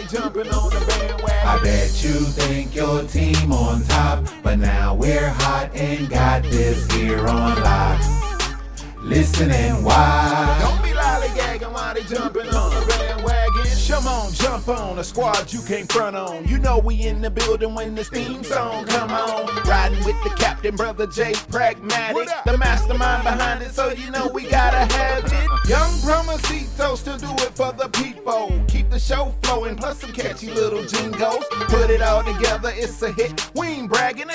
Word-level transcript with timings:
they 0.00 0.06
jumping 0.06 0.48
on 0.48 0.70
the 0.70 0.84
bandwagon. 0.86 1.46
I 1.46 1.60
bet 1.62 2.02
you 2.02 2.12
think 2.12 2.74
your 2.74 3.02
team 3.04 3.52
on 3.52 3.82
top, 3.84 4.26
but 4.42 4.58
now 4.58 4.94
we're 4.94 5.28
hot 5.28 5.70
and 5.74 6.08
got 6.08 6.42
this 6.44 6.90
here 6.92 7.26
on 7.26 7.62
lock. 7.62 8.00
Listen 9.02 9.50
and 9.50 9.84
why? 9.84 10.69
Come 13.90 14.06
on, 14.06 14.32
jump 14.32 14.68
on 14.68 15.00
a 15.00 15.04
squad 15.04 15.52
you 15.52 15.60
can't 15.62 15.90
front 15.90 16.14
on. 16.14 16.46
You 16.46 16.58
know 16.58 16.78
we 16.78 17.02
in 17.08 17.20
the 17.20 17.28
building 17.28 17.74
when 17.74 17.96
this 17.96 18.08
theme 18.08 18.44
song 18.44 18.86
come 18.86 19.10
on. 19.10 19.46
Riding 19.64 20.04
with 20.04 20.14
the 20.22 20.30
captain, 20.38 20.76
brother 20.76 21.08
Jay 21.08 21.34
Pragmatic, 21.50 22.28
the 22.46 22.56
mastermind 22.56 23.24
behind 23.24 23.62
it, 23.62 23.72
so 23.72 23.90
you 23.90 24.12
know 24.12 24.28
we 24.28 24.44
gotta 24.48 24.92
have 24.94 25.24
it. 25.24 25.68
Young 25.68 25.90
Promosito 26.02 26.96
still 26.96 27.18
do 27.18 27.32
it 27.42 27.50
for 27.56 27.72
the 27.72 27.88
people. 27.88 28.64
Keep 28.68 28.90
the 28.90 28.98
show 28.98 29.34
flowing, 29.42 29.74
plus 29.74 30.00
some 30.00 30.12
catchy 30.12 30.52
little 30.52 30.84
jingles. 30.84 31.44
Put 31.50 31.90
it 31.90 32.00
all 32.00 32.22
together, 32.22 32.70
it's 32.72 33.02
a 33.02 33.10
hit. 33.10 33.50
We 33.56 33.66
ain't 33.66 33.90
bragging, 33.90 34.30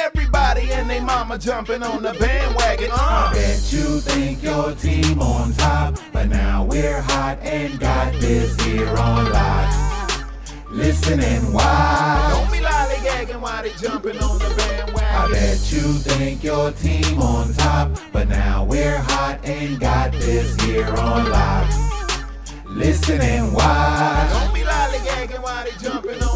everybody 0.55 0.79
and 0.81 0.89
they 0.89 0.99
mama 0.99 1.37
jumping 1.37 1.83
on 1.83 2.03
the 2.03 2.13
bandwagon. 2.13 2.89
I 2.91 2.95
Uh. 2.95 3.33
bet 3.33 3.71
you 3.73 3.99
think 4.01 4.43
your 4.43 4.71
team 4.73 5.21
on 5.21 5.53
top, 5.53 5.97
but 6.11 6.29
now 6.29 6.63
we're 6.63 7.01
hot 7.01 7.39
and 7.41 7.79
got 7.79 8.13
this 8.13 8.55
here 8.61 8.87
on 8.97 9.31
lock. 9.31 10.11
Listen 10.71 11.19
and 11.19 11.53
why? 11.53 12.27
Don't 12.31 12.51
be 12.51 12.59
lollygagging 12.59 13.39
while 13.41 13.63
they 13.63 13.71
jumping 13.81 14.17
on 14.21 14.39
the 14.39 14.53
bandwagon. 14.57 15.15
I 15.15 15.31
bet 15.31 15.71
you 15.71 15.93
think 16.09 16.43
your 16.43 16.71
team 16.71 17.21
on 17.21 17.53
top, 17.53 17.91
but 18.11 18.27
now 18.27 18.63
we're 18.65 18.97
hot 18.97 19.39
and 19.45 19.79
got 19.79 20.11
this 20.11 20.55
here 20.61 20.87
on 20.97 21.29
lock. 21.29 21.67
Listen 22.65 23.21
and 23.21 23.53
why? 23.53 24.27
Don't 24.33 24.53
be 24.53 24.61
lollygagging 24.61 25.41
while 25.41 25.63
they 25.63 25.71
jumping 25.81 26.21
on. 26.23 26.34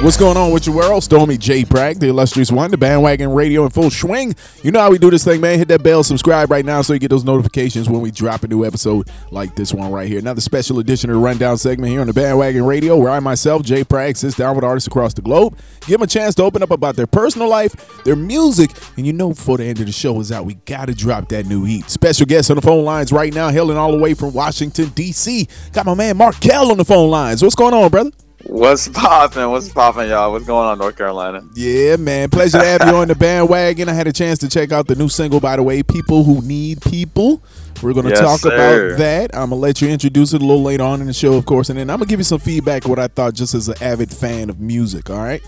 What's 0.00 0.16
going 0.16 0.36
on 0.36 0.52
with 0.52 0.64
your 0.64 0.76
world? 0.76 1.02
Stormy 1.02 1.36
J. 1.36 1.64
Bragg, 1.64 1.98
the 1.98 2.06
illustrious 2.06 2.52
one, 2.52 2.70
the 2.70 2.78
bandwagon 2.78 3.32
radio 3.32 3.64
in 3.64 3.70
full 3.70 3.90
swing. 3.90 4.36
You 4.62 4.70
know 4.70 4.78
how 4.78 4.92
we 4.92 4.98
do 4.98 5.10
this 5.10 5.24
thing, 5.24 5.40
man. 5.40 5.58
Hit 5.58 5.66
that 5.68 5.82
bell, 5.82 6.04
subscribe 6.04 6.52
right 6.52 6.64
now 6.64 6.82
so 6.82 6.92
you 6.92 7.00
get 7.00 7.10
those 7.10 7.24
notifications 7.24 7.90
when 7.90 8.00
we 8.00 8.12
drop 8.12 8.44
a 8.44 8.46
new 8.46 8.64
episode 8.64 9.10
like 9.32 9.56
this 9.56 9.74
one 9.74 9.90
right 9.90 10.06
here. 10.06 10.20
Another 10.20 10.40
special 10.40 10.78
edition 10.78 11.10
of 11.10 11.16
the 11.16 11.20
Rundown 11.20 11.58
segment 11.58 11.90
here 11.90 12.00
on 12.00 12.06
the 12.06 12.12
bandwagon 12.12 12.64
radio, 12.64 12.96
where 12.96 13.10
I 13.10 13.18
myself, 13.18 13.64
Jay 13.64 13.82
Bragg, 13.82 14.16
sits 14.16 14.36
down 14.36 14.54
with 14.54 14.64
artists 14.64 14.86
across 14.86 15.14
the 15.14 15.20
globe, 15.20 15.58
give 15.80 15.98
them 15.98 16.02
a 16.02 16.06
chance 16.06 16.36
to 16.36 16.44
open 16.44 16.62
up 16.62 16.70
about 16.70 16.94
their 16.94 17.08
personal 17.08 17.48
life, 17.48 18.04
their 18.04 18.14
music, 18.14 18.70
and 18.96 19.04
you 19.04 19.12
know 19.12 19.30
before 19.30 19.56
the 19.56 19.64
end 19.64 19.80
of 19.80 19.86
the 19.86 19.92
show 19.92 20.20
is 20.20 20.30
out, 20.30 20.46
we 20.46 20.54
gotta 20.64 20.94
drop 20.94 21.28
that 21.30 21.46
new 21.46 21.64
heat. 21.64 21.90
Special 21.90 22.24
guest 22.24 22.52
on 22.52 22.54
the 22.54 22.62
phone 22.62 22.84
lines 22.84 23.10
right 23.10 23.34
now, 23.34 23.48
hailing 23.48 23.76
all 23.76 23.90
the 23.90 23.98
way 23.98 24.14
from 24.14 24.32
Washington, 24.32 24.90
D.C. 24.90 25.48
Got 25.72 25.86
my 25.86 25.94
man 25.94 26.16
Marquel 26.16 26.70
on 26.70 26.76
the 26.76 26.84
phone 26.84 27.10
lines. 27.10 27.42
What's 27.42 27.56
going 27.56 27.74
on, 27.74 27.90
brother? 27.90 28.12
What's 28.48 28.88
poppin'? 28.88 29.50
What's 29.50 29.68
poppin', 29.68 30.08
y'all? 30.08 30.32
What's 30.32 30.46
going 30.46 30.66
on, 30.66 30.78
North 30.78 30.96
Carolina? 30.96 31.42
Yeah, 31.54 31.96
man. 31.96 32.30
Pleasure 32.30 32.58
to 32.58 32.64
have 32.64 32.80
you 32.88 32.94
on 32.96 33.08
the 33.08 33.14
bandwagon. 33.14 33.90
I 33.90 33.92
had 33.92 34.06
a 34.06 34.12
chance 34.12 34.38
to 34.38 34.48
check 34.48 34.72
out 34.72 34.86
the 34.86 34.94
new 34.94 35.08
single, 35.10 35.38
by 35.38 35.56
the 35.56 35.62
way, 35.62 35.82
People 35.82 36.24
Who 36.24 36.40
Need 36.40 36.80
People. 36.80 37.42
We're 37.82 37.92
going 37.92 38.06
to 38.06 38.10
Yes, 38.10 38.20
talk 38.20 38.40
sir. 38.40 38.54
about 38.88 38.98
that. 38.98 39.34
I'm 39.34 39.50
going 39.50 39.50
to 39.50 39.56
let 39.56 39.82
you 39.82 39.88
introduce 39.88 40.32
it 40.32 40.40
a 40.40 40.44
little 40.44 40.62
later 40.62 40.82
on 40.82 41.00
in 41.02 41.06
the 41.06 41.12
show, 41.12 41.34
of 41.34 41.44
course. 41.44 41.68
And 41.68 41.78
then 41.78 41.90
I'm 41.90 41.98
going 41.98 42.08
to 42.08 42.10
give 42.10 42.20
you 42.20 42.24
some 42.24 42.40
feedback 42.40 42.88
what 42.88 42.98
I 42.98 43.06
thought 43.08 43.34
just 43.34 43.54
as 43.54 43.68
an 43.68 43.76
avid 43.82 44.10
fan 44.10 44.48
of 44.48 44.58
music, 44.60 45.10
all 45.10 45.18
right? 45.18 45.42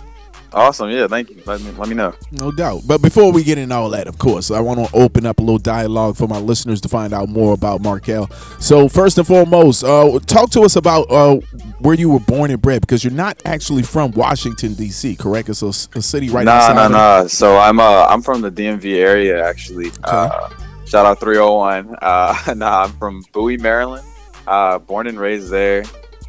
Awesome. 0.53 0.91
Yeah, 0.91 1.06
thank 1.06 1.31
you. 1.31 1.41
Let 1.47 1.61
me 1.61 1.71
let 1.72 1.88
me 1.88 1.94
know. 1.94 2.12
No 2.33 2.50
doubt. 2.50 2.83
But 2.87 3.00
before 3.03 3.31
we 3.33 3.44
get 3.44 3.56
into 3.56 3.75
all 3.75 3.88
that, 3.91 4.09
of 4.09 4.19
course, 4.19 4.50
I 4.50 4.59
want 4.61 4.84
to 4.84 4.97
open 4.97 5.25
up 5.25 5.38
a 5.38 5.43
little 5.43 5.59
dialogue 5.59 6.16
for 6.16 6.27
my 6.27 6.38
listeners 6.38 6.81
to 6.81 6.88
find 6.88 7.12
out 7.12 7.28
more 7.28 7.55
about 7.55 7.83
Marquel. 7.83 8.28
So, 8.59 8.88
first 8.88 9.16
and 9.19 9.27
foremost, 9.27 9.84
uh, 9.84 10.19
talk 10.27 10.50
to 10.50 10.62
us 10.62 10.75
about 10.75 11.11
uh, 11.11 11.37
where 11.78 11.94
you 11.94 12.11
were 12.11 12.21
born 12.21 12.50
and 12.50 12.61
bred 12.61 12.81
because 12.81 13.05
you're 13.05 13.12
not 13.12 13.41
actually 13.44 13.83
from 13.84 14.11
Washington, 14.12 14.75
D.C., 14.75 15.15
correct? 15.16 15.49
It's 15.49 15.62
a, 15.62 15.69
a 15.69 16.03
city 16.03 16.28
right 16.31 16.44
nah, 16.44 16.53
outside 16.53 16.75
nah, 16.75 16.87
of- 16.87 16.93
nah. 16.93 17.27
So 17.28 17.56
I'm 17.56 17.78
uh 17.78 18.06
I'm 18.09 18.22
from 18.22 18.41
the 18.41 18.50
DMV 18.50 18.97
area 18.97 19.47
actually. 19.47 19.93
Uh, 20.03 20.50
shout 20.84 21.06
out 21.06 21.21
301. 21.21 21.97
Uh, 22.03 22.55
nah, 22.56 22.84
I'm 22.84 22.93
from 22.93 23.22
Bowie, 23.32 23.56
Maryland. 23.56 24.06
Uh, 24.49 24.78
born 24.78 25.06
and 25.06 25.21
raised 25.21 25.50
there, 25.50 25.84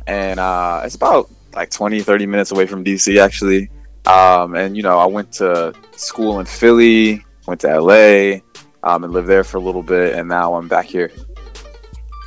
and 0.05 0.39
uh, 0.39 0.81
it's 0.85 0.93
about 0.95 1.29
like 1.55 1.71
20, 1.71 2.01
30 2.01 2.25
minutes 2.27 2.51
away 2.51 2.67
from 2.67 2.83
DC 2.83 3.19
actually. 3.19 3.69
Um, 4.05 4.55
and 4.55 4.75
you 4.75 4.83
know, 4.83 4.97
I 4.97 5.05
went 5.05 5.31
to 5.33 5.73
school 5.91 6.39
in 6.39 6.45
Philly, 6.45 7.23
went 7.47 7.61
to 7.61 7.79
LA, 7.79 8.39
um, 8.83 9.03
and 9.03 9.13
lived 9.13 9.27
there 9.27 9.43
for 9.43 9.57
a 9.57 9.61
little 9.61 9.83
bit, 9.83 10.15
and 10.15 10.27
now 10.27 10.55
I'm 10.55 10.67
back 10.67 10.85
here. 10.85 11.11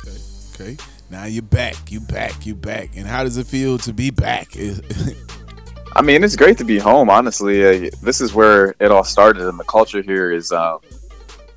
Okay. 0.05 0.17
Okay. 0.53 0.77
Now 1.09 1.25
you're 1.25 1.43
back. 1.43 1.91
You 1.91 1.99
back. 1.99 2.45
You 2.45 2.55
back. 2.55 2.95
And 2.95 3.05
how 3.05 3.23
does 3.23 3.37
it 3.37 3.47
feel 3.47 3.77
to 3.79 3.93
be 3.93 4.09
back? 4.09 4.49
I 5.95 6.01
mean, 6.01 6.23
it's 6.23 6.35
great 6.35 6.57
to 6.57 6.65
be 6.65 6.77
home. 6.77 7.09
Honestly, 7.09 7.87
uh, 7.87 7.89
this 8.01 8.19
is 8.19 8.33
where 8.33 8.75
it 8.79 8.91
all 8.91 9.03
started, 9.03 9.47
and 9.47 9.59
the 9.59 9.63
culture 9.63 10.01
here 10.01 10.31
is. 10.31 10.51
Um, 10.51 10.79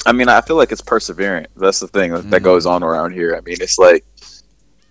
I 0.07 0.13
mean, 0.13 0.29
I 0.29 0.41
feel 0.41 0.57
like 0.57 0.73
it's 0.73 0.81
perseverant. 0.81 1.49
That's 1.57 1.81
the 1.81 1.89
thing 1.89 2.13
that, 2.13 2.31
that 2.31 2.43
goes 2.43 2.67
on 2.67 2.83
around 2.83 3.13
here. 3.13 3.37
I 3.37 3.41
mean, 3.41 3.57
it's 3.61 3.79
like 3.79 4.05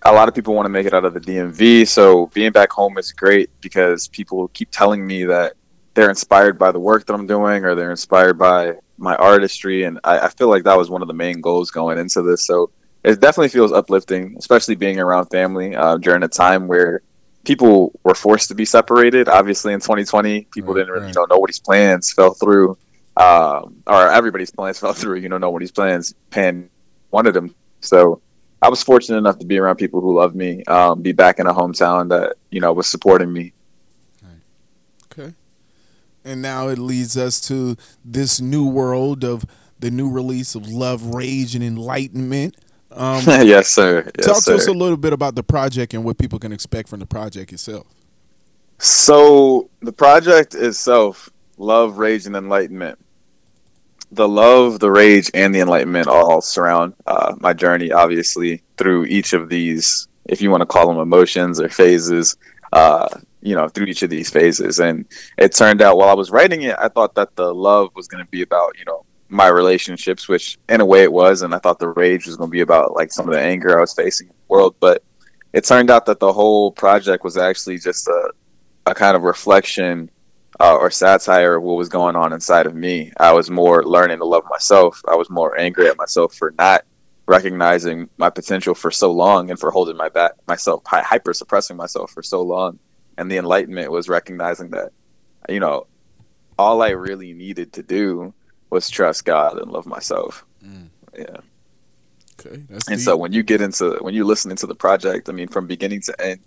a 0.02 0.12
lot 0.12 0.28
of 0.28 0.34
people 0.34 0.54
want 0.54 0.66
to 0.66 0.70
make 0.70 0.86
it 0.86 0.94
out 0.94 1.04
of 1.04 1.14
the 1.14 1.20
DMV, 1.20 1.86
so 1.86 2.26
being 2.28 2.52
back 2.52 2.70
home 2.70 2.98
is 2.98 3.12
great 3.12 3.50
because 3.60 4.08
people 4.08 4.48
keep 4.48 4.70
telling 4.70 5.06
me 5.06 5.24
that 5.24 5.54
they're 5.94 6.08
inspired 6.10 6.58
by 6.58 6.70
the 6.70 6.78
work 6.78 7.06
that 7.06 7.14
I'm 7.14 7.26
doing, 7.26 7.64
or 7.64 7.74
they're 7.74 7.90
inspired 7.90 8.38
by 8.38 8.74
my 8.96 9.16
artistry, 9.16 9.84
and 9.84 9.98
I, 10.04 10.20
I 10.20 10.28
feel 10.28 10.48
like 10.48 10.64
that 10.64 10.76
was 10.78 10.90
one 10.90 11.02
of 11.02 11.08
the 11.08 11.14
main 11.14 11.40
goals 11.40 11.70
going 11.70 11.98
into 11.98 12.22
this. 12.22 12.46
So 12.46 12.70
it 13.04 13.20
definitely 13.20 13.48
feels 13.48 13.72
uplifting, 13.72 14.36
especially 14.38 14.74
being 14.76 15.00
around 15.00 15.26
family 15.26 15.74
uh, 15.74 15.96
during 15.98 16.22
a 16.22 16.28
time 16.28 16.68
where 16.68 17.02
people 17.44 17.98
were 18.04 18.14
forced 18.14 18.48
to 18.48 18.54
be 18.54 18.64
separated. 18.64 19.28
Obviously, 19.28 19.72
in 19.72 19.80
2020, 19.80 20.46
people 20.52 20.74
Right, 20.74 20.80
didn't 20.80 20.92
really 20.92 21.06
right. 21.06 21.14
know 21.14 21.26
nobody's 21.28 21.58
plans 21.60 22.12
fell 22.12 22.34
through, 22.34 22.76
um, 23.16 23.82
or 23.86 24.08
everybody's 24.10 24.50
plans 24.50 24.78
fell 24.80 24.92
through. 24.92 25.16
You 25.18 25.28
know, 25.28 25.38
nobody's 25.38 25.72
plans 25.72 26.14
pan 26.30 26.70
wanted 27.10 27.32
them. 27.34 27.54
So 27.80 28.20
I 28.60 28.68
was 28.68 28.82
fortunate 28.82 29.18
enough 29.18 29.38
to 29.38 29.46
be 29.46 29.58
around 29.58 29.76
people 29.76 30.00
who 30.00 30.14
loved 30.16 30.34
me, 30.34 30.64
um, 30.64 31.00
be 31.00 31.12
back 31.12 31.38
in 31.38 31.46
a 31.46 31.54
hometown 31.54 32.08
that 32.08 32.36
you 32.50 32.60
know 32.60 32.72
was 32.72 32.86
supporting 32.86 33.32
me. 33.32 33.52
okay. 35.12 35.34
And 36.24 36.42
now 36.42 36.68
it 36.68 36.78
leads 36.78 37.16
us 37.16 37.40
to 37.48 37.76
this 38.04 38.40
new 38.40 38.66
world 38.66 39.24
of 39.24 39.46
the 39.78 39.90
new 39.90 40.10
release 40.10 40.54
of 40.54 40.66
Love, 40.68 41.14
Rage, 41.14 41.54
and 41.54 41.62
Enlightenment. 41.62 42.56
Um, 42.90 43.22
yes, 43.26 43.68
sir. 43.68 44.10
Yes, 44.16 44.26
talk 44.26 44.42
sir. 44.42 44.52
to 44.52 44.58
us 44.58 44.66
a 44.66 44.72
little 44.72 44.96
bit 44.96 45.12
about 45.12 45.36
the 45.36 45.42
project 45.42 45.94
and 45.94 46.04
what 46.04 46.18
people 46.18 46.38
can 46.38 46.52
expect 46.52 46.88
from 46.88 47.00
the 47.00 47.06
project 47.06 47.52
itself. 47.52 47.86
So 48.78 49.70
the 49.80 49.92
project 49.92 50.54
itself, 50.54 51.30
love, 51.58 51.98
rage, 51.98 52.26
and 52.26 52.36
enlightenment. 52.36 52.98
The 54.12 54.28
love, 54.28 54.80
the 54.80 54.90
rage, 54.90 55.30
and 55.34 55.54
the 55.54 55.60
enlightenment 55.60 56.08
all 56.08 56.40
surround 56.40 56.94
uh, 57.06 57.34
my 57.40 57.52
journey. 57.52 57.92
Obviously, 57.92 58.62
through 58.76 59.04
each 59.06 59.32
of 59.32 59.48
these, 59.48 60.08
if 60.24 60.40
you 60.40 60.50
want 60.50 60.62
to 60.62 60.66
call 60.66 60.88
them 60.88 60.98
emotions 60.98 61.60
or 61.60 61.68
phases, 61.68 62.36
uh, 62.72 63.08
you 63.42 63.54
know, 63.54 63.68
through 63.68 63.86
each 63.86 64.02
of 64.02 64.10
these 64.10 64.30
phases. 64.30 64.80
And 64.80 65.04
it 65.36 65.54
turned 65.54 65.82
out 65.82 65.96
while 65.96 66.08
I 66.08 66.14
was 66.14 66.30
writing 66.30 66.62
it, 66.62 66.76
I 66.78 66.88
thought 66.88 67.14
that 67.16 67.36
the 67.36 67.54
love 67.54 67.90
was 67.94 68.08
going 68.08 68.24
to 68.24 68.30
be 68.30 68.42
about, 68.42 68.78
you 68.78 68.84
know, 68.86 69.04
my 69.28 69.48
relationships, 69.48 70.26
which 70.26 70.58
in 70.68 70.80
a 70.80 70.86
way 70.86 71.02
it 71.02 71.12
was, 71.12 71.42
and 71.42 71.54
I 71.54 71.58
thought 71.58 71.78
the 71.78 71.88
rage 71.88 72.26
was 72.26 72.36
going 72.36 72.48
to 72.48 72.52
be 72.52 72.62
about 72.62 72.94
like 72.94 73.12
some 73.12 73.28
of 73.28 73.34
the 73.34 73.40
anger 73.40 73.76
I 73.76 73.80
was 73.82 73.92
facing 73.92 74.28
in 74.28 74.32
the 74.32 74.52
world. 74.52 74.74
But 74.80 75.02
it 75.52 75.64
turned 75.64 75.90
out 75.90 76.06
that 76.06 76.18
the 76.18 76.32
whole 76.32 76.72
project 76.72 77.24
was 77.24 77.36
actually 77.36 77.78
just 77.78 78.08
a 78.08 78.32
a 78.86 78.94
kind 78.94 79.16
of 79.16 79.22
reflection 79.22 80.10
uh, 80.60 80.76
or 80.76 80.90
satire 80.90 81.56
of 81.56 81.62
what 81.62 81.76
was 81.76 81.88
going 81.88 82.16
on 82.16 82.32
inside 82.32 82.66
of 82.66 82.74
me. 82.74 83.12
I 83.18 83.32
was 83.32 83.50
more 83.50 83.84
learning 83.84 84.18
to 84.18 84.24
love 84.24 84.44
myself. 84.50 85.00
I 85.08 85.14
was 85.16 85.30
more 85.30 85.58
angry 85.58 85.88
at 85.88 85.96
myself 85.96 86.34
for 86.34 86.52
not 86.58 86.84
recognizing 87.26 88.08
my 88.16 88.30
potential 88.30 88.74
for 88.74 88.90
so 88.90 89.12
long 89.12 89.50
and 89.50 89.58
for 89.60 89.70
holding 89.70 89.96
my 89.96 90.08
back 90.08 90.32
myself, 90.46 90.82
hyper 90.86 91.32
suppressing 91.34 91.76
myself 91.76 92.10
for 92.10 92.22
so 92.22 92.42
long. 92.42 92.78
And 93.18 93.30
the 93.30 93.36
enlightenment 93.36 93.90
was 93.90 94.08
recognizing 94.08 94.70
that, 94.70 94.92
you 95.48 95.60
know, 95.60 95.86
all 96.58 96.82
I 96.82 96.90
really 96.90 97.32
needed 97.34 97.72
to 97.74 97.82
do 97.82 98.32
was 98.70 98.88
trust 98.90 99.24
God 99.24 99.58
and 99.58 99.70
love 99.70 99.86
myself. 99.86 100.44
Mm. 100.64 100.88
Yeah. 101.16 101.36
Okay. 102.40 102.62
That's 102.68 102.88
And 102.88 102.98
deep. 102.98 103.04
so 103.04 103.16
when 103.16 103.32
you 103.32 103.42
get 103.42 103.60
into 103.60 103.98
when 104.00 104.14
you 104.14 104.24
listen 104.24 104.50
into 104.50 104.66
the 104.66 104.74
project, 104.74 105.28
I 105.28 105.32
mean, 105.32 105.48
from 105.48 105.66
beginning 105.66 106.00
to 106.02 106.20
end, 106.20 106.40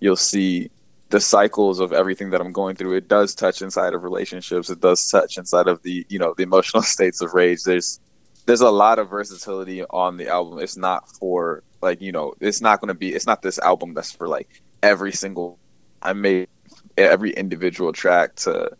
you'll 0.00 0.16
see 0.16 0.70
the 1.12 1.20
cycles 1.20 1.78
of 1.78 1.92
everything 1.92 2.30
that 2.30 2.40
I'm 2.40 2.52
going 2.52 2.74
through. 2.74 2.94
It 2.96 3.06
does 3.06 3.34
touch 3.34 3.60
inside 3.60 3.92
of 3.92 4.02
relationships. 4.02 4.70
It 4.70 4.80
does 4.80 5.10
touch 5.10 5.36
inside 5.36 5.68
of 5.68 5.82
the 5.82 6.06
you 6.08 6.18
know 6.18 6.34
the 6.34 6.42
emotional 6.42 6.82
states 6.94 7.20
of 7.20 7.34
rage. 7.34 7.62
There's 7.64 8.00
there's 8.46 8.62
a 8.62 8.70
lot 8.70 8.98
of 8.98 9.10
versatility 9.10 9.84
on 9.84 10.16
the 10.16 10.28
album. 10.28 10.58
It's 10.58 10.78
not 10.78 11.08
for 11.16 11.62
like 11.82 12.00
you 12.00 12.12
know 12.12 12.32
it's 12.40 12.62
not 12.62 12.80
going 12.80 12.88
to 12.88 12.94
be 12.94 13.12
it's 13.14 13.26
not 13.26 13.42
this 13.42 13.58
album 13.58 13.92
that's 13.92 14.10
for 14.10 14.26
like 14.26 14.62
every 14.82 15.12
single. 15.12 15.58
I 16.00 16.14
made 16.14 16.48
every 16.96 17.32
individual 17.32 17.92
track 17.92 18.34
to 18.36 18.70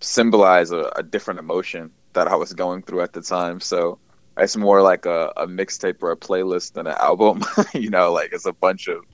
symbolize 0.00 0.70
a, 0.70 0.90
a 0.96 1.02
different 1.02 1.40
emotion 1.40 1.90
that 2.14 2.26
I 2.26 2.36
was 2.36 2.54
going 2.54 2.82
through 2.82 3.02
at 3.02 3.12
the 3.12 3.20
time. 3.20 3.60
So 3.60 3.98
it's 4.38 4.56
more 4.56 4.80
like 4.80 5.04
a, 5.04 5.30
a 5.36 5.46
mixtape 5.46 6.02
or 6.02 6.10
a 6.10 6.16
playlist 6.16 6.72
than 6.72 6.86
an 6.86 6.96
album. 6.98 7.44
you 7.74 7.90
know, 7.90 8.12
like 8.12 8.30
it's 8.32 8.46
a 8.46 8.52
bunch 8.54 8.88
of 8.88 9.04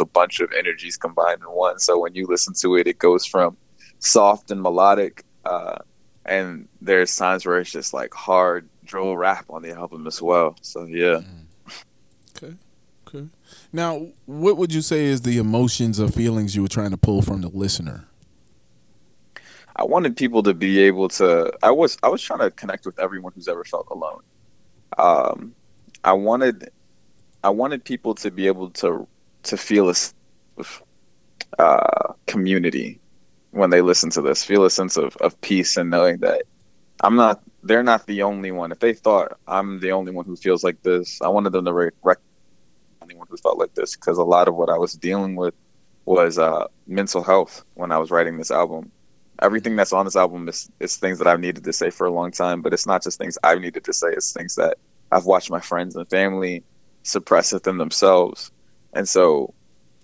a 0.00 0.04
bunch 0.04 0.40
of 0.40 0.52
energies 0.56 0.96
combined 0.96 1.40
in 1.40 1.46
one. 1.46 1.78
So 1.78 1.98
when 1.98 2.14
you 2.14 2.26
listen 2.26 2.54
to 2.60 2.76
it, 2.76 2.86
it 2.86 2.98
goes 2.98 3.24
from 3.26 3.56
soft 3.98 4.50
and 4.50 4.62
melodic, 4.62 5.24
uh, 5.44 5.78
and 6.24 6.68
there's 6.80 7.16
times 7.16 7.46
where 7.46 7.58
it's 7.58 7.70
just 7.70 7.94
like 7.94 8.12
hard 8.14 8.68
drill 8.84 9.16
rap 9.16 9.46
on 9.50 9.62
the 9.62 9.72
album 9.72 10.06
as 10.06 10.20
well. 10.20 10.56
So 10.60 10.84
yeah. 10.84 11.20
Okay. 12.36 12.54
Okay. 13.06 13.28
Now, 13.72 14.06
what 14.26 14.56
would 14.56 14.72
you 14.72 14.82
say 14.82 15.06
is 15.06 15.22
the 15.22 15.38
emotions 15.38 16.00
or 16.00 16.08
feelings 16.08 16.54
you 16.54 16.62
were 16.62 16.68
trying 16.68 16.90
to 16.90 16.96
pull 16.96 17.22
from 17.22 17.40
the 17.40 17.48
listener? 17.48 18.06
I 19.76 19.84
wanted 19.84 20.16
people 20.16 20.42
to 20.42 20.54
be 20.54 20.80
able 20.80 21.08
to. 21.10 21.52
I 21.62 21.70
was 21.70 21.96
I 22.02 22.08
was 22.08 22.22
trying 22.22 22.40
to 22.40 22.50
connect 22.50 22.86
with 22.86 22.98
everyone 22.98 23.32
who's 23.34 23.48
ever 23.48 23.64
felt 23.64 23.88
alone. 23.90 24.22
Um, 24.98 25.54
I 26.04 26.12
wanted 26.12 26.70
I 27.42 27.50
wanted 27.50 27.84
people 27.84 28.14
to 28.16 28.30
be 28.30 28.46
able 28.46 28.70
to 28.70 29.06
to 29.44 29.56
feel 29.56 29.90
a 29.90 29.94
uh, 31.58 32.12
community 32.26 33.00
when 33.50 33.70
they 33.70 33.80
listen 33.80 34.10
to 34.10 34.22
this. 34.22 34.44
Feel 34.44 34.64
a 34.64 34.70
sense 34.70 34.96
of 34.96 35.16
of 35.18 35.40
peace 35.40 35.76
and 35.76 35.90
knowing 35.90 36.18
that 36.18 36.42
I'm 37.02 37.16
not. 37.16 37.42
They're 37.62 37.82
not 37.82 38.06
the 38.06 38.22
only 38.22 38.52
one. 38.52 38.72
If 38.72 38.78
they 38.78 38.94
thought 38.94 39.38
I'm 39.46 39.80
the 39.80 39.92
only 39.92 40.12
one 40.12 40.24
who 40.24 40.36
feels 40.36 40.64
like 40.64 40.82
this, 40.82 41.20
I 41.20 41.28
wanted 41.28 41.52
them 41.52 41.66
to 41.66 41.72
recognize 41.72 42.24
anyone 43.02 43.26
who 43.28 43.36
felt 43.36 43.58
like 43.58 43.74
this 43.74 43.96
because 43.96 44.18
a 44.18 44.24
lot 44.24 44.48
of 44.48 44.54
what 44.54 44.70
I 44.70 44.78
was 44.78 44.94
dealing 44.94 45.36
with 45.36 45.54
was 46.06 46.38
uh, 46.38 46.66
mental 46.86 47.22
health 47.22 47.64
when 47.74 47.92
I 47.92 47.98
was 47.98 48.10
writing 48.10 48.38
this 48.38 48.50
album 48.50 48.90
everything 49.40 49.76
that's 49.76 49.92
on 49.92 50.04
this 50.04 50.16
album 50.16 50.48
is, 50.48 50.70
is 50.80 50.96
things 50.96 51.18
that 51.18 51.26
I've 51.26 51.40
needed 51.40 51.64
to 51.64 51.72
say 51.72 51.90
for 51.90 52.06
a 52.06 52.10
long 52.10 52.30
time, 52.30 52.62
but 52.62 52.72
it's 52.72 52.86
not 52.86 53.02
just 53.02 53.18
things 53.18 53.38
I've 53.42 53.60
needed 53.60 53.84
to 53.84 53.92
say, 53.92 54.08
it's 54.08 54.32
things 54.32 54.54
that 54.56 54.78
I've 55.10 55.24
watched 55.24 55.50
my 55.50 55.60
friends 55.60 55.96
and 55.96 56.08
family 56.08 56.62
suppress 57.02 57.52
within 57.52 57.78
themselves. 57.78 58.52
And 58.92 59.08
so 59.08 59.54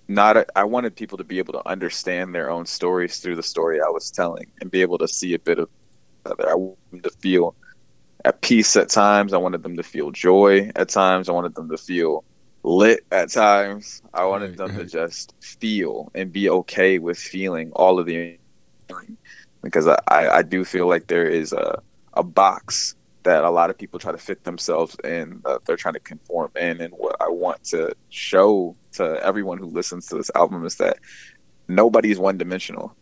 not 0.09 0.37
a, 0.37 0.47
I 0.57 0.65
wanted 0.65 0.95
people 0.95 1.19
to 1.19 1.25
be 1.25 1.39
able 1.39 1.53
to 1.55 1.69
understand 1.69 2.35
their 2.35 2.51
own 2.51 2.67
stories 2.67 3.19
through 3.19 3.37
the 3.37 3.43
story 3.43 3.81
I 3.81 3.89
was 3.89 4.11
telling 4.11 4.47
and 4.61 4.71
be 4.71 4.83
able 4.83 4.99
to 4.99 5.09
see 5.09 5.35
a 5.35 5.39
bit 5.39 5.59
of 5.59 5.69
other. 6.25 6.49
I 6.51 6.55
wanted 6.55 6.79
them 6.91 7.01
to 7.03 7.11
feel 7.11 7.55
at 8.25 8.41
peace 8.41 8.77
at 8.77 8.89
times. 8.89 9.33
I 9.33 9.39
wanted 9.39 9.63
them 9.63 9.77
to 9.77 9.83
feel 9.83 10.11
joy 10.11 10.71
at 10.77 10.89
times. 10.89 11.29
I 11.29 11.33
wanted 11.33 11.55
them 11.55 11.69
to 11.69 11.79
feel 11.79 12.25
lit 12.63 13.05
at 13.13 13.31
times. 13.31 14.03
I 14.13 14.25
wanted 14.25 14.51
right, 14.51 14.59
them 14.59 14.77
right. 14.77 14.85
to 14.85 14.87
just 14.87 15.35
feel 15.41 16.11
and 16.15 16.33
be 16.33 16.51
okay 16.51 16.99
with 16.99 17.19
feeling 17.19 17.71
all 17.73 17.99
of 17.99 18.07
the 18.07 18.39
because 19.63 19.87
I, 19.89 19.99
I 20.09 20.43
do 20.43 20.65
feel 20.65 20.89
like 20.89 21.07
there 21.07 21.27
is 21.27 21.53
a, 21.53 21.81
a 22.15 22.23
box 22.23 22.96
that 23.27 23.45
a 23.45 23.51
lot 23.51 23.71
of 23.71 23.77
people 23.77 23.99
try 23.99 24.13
to 24.13 24.19
fit 24.19 24.45
themselves 24.45 24.97
in 25.05 25.41
that 25.45 25.65
they're 25.65 25.77
trying 25.77 25.95
to 25.95 26.01
conform 26.01 26.51
in. 26.57 26.81
And 26.81 26.93
what 26.95 27.17
i 27.21 27.29
want 27.29 27.63
to 27.65 27.95
show 28.09 28.75
to 28.93 29.05
everyone 29.23 29.59
who 29.59 29.67
listens 29.67 30.07
to 30.07 30.17
this 30.17 30.31
album 30.35 30.65
is 30.65 30.77
that 30.77 30.99
nobody's 31.69 32.19
one 32.19 32.39
dimensional 32.39 32.95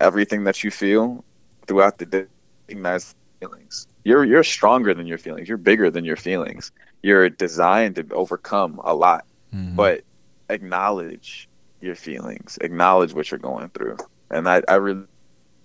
everything 0.00 0.44
that 0.44 0.64
you 0.64 0.70
feel 0.70 1.24
throughout 1.66 1.98
the 1.98 2.06
day 2.06 2.26
recognize 2.68 3.14
feelings. 3.40 3.86
You're 4.04 4.24
you're 4.24 4.44
stronger 4.44 4.94
than 4.94 5.06
your 5.06 5.18
feelings. 5.18 5.48
You're 5.48 5.58
bigger 5.58 5.90
than 5.90 6.04
your 6.04 6.16
feelings. 6.16 6.72
You're 7.02 7.28
designed 7.28 7.96
to 7.96 8.06
overcome 8.12 8.80
a 8.84 8.94
lot 8.94 9.24
mm-hmm. 9.54 9.76
but 9.76 10.02
acknowledge 10.48 11.48
your 11.80 11.94
feelings. 11.94 12.58
Acknowledge 12.60 13.12
what 13.14 13.30
you're 13.30 13.38
going 13.38 13.68
through. 13.70 13.96
And 14.30 14.48
i, 14.48 14.62
I 14.68 14.74
really 14.74 15.06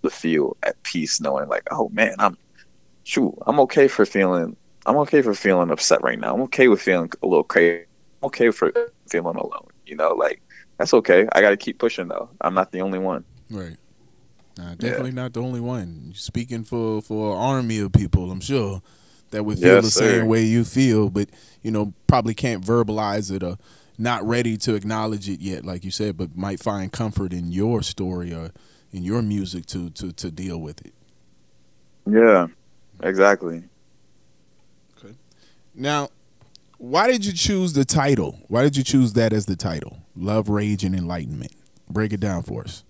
feel 0.09 0.55
at 0.63 0.81
peace 0.83 1.19
knowing 1.19 1.49
like, 1.49 1.63
oh 1.71 1.89
man, 1.89 2.15
I'm 2.19 2.37
shoot, 3.07 3.33
I'm 3.47 3.59
okay 3.61 3.87
for 3.87 4.05
feeling 4.05 4.55
I'm 4.85 4.97
okay 4.97 5.21
for 5.21 5.33
feeling 5.33 5.71
upset 5.71 6.01
right 6.03 6.19
now. 6.19 6.33
I'm 6.33 6.41
okay 6.43 6.67
with 6.67 6.81
feeling 6.81 7.11
a 7.23 7.27
little 7.27 7.43
crazy. 7.43 7.85
I'm 8.21 8.27
okay 8.27 8.51
for 8.51 8.71
feeling 9.09 9.35
alone. 9.35 9.67
You 9.85 9.95
know, 9.95 10.11
like 10.11 10.41
that's 10.77 10.93
okay. 10.93 11.27
I 11.31 11.41
got 11.41 11.51
to 11.51 11.57
keep 11.57 11.79
pushing 11.79 12.09
though. 12.09 12.29
I'm 12.41 12.53
not 12.53 12.71
the 12.71 12.81
only 12.81 12.99
one. 12.99 13.23
Right. 13.49 13.77
Nah, 14.57 14.75
definitely 14.75 15.11
yeah. 15.11 15.23
not 15.23 15.33
the 15.33 15.41
only 15.41 15.59
one. 15.59 16.13
speaking 16.15 16.63
for 16.63 17.01
for 17.01 17.33
an 17.33 17.37
army 17.37 17.79
of 17.79 17.91
people, 17.93 18.31
I'm 18.31 18.41
sure 18.41 18.81
that 19.31 19.43
would 19.43 19.59
feel 19.59 19.75
yes, 19.75 19.85
the 19.85 19.91
sir. 19.91 20.19
same 20.19 20.27
way 20.27 20.43
you 20.43 20.63
feel, 20.63 21.09
but 21.09 21.29
you 21.61 21.71
know 21.71 21.93
probably 22.07 22.33
can't 22.33 22.63
verbalize 22.63 23.31
it 23.31 23.43
or 23.43 23.57
not 23.97 24.25
ready 24.25 24.57
to 24.57 24.75
acknowledge 24.75 25.29
it 25.29 25.39
yet, 25.41 25.65
like 25.65 25.83
you 25.83 25.91
said, 25.91 26.17
but 26.17 26.35
might 26.37 26.59
find 26.59 26.91
comfort 26.91 27.33
in 27.33 27.51
your 27.51 27.81
story 27.81 28.33
or 28.33 28.51
in 28.91 29.03
your 29.03 29.21
music 29.21 29.65
to 29.67 29.89
to 29.91 30.11
to 30.13 30.31
deal 30.31 30.59
with 30.59 30.85
it. 30.85 30.93
Yeah, 32.05 32.47
exactly. 33.01 33.63
Okay. 34.97 35.13
Now, 35.75 36.09
why 36.77 37.07
did 37.07 37.25
you 37.25 37.33
choose 37.33 37.73
the 37.73 37.85
title? 37.85 38.39
Why 38.47 38.63
did 38.63 38.77
you 38.77 38.83
choose 38.83 39.13
that 39.13 39.33
as 39.33 39.45
the 39.45 39.55
title? 39.55 39.97
Love, 40.15 40.49
rage, 40.49 40.83
and 40.83 40.95
enlightenment. 40.95 41.51
Break 41.89 42.13
it 42.13 42.19
down 42.19 42.43
for 42.43 42.63
us. 42.63 42.83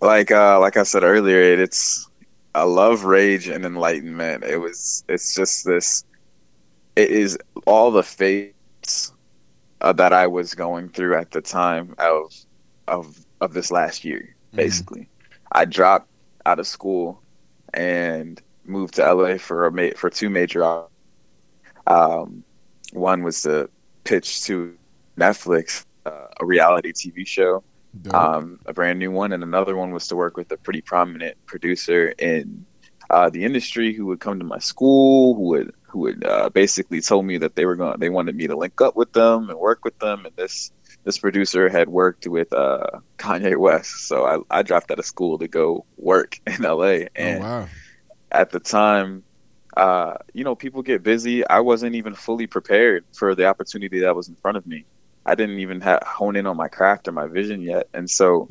Like 0.00 0.30
uh, 0.30 0.60
like 0.60 0.76
I 0.76 0.82
said 0.82 1.02
earlier, 1.02 1.40
it's 1.40 2.08
a 2.54 2.66
love, 2.66 3.04
rage, 3.04 3.48
and 3.48 3.64
enlightenment. 3.64 4.44
It 4.44 4.58
was. 4.58 5.04
It's 5.08 5.34
just 5.34 5.64
this. 5.64 6.04
It 6.96 7.10
is 7.10 7.38
all 7.66 7.90
the 7.90 8.02
fates 8.02 9.12
uh, 9.80 9.92
that 9.94 10.12
I 10.12 10.26
was 10.26 10.54
going 10.54 10.88
through 10.90 11.16
at 11.16 11.30
the 11.30 11.40
time 11.40 11.94
of 11.98 12.34
of 12.88 13.24
of 13.40 13.54
this 13.54 13.70
last 13.70 14.04
year, 14.04 14.34
mm-hmm. 14.48 14.56
basically. 14.56 15.00
Mm-hmm. 15.02 15.46
I 15.52 15.64
dropped 15.64 16.08
out 16.44 16.58
of 16.58 16.66
school 16.66 17.22
and 17.74 18.40
moved 18.68 18.94
to 18.94 19.14
LA 19.14 19.38
for 19.38 19.66
a 19.66 19.72
ma- 19.72 19.96
for 19.96 20.10
two 20.10 20.30
major. 20.30 20.84
Um, 21.86 22.42
one 22.92 23.22
was 23.22 23.42
to 23.42 23.68
pitch 24.04 24.42
to 24.44 24.76
Netflix 25.18 25.84
uh, 26.04 26.28
a 26.40 26.44
reality 26.44 26.92
TV 26.92 27.26
show, 27.26 27.64
um, 28.12 28.60
a 28.66 28.72
brand 28.72 28.98
new 28.98 29.10
one, 29.10 29.32
and 29.32 29.42
another 29.42 29.76
one 29.76 29.90
was 29.92 30.06
to 30.08 30.16
work 30.16 30.36
with 30.36 30.50
a 30.52 30.56
pretty 30.56 30.80
prominent 30.80 31.36
producer 31.46 32.14
in 32.18 32.64
uh, 33.10 33.30
the 33.30 33.44
industry 33.44 33.92
who 33.92 34.06
would 34.06 34.20
come 34.20 34.38
to 34.38 34.44
my 34.44 34.58
school, 34.58 35.34
who 35.34 35.42
would 35.42 35.72
who 35.82 36.00
would 36.00 36.24
uh, 36.24 36.48
basically 36.50 37.00
told 37.00 37.24
me 37.24 37.38
that 37.38 37.54
they 37.56 37.64
were 37.64 37.76
going 37.76 37.98
they 37.98 38.10
wanted 38.10 38.36
me 38.36 38.46
to 38.46 38.56
link 38.56 38.80
up 38.80 38.96
with 38.96 39.12
them 39.12 39.50
and 39.50 39.58
work 39.58 39.84
with 39.84 39.98
them, 39.98 40.26
and 40.26 40.34
this 40.36 40.72
this 41.04 41.18
producer 41.18 41.68
had 41.68 41.88
worked 41.88 42.26
with 42.26 42.52
uh, 42.52 43.00
Kanye 43.18 43.56
West, 43.56 44.08
so 44.08 44.26
I, 44.26 44.58
I 44.58 44.62
dropped 44.62 44.90
out 44.90 44.98
of 44.98 45.06
school 45.06 45.38
to 45.38 45.48
go 45.48 45.84
work 45.96 46.40
in 46.46 46.62
LA. 46.62 46.74
Oh, 46.74 47.06
and 47.14 47.38
oh, 47.38 47.46
wow. 47.46 47.68
At 48.36 48.50
the 48.50 48.60
time, 48.60 49.22
uh, 49.76 50.14
you 50.32 50.44
know, 50.44 50.54
people 50.54 50.82
get 50.82 51.02
busy. 51.02 51.46
I 51.46 51.60
wasn't 51.60 51.94
even 51.94 52.14
fully 52.14 52.46
prepared 52.46 53.04
for 53.12 53.34
the 53.34 53.46
opportunity 53.46 54.00
that 54.00 54.14
was 54.14 54.28
in 54.28 54.36
front 54.36 54.56
of 54.56 54.66
me. 54.66 54.84
I 55.24 55.34
didn't 55.34 55.58
even 55.58 55.80
have, 55.80 56.02
hone 56.02 56.36
in 56.36 56.46
on 56.46 56.56
my 56.56 56.68
craft 56.68 57.08
or 57.08 57.12
my 57.12 57.26
vision 57.26 57.60
yet. 57.60 57.88
And 57.92 58.08
so, 58.08 58.48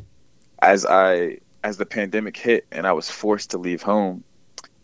as 0.61 0.85
I 0.85 1.37
as 1.63 1.77
the 1.77 1.85
pandemic 1.85 2.37
hit 2.37 2.65
and 2.71 2.85
I 2.85 2.91
was 2.91 3.09
forced 3.09 3.51
to 3.51 3.57
leave 3.57 3.81
home, 3.81 4.23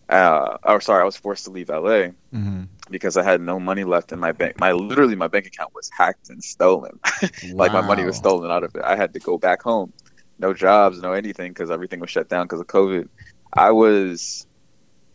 uh, 0.10 0.58
or 0.64 0.82
sorry, 0.82 1.02
I 1.02 1.06
was 1.06 1.18
forced 1.18 1.46
to 1.46 1.52
leave 1.52 1.70
LA. 1.70 2.14
Mm-hmm 2.34 2.64
because 2.92 3.16
I 3.18 3.24
had 3.24 3.42
no 3.42 3.60
money 3.60 3.86
left 3.86 4.12
in 4.12 4.20
my 4.20 4.34
bank. 4.34 4.60
My 4.60 4.74
literally 4.74 5.16
my 5.16 5.28
bank 5.28 5.48
account 5.48 5.74
was 5.74 5.90
hacked 5.98 6.30
and 6.30 6.44
stolen. 6.44 7.00
like 7.54 7.72
my 7.72 7.82
money 7.82 8.04
was 8.04 8.18
stolen 8.18 8.52
out 8.52 8.64
of 8.64 8.76
it. 8.76 8.84
I 8.84 8.98
had 8.98 9.14
to 9.14 9.20
go 9.20 9.38
back 9.38 9.62
home. 9.62 9.94
No 10.38 10.54
jobs, 10.54 11.02
no 11.02 11.14
anything 11.14 11.52
because 11.52 11.72
everything 11.72 12.02
was 12.02 12.10
shut 12.10 12.28
down 12.28 12.46
because 12.46 12.60
of 12.60 12.68
COVID. 12.68 13.08
I 13.54 13.72
was 13.72 14.46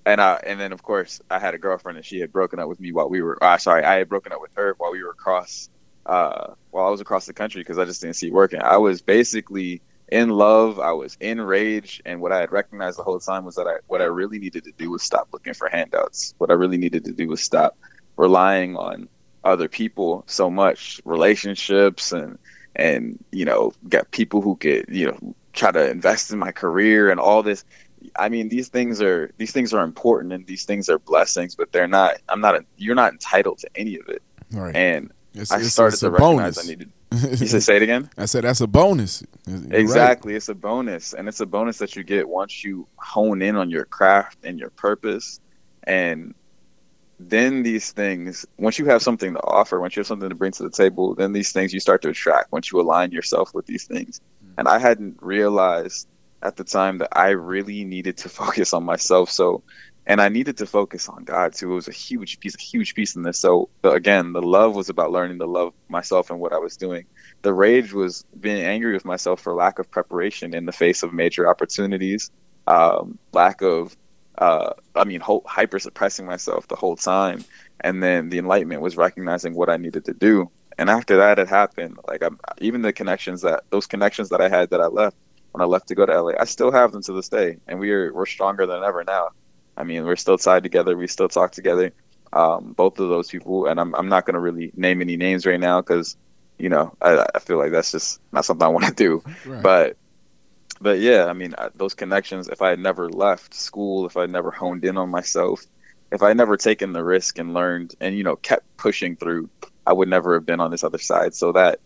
and 0.06 0.20
I 0.20 0.40
and 0.46 0.58
then 0.60 0.72
of 0.72 0.82
course 0.82 1.20
I 1.30 1.38
had 1.38 1.54
a 1.54 1.58
girlfriend 1.58 1.98
and 1.98 2.06
she 2.06 2.20
had 2.20 2.32
broken 2.32 2.60
up 2.60 2.68
with 2.68 2.80
me 2.80 2.92
while 2.92 3.10
we 3.10 3.22
were 3.22 3.42
uh, 3.44 3.58
sorry, 3.58 3.84
I 3.84 3.96
had 3.96 4.08
broken 4.08 4.32
up 4.32 4.40
with 4.40 4.54
her 4.56 4.74
while 4.78 4.92
we 4.92 5.02
were 5.02 5.10
across 5.10 5.68
uh 6.06 6.54
while 6.70 6.86
I 6.86 6.90
was 6.90 7.00
across 7.02 7.26
the 7.26 7.34
country 7.34 7.60
because 7.60 7.78
I 7.78 7.84
just 7.84 8.00
didn't 8.00 8.16
see 8.16 8.30
working. 8.30 8.62
I 8.62 8.78
was 8.78 9.02
basically 9.02 9.82
in 10.08 10.30
love. 10.30 10.78
I 10.78 10.92
was 10.92 11.16
in 11.20 11.40
rage, 11.40 12.00
and 12.06 12.20
what 12.20 12.32
I 12.32 12.40
had 12.40 12.52
recognized 12.52 12.98
the 12.98 13.02
whole 13.02 13.18
time 13.20 13.44
was 13.44 13.56
that 13.56 13.66
I 13.66 13.76
what 13.88 14.00
I 14.00 14.04
really 14.04 14.38
needed 14.38 14.64
to 14.64 14.72
do 14.78 14.90
was 14.90 15.02
stop 15.02 15.28
looking 15.32 15.54
for 15.54 15.68
handouts. 15.68 16.34
What 16.38 16.50
I 16.50 16.54
really 16.54 16.78
needed 16.78 17.04
to 17.06 17.12
do 17.12 17.28
was 17.28 17.42
stop 17.42 17.76
relying 18.16 18.76
on 18.76 19.08
other 19.44 19.68
people 19.68 20.24
so 20.26 20.50
much, 20.50 21.00
relationships, 21.04 22.12
and 22.12 22.38
and 22.76 23.18
you 23.32 23.44
know, 23.44 23.72
get 23.88 24.10
people 24.12 24.40
who 24.42 24.56
could 24.56 24.86
you 24.88 25.06
know 25.06 25.34
try 25.52 25.72
to 25.72 25.90
invest 25.90 26.30
in 26.30 26.38
my 26.38 26.52
career 26.52 27.10
and 27.10 27.18
all 27.18 27.42
this. 27.42 27.64
I 28.16 28.28
mean, 28.28 28.48
these 28.48 28.68
things 28.68 29.00
are 29.02 29.32
these 29.38 29.52
things 29.52 29.72
are 29.72 29.82
important 29.82 30.32
and 30.32 30.46
these 30.46 30.64
things 30.64 30.88
are 30.88 30.98
blessings, 30.98 31.54
but 31.54 31.72
they're 31.72 31.88
not. 31.88 32.18
I'm 32.28 32.40
not. 32.40 32.56
A, 32.56 32.64
you're 32.76 32.94
not 32.94 33.12
entitled 33.12 33.58
to 33.58 33.70
any 33.74 33.98
of 33.98 34.08
it. 34.08 34.22
Right. 34.52 34.74
And 34.74 35.10
it's, 35.34 35.50
I 35.50 35.60
started 35.62 35.94
it's 35.94 36.00
to 36.00 36.10
recognize 36.10 36.56
bonus. 36.56 36.64
I 36.64 36.68
needed. 36.68 36.92
You 37.40 37.46
said 37.46 37.62
say 37.62 37.76
it 37.76 37.82
again. 37.82 38.10
I 38.18 38.26
said 38.26 38.44
that's 38.44 38.60
a 38.60 38.66
bonus. 38.66 39.22
You're 39.46 39.74
exactly, 39.74 40.32
right. 40.32 40.36
it's 40.36 40.48
a 40.48 40.54
bonus, 40.54 41.14
and 41.14 41.28
it's 41.28 41.40
a 41.40 41.46
bonus 41.46 41.78
that 41.78 41.94
you 41.94 42.02
get 42.02 42.28
once 42.28 42.64
you 42.64 42.88
hone 42.96 43.42
in 43.42 43.56
on 43.56 43.70
your 43.70 43.84
craft 43.84 44.38
and 44.44 44.58
your 44.58 44.70
purpose, 44.70 45.40
and 45.84 46.34
then 47.20 47.62
these 47.62 47.92
things. 47.92 48.44
Once 48.58 48.78
you 48.78 48.86
have 48.86 49.02
something 49.02 49.34
to 49.34 49.40
offer, 49.44 49.80
once 49.80 49.96
you 49.96 50.00
have 50.00 50.06
something 50.06 50.28
to 50.28 50.34
bring 50.34 50.52
to 50.52 50.62
the 50.62 50.70
table, 50.70 51.14
then 51.14 51.32
these 51.32 51.52
things 51.52 51.72
you 51.72 51.80
start 51.80 52.02
to 52.02 52.08
attract. 52.08 52.52
Once 52.52 52.72
you 52.72 52.80
align 52.80 53.12
yourself 53.12 53.54
with 53.54 53.66
these 53.66 53.84
things, 53.84 54.20
mm. 54.44 54.52
and 54.58 54.68
I 54.68 54.78
hadn't 54.78 55.16
realized 55.22 56.08
at 56.42 56.56
the 56.56 56.64
time 56.64 56.98
that 56.98 57.08
I 57.12 57.30
really 57.30 57.84
needed 57.84 58.16
to 58.18 58.28
focus 58.40 58.72
on 58.72 58.84
myself. 58.84 59.30
So, 59.30 59.62
and 60.06 60.20
I 60.20 60.28
needed 60.28 60.56
to 60.58 60.66
focus 60.66 61.08
on 61.08 61.24
God 61.24 61.52
too. 61.54 61.72
It 61.72 61.74
was 61.74 61.88
a 61.88 61.92
huge 61.92 62.38
piece, 62.38 62.54
a 62.54 62.60
huge 62.60 62.94
piece 62.94 63.16
in 63.16 63.22
this. 63.22 63.40
So 63.40 63.68
again, 63.82 64.32
the 64.32 64.42
love 64.42 64.76
was 64.76 64.88
about 64.88 65.10
learning 65.10 65.38
to 65.40 65.46
love 65.46 65.74
myself 65.88 66.30
and 66.30 66.38
what 66.38 66.52
I 66.52 66.58
was 66.58 66.76
doing. 66.76 67.06
The 67.42 67.52
rage 67.52 67.92
was 67.92 68.24
being 68.38 68.62
angry 68.62 68.92
with 68.92 69.04
myself 69.04 69.40
for 69.40 69.54
lack 69.54 69.78
of 69.78 69.90
preparation 69.90 70.54
in 70.54 70.64
the 70.64 70.72
face 70.72 71.02
of 71.02 71.12
major 71.12 71.48
opportunities, 71.48 72.30
um, 72.68 73.18
lack 73.32 73.62
of, 73.62 73.96
uh, 74.38 74.74
I 74.94 75.04
mean, 75.04 75.20
ho- 75.20 75.42
hyper 75.44 75.78
suppressing 75.80 76.26
myself 76.26 76.68
the 76.68 76.76
whole 76.76 76.96
time. 76.96 77.44
And 77.80 78.02
then 78.02 78.28
the 78.28 78.38
enlightenment 78.38 78.82
was 78.82 78.96
recognizing 78.96 79.54
what 79.54 79.68
I 79.68 79.76
needed 79.76 80.04
to 80.04 80.14
do. 80.14 80.50
And 80.78 80.90
after 80.90 81.16
that 81.16 81.38
had 81.38 81.48
happened, 81.48 81.98
like 82.06 82.22
I'm, 82.22 82.38
even 82.58 82.82
the 82.82 82.92
connections 82.92 83.42
that 83.42 83.64
those 83.70 83.86
connections 83.86 84.28
that 84.28 84.40
I 84.40 84.48
had 84.48 84.70
that 84.70 84.80
I 84.80 84.86
left 84.86 85.16
when 85.56 85.62
I 85.62 85.70
left 85.70 85.88
to 85.88 85.94
go 85.94 86.04
to 86.04 86.22
LA, 86.22 86.32
I 86.38 86.44
still 86.44 86.70
have 86.70 86.92
them 86.92 87.02
to 87.04 87.12
this 87.14 87.30
day, 87.30 87.56
and 87.66 87.80
we're 87.80 88.12
we're 88.12 88.26
stronger 88.26 88.66
than 88.66 88.82
ever 88.82 89.04
now. 89.04 89.30
I 89.74 89.84
mean, 89.84 90.04
we're 90.04 90.16
still 90.16 90.36
tied 90.36 90.62
together. 90.62 90.94
We 90.94 91.06
still 91.06 91.30
talk 91.30 91.52
together. 91.52 91.92
Um, 92.34 92.74
both 92.76 93.00
of 93.00 93.08
those 93.08 93.30
people, 93.30 93.64
and 93.64 93.80
I'm 93.80 93.94
I'm 93.94 94.10
not 94.10 94.26
gonna 94.26 94.40
really 94.40 94.70
name 94.76 95.00
any 95.00 95.16
names 95.16 95.46
right 95.46 95.58
now 95.58 95.80
because, 95.80 96.18
you 96.58 96.68
know, 96.68 96.94
I, 97.00 97.26
I 97.34 97.38
feel 97.38 97.56
like 97.56 97.72
that's 97.72 97.90
just 97.90 98.20
not 98.32 98.44
something 98.44 98.66
I 98.66 98.68
want 98.68 98.84
to 98.84 98.92
do. 98.92 99.22
Right. 99.46 99.62
But 99.62 99.96
but 100.78 100.98
yeah, 100.98 101.24
I 101.24 101.32
mean, 101.32 101.54
those 101.74 101.94
connections. 101.94 102.48
If 102.48 102.60
I 102.60 102.68
had 102.68 102.78
never 102.78 103.08
left 103.08 103.54
school, 103.54 104.04
if 104.04 104.18
I 104.18 104.22
had 104.22 104.30
never 104.30 104.50
honed 104.50 104.84
in 104.84 104.98
on 104.98 105.08
myself, 105.08 105.64
if 106.12 106.22
I 106.22 106.28
had 106.28 106.36
never 106.36 106.58
taken 106.58 106.92
the 106.92 107.02
risk 107.02 107.38
and 107.38 107.54
learned 107.54 107.94
and 107.98 108.14
you 108.14 108.24
know 108.24 108.36
kept 108.36 108.76
pushing 108.76 109.16
through, 109.16 109.48
I 109.86 109.94
would 109.94 110.10
never 110.10 110.34
have 110.34 110.44
been 110.44 110.60
on 110.60 110.70
this 110.70 110.84
other 110.84 110.98
side. 110.98 111.34
So 111.34 111.52
that 111.52 111.80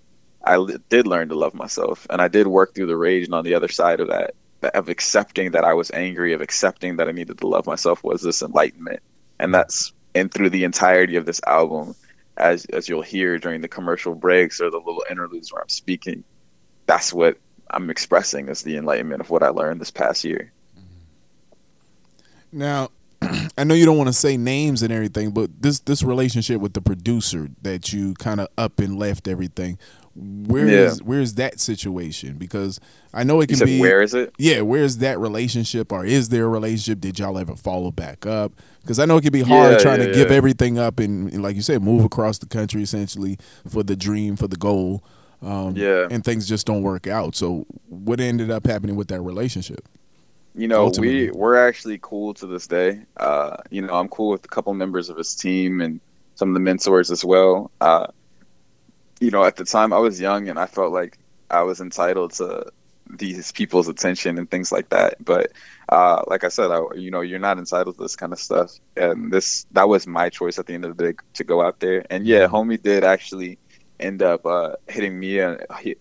I 0.45 0.65
did 0.89 1.07
learn 1.07 1.29
to 1.29 1.35
love 1.35 1.55
myself, 1.55 2.07
and 2.11 2.21
I 2.21 2.29
did 2.29 2.47
work 2.47 2.75
through 2.75 2.87
the 2.87 2.97
rage. 2.97 3.27
And 3.27 3.35
on 3.35 3.45
the 3.45 3.55
other 3.55 3.69
side 3.69 4.01
of 4.01 4.09
that, 4.09 4.35
of 4.75 4.89
accepting 4.89 5.53
that 5.53 5.65
I 5.65 5.75
was 5.75 5.91
angry, 5.93 6.33
of 6.33 6.41
accepting 6.41 6.97
that 6.97 7.09
I 7.09 7.13
needed 7.13 7.39
to 7.39 7.47
love 7.47 7.67
myself, 7.67 8.03
was 8.03 8.23
this 8.23 8.43
enlightenment. 8.43 9.01
And 9.39 9.55
that's 9.55 9.93
and 10.15 10.33
through 10.33 10.51
the 10.51 10.65
entirety 10.65 11.17
of 11.17 11.27
this 11.27 11.41
album, 11.47 11.95
as 12.37 12.65
as 12.67 12.89
you'll 12.89 13.03
hear 13.03 13.39
during 13.39 13.61
the 13.61 13.69
commercial 13.69 14.15
breaks 14.15 14.61
or 14.61 14.71
the 14.71 14.79
little 14.79 15.05
interludes 15.11 15.53
where 15.53 15.63
I'm 15.63 15.69
speaking, 15.69 16.25
that's 16.87 17.13
what 17.13 17.39
I'm 17.71 17.91
expressing 17.91 18.49
as 18.49 18.63
the 18.63 18.77
enlightenment 18.77 19.21
of 19.21 19.31
what 19.31 19.43
I 19.43 19.49
learned 19.49 19.81
this 19.81 19.91
past 19.91 20.25
year. 20.25 20.53
Mm-hmm. 20.77 22.59
Now, 22.59 22.91
I 23.59 23.65
know 23.65 23.75
you 23.75 23.87
don't 23.87 23.99
want 23.99 24.09
to 24.09 24.15
say 24.15 24.37
names 24.37 24.83
and 24.83 24.93
everything, 24.93 25.31
but 25.31 25.63
this 25.63 25.81
this 25.81 26.03
relationship 26.03 26.61
with 26.61 26.73
the 26.73 26.81
producer 26.81 27.49
that 27.63 27.93
you 27.93 28.15
kind 28.15 28.41
of 28.41 28.49
up 28.57 28.81
and 28.81 28.99
left 28.99 29.29
everything. 29.29 29.79
Where 30.21 30.69
yeah. 30.69 30.79
is 30.81 31.03
where 31.03 31.21
is 31.21 31.37
that 31.37 31.61
situation? 31.61 32.37
Because 32.37 32.79
I 33.15 33.25
know 33.25 33.41
it 33.41 33.49
can 33.49 33.59
be 33.65 33.81
where 33.81 34.03
is 34.03 34.13
it? 34.13 34.35
Yeah, 34.37 34.61
where 34.61 34.83
is 34.83 34.99
that 34.99 35.19
relationship, 35.19 35.93
or 35.93 36.05
is 36.05 36.29
there 36.29 36.45
a 36.45 36.49
relationship? 36.49 37.01
Did 37.01 37.19
y'all 37.19 37.39
ever 37.39 37.57
follow 37.57 37.91
back 37.91 38.27
up? 38.27 38.53
Because 38.83 38.99
I 38.99 39.07
know 39.07 39.17
it 39.17 39.23
can 39.23 39.33
be 39.33 39.41
hard 39.41 39.73
yeah, 39.73 39.79
trying 39.79 40.01
yeah, 40.01 40.09
to 40.09 40.13
give 40.13 40.31
everything 40.31 40.79
up 40.79 40.99
and, 40.99 41.33
and, 41.33 41.43
like 41.43 41.57
you 41.57 41.63
said, 41.63 41.83
move 41.83 42.05
across 42.05 42.39
the 42.39 42.47
country 42.47 42.83
essentially 42.83 43.39
for 43.67 43.83
the 43.83 43.97
dream, 43.97 44.37
for 44.37 44.47
the 44.47 44.57
goal. 44.57 45.03
Um, 45.43 45.75
yeah, 45.75 46.07
and 46.11 46.23
things 46.23 46.47
just 46.47 46.67
don't 46.67 46.83
work 46.83 47.07
out. 47.07 47.35
So, 47.35 47.65
what 47.89 48.21
ended 48.21 48.51
up 48.51 48.67
happening 48.67 48.97
with 48.97 49.09
that 49.09 49.23
relationship? 49.23 49.89
You 50.55 50.69
know, 50.69 50.83
Ultimately. 50.85 51.31
we 51.31 51.31
we're 51.31 51.57
actually 51.57 51.99
cool 52.03 52.35
to 52.35 52.47
this 52.47 52.67
day. 52.67 53.01
Uh, 53.17 53.57
you 53.71 53.81
know, 53.81 53.95
I'm 53.95 54.09
cool 54.09 54.31
with 54.31 54.45
a 54.45 54.49
couple 54.49 54.75
members 54.75 55.09
of 55.09 55.17
his 55.17 55.35
team 55.35 55.81
and 55.81 55.99
some 56.35 56.49
of 56.49 56.55
the 56.55 56.61
mentors 56.61 57.11
as 57.11 57.25
well. 57.25 57.71
Uh, 57.81 58.09
you 59.21 59.31
know, 59.31 59.45
at 59.45 59.57
the 59.57 59.65
time 59.65 59.93
I 59.93 59.99
was 59.99 60.21
young 60.21 60.49
and 60.49 60.59
I 60.59 60.67
felt 60.67 60.93
like 60.93 61.19
I 61.51 61.63
was 61.63 61.81
entitled 61.81 62.33
to 62.35 62.73
these 63.19 63.53
people's 63.53 63.89
attention 63.89 64.39
and 64.39 64.51
things 64.51 64.73
like 64.73 64.89
that. 64.91 65.23
But 65.25 65.53
uh, 65.89 66.23
like 66.27 66.45
I 66.45 66.49
said, 66.49 66.71
I, 66.71 66.83
you 66.95 67.11
know, 67.11 67.21
you're 67.21 67.39
not 67.39 67.59
entitled 67.59 67.97
to 67.97 68.03
this 68.03 68.17
kind 68.17 68.33
of 68.33 68.39
stuff. 68.39 68.73
And 68.97 69.33
this 69.33 69.67
that 69.73 69.89
was 69.89 70.07
my 70.07 70.29
choice 70.29 70.59
at 70.59 70.67
the 70.67 70.75
end 70.75 70.85
of 70.85 70.97
the 70.97 71.13
day 71.13 71.19
to 71.35 71.45
go 71.45 71.63
out 71.63 71.81
there. 71.81 72.05
And 72.11 72.27
yeah, 72.27 72.47
mm-hmm. 72.47 72.55
homie 72.55 72.83
did 72.83 73.05
actually 73.05 73.59
end 73.99 74.23
up 74.23 74.47
uh, 74.47 74.73
hitting 74.89 75.19
me 75.19 75.41
and 75.41 75.61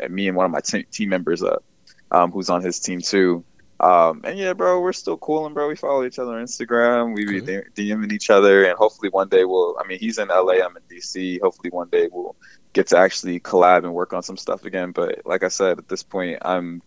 me 0.09 0.27
and 0.27 0.37
one 0.37 0.45
of 0.45 0.51
my 0.51 0.61
t- 0.61 0.83
team 0.83 1.09
members 1.09 1.43
up, 1.43 1.63
um, 2.11 2.31
who's 2.31 2.49
on 2.49 2.61
his 2.61 2.79
team 2.79 3.01
too. 3.01 3.43
Um, 3.81 4.21
and 4.25 4.37
yeah, 4.37 4.51
bro, 4.51 4.81
we're 4.81 4.91
still 4.91 5.17
cool, 5.17 5.45
and 5.45 5.55
bro, 5.55 5.69
we 5.69 5.75
follow 5.77 6.03
each 6.03 6.19
other 6.19 6.33
on 6.33 6.43
Instagram. 6.43 7.15
We 7.15 7.23
be 7.25 7.41
DMing 7.41 8.11
each 8.11 8.29
other, 8.29 8.65
and 8.65 8.77
hopefully 8.77 9.09
one 9.09 9.29
day 9.29 9.45
we'll. 9.45 9.77
I 9.79 9.87
mean, 9.87 9.99
he's 9.99 10.17
in 10.17 10.27
LA, 10.27 10.55
I'm 10.55 10.75
in 10.75 10.83
DC. 10.97 11.39
Hopefully 11.41 11.69
one 11.69 11.87
day 11.87 12.09
we'll 12.11 12.35
get 12.73 12.87
to 12.87 12.97
actually 12.97 13.39
collab 13.39 13.83
and 13.83 13.93
work 13.93 14.13
on 14.13 14.23
some 14.23 14.37
stuff 14.37 14.65
again. 14.65 14.91
But 14.91 15.21
like 15.25 15.43
I 15.43 15.47
said, 15.47 15.77
at 15.77 15.87
this 15.87 16.03
point, 16.03 16.39
I'm 16.41 16.81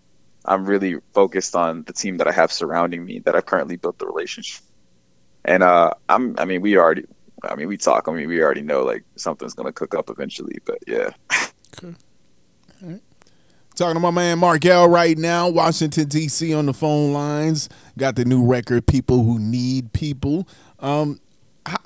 I'm 0.44 0.64
really 0.64 0.96
focused 1.14 1.54
on 1.54 1.84
the 1.84 1.92
team 1.92 2.16
that 2.18 2.26
I 2.26 2.32
have 2.32 2.52
surrounding 2.52 3.04
me 3.04 3.20
that 3.20 3.36
I've 3.36 3.46
currently 3.46 3.76
built 3.76 3.98
the 3.98 4.06
relationship. 4.06 4.62
And 5.44 5.62
uh, 5.62 5.90
I'm. 6.08 6.36
I 6.38 6.44
mean, 6.44 6.60
we 6.60 6.76
already. 6.76 7.04
I 7.44 7.54
mean, 7.56 7.68
we 7.68 7.76
talk. 7.76 8.08
I 8.08 8.12
mean, 8.12 8.28
we 8.28 8.42
already 8.42 8.62
know 8.62 8.82
like 8.84 9.04
something's 9.16 9.54
gonna 9.54 9.72
cook 9.72 9.94
up 9.94 10.10
eventually. 10.10 10.58
But 10.64 10.78
yeah. 10.86 11.10
Okay. 11.82 13.00
Talking 13.74 13.94
to 13.94 14.00
my 14.00 14.10
man 14.10 14.38
Marquel 14.38 14.88
right 14.88 15.16
now, 15.16 15.48
Washington 15.48 16.06
D.C. 16.06 16.52
on 16.52 16.66
the 16.66 16.74
phone 16.74 17.12
lines. 17.12 17.68
Got 17.96 18.16
the 18.16 18.24
new 18.24 18.44
record, 18.44 18.86
"People 18.86 19.24
Who 19.24 19.38
Need 19.38 19.92
People." 19.92 20.46
Um, 20.78 21.20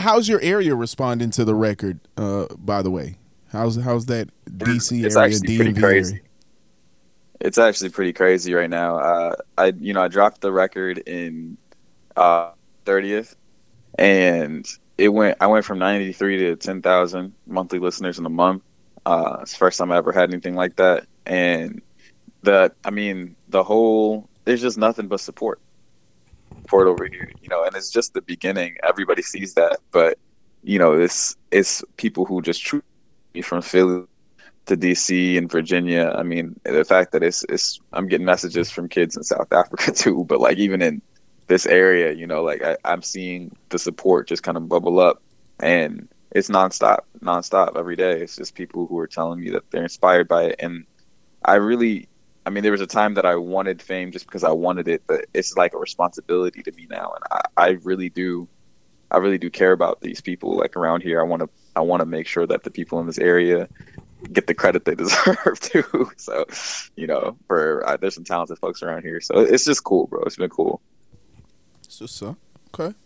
how's 0.01 0.29
your 0.29 0.41
area 0.41 0.75
responding 0.75 1.31
to 1.33 1.45
the 1.45 1.55
record? 1.55 2.01
Uh, 2.17 2.47
by 2.59 2.83
the 2.83 2.91
way, 2.91 3.17
how's 3.51 3.77
how's 3.77 4.07
that 4.07 4.29
D.C. 4.57 5.05
It's 5.05 5.17
area, 5.17 5.27
actually 5.27 5.49
DMV 5.49 5.57
pretty 5.57 5.81
crazy. 5.81 6.15
Area? 6.15 6.23
It's 7.41 7.59
actually 7.59 7.91
pretty 7.91 8.13
crazy 8.13 8.55
right 8.55 8.71
now. 8.71 8.99
Uh, 8.99 9.37
I 9.59 9.67
you 9.79 9.93
know 9.93 10.03
I 10.03 10.09
dropped 10.09 10.41
the 10.41 10.53
record 10.53 10.99
in 10.99 11.57
uh, 12.17 12.53
30th, 12.85 13.35
and 13.99 14.67
it 14.99 15.09
went. 15.09 15.37
I 15.41 15.47
went 15.47 15.65
from 15.65 15.79
93 15.79 16.39
to 16.39 16.57
10,000 16.57 17.35
monthly 17.47 17.79
listeners 17.79 18.19
in 18.19 18.27
a 18.27 18.31
month. 18.31 18.63
Uh, 19.05 19.39
it's 19.43 19.53
the 19.53 19.59
first 19.59 19.79
time 19.79 19.93
I 19.93 19.99
ever 19.99 20.13
had 20.13 20.31
anything 20.31 20.55
like 20.55 20.77
that 20.77 21.07
and 21.27 21.83
the 22.43 22.73
I 22.85 22.91
mean 22.91 23.37
the 23.49 23.63
whole 23.63 24.29
there's 24.45 24.63
just 24.63 24.79
nothing 24.79 25.09
but 25.09 25.21
support 25.21 25.61
for 26.69 26.87
it 26.87 26.91
over 26.91 27.07
here, 27.07 27.31
you 27.43 27.49
know, 27.49 27.65
and 27.65 27.77
it's 27.77 27.91
just 27.91 28.15
the 28.15 28.23
beginning. 28.23 28.77
Everybody 28.83 29.23
sees 29.23 29.55
that, 29.55 29.79
but 29.91 30.19
you 30.63 30.79
know, 30.79 30.95
it's 30.95 31.37
it's 31.51 31.85
people 31.97 32.25
who 32.25 32.41
just 32.41 32.65
treat 32.65 32.85
from 33.43 33.63
Philly 33.63 34.05
to 34.67 34.77
DC 34.77 35.39
and 35.39 35.51
Virginia. 35.51 36.15
I 36.17 36.23
mean, 36.23 36.59
the 36.65 36.85
fact 36.85 37.13
that 37.13 37.23
it's 37.23 37.45
it's 37.49 37.81
I'm 37.93 38.09
getting 38.09 38.27
messages 38.27 38.71
from 38.71 38.89
kids 38.89 39.17
in 39.17 39.23
South 39.23 39.53
Africa 39.53 39.93
too, 39.93 40.25
but 40.25 40.41
like 40.41 40.59
even 40.59 40.83
in 40.83 41.03
this 41.47 41.67
area, 41.67 42.13
you 42.13 42.27
know, 42.27 42.43
like 42.43 42.63
I, 42.63 42.77
I'm 42.85 43.03
seeing 43.03 43.57
the 43.71 43.79
support 43.79 44.29
just 44.29 44.43
kind 44.43 44.57
of 44.57 44.69
bubble 44.69 45.01
up, 45.01 45.23
and 45.61 46.09
it's 46.33 46.49
nonstop, 46.51 47.01
nonstop 47.21 47.77
every 47.77 47.97
day. 47.97 48.21
It's 48.21 48.37
just 48.37 48.55
people 48.55 48.87
who 48.87 48.99
are 48.99 49.07
telling 49.07 49.41
me 49.41 49.51
that 49.51 49.71
they're 49.71 49.85
inspired 49.85 50.29
by 50.29 50.45
it, 50.45 50.57
and 50.59 50.85
I 51.45 51.55
really, 51.55 52.09
I 52.45 52.51
mean, 52.51 52.63
there 52.65 52.73
was 52.73 52.81
a 52.81 52.87
time 52.87 53.15
that 53.15 53.25
I 53.25 53.37
wanted 53.37 53.81
fame 53.81 54.11
just 54.11 54.27
because 54.27 54.43
I 54.45 54.51
wanted 54.51 54.89
it, 54.89 55.03
but 55.07 55.27
it's 55.33 55.57
like 55.57 55.75
a 55.75 55.79
responsibility 55.79 56.63
to 56.65 56.73
me 56.73 56.87
now, 56.91 57.15
and 57.15 57.25
I, 57.31 57.69
I 57.69 57.69
really 57.85 58.11
do, 58.11 58.49
I 59.11 59.19
really 59.19 59.39
do 59.39 59.51
care 59.51 59.73
about 59.73 60.01
these 60.01 60.21
people 60.21 60.57
like 60.57 60.77
around 60.77 61.03
here. 61.03 61.21
I 61.21 61.25
want 61.25 61.43
to, 61.43 61.51
I 61.77 61.81
want 61.81 62.01
to 62.01 62.07
make 62.07 62.27
sure 62.27 62.47
that 62.47 62.65
the 62.65 62.71
people 62.71 62.99
in 63.01 63.07
this 63.07 63.19
area 63.19 63.69
get 64.33 64.47
the 64.47 64.55
credit 64.55 64.85
they 64.85 64.95
deserve 64.97 65.61
too. 65.61 66.11
So, 66.17 66.47
you 66.97 67.07
know, 67.07 67.37
for 67.47 67.87
uh, 67.87 67.97
there's 67.99 68.15
some 68.15 68.25
talented 68.25 68.59
folks 68.59 68.83
around 68.83 69.03
here, 69.03 69.21
so 69.21 69.41
it's 69.41 69.65
just 69.65 69.85
cool, 69.85 70.07
bro. 70.07 70.23
It's 70.23 70.37
been 70.37 70.51
cool. 70.51 70.81
So, 71.89 72.07
so 72.07 72.37
okay. 72.75 72.97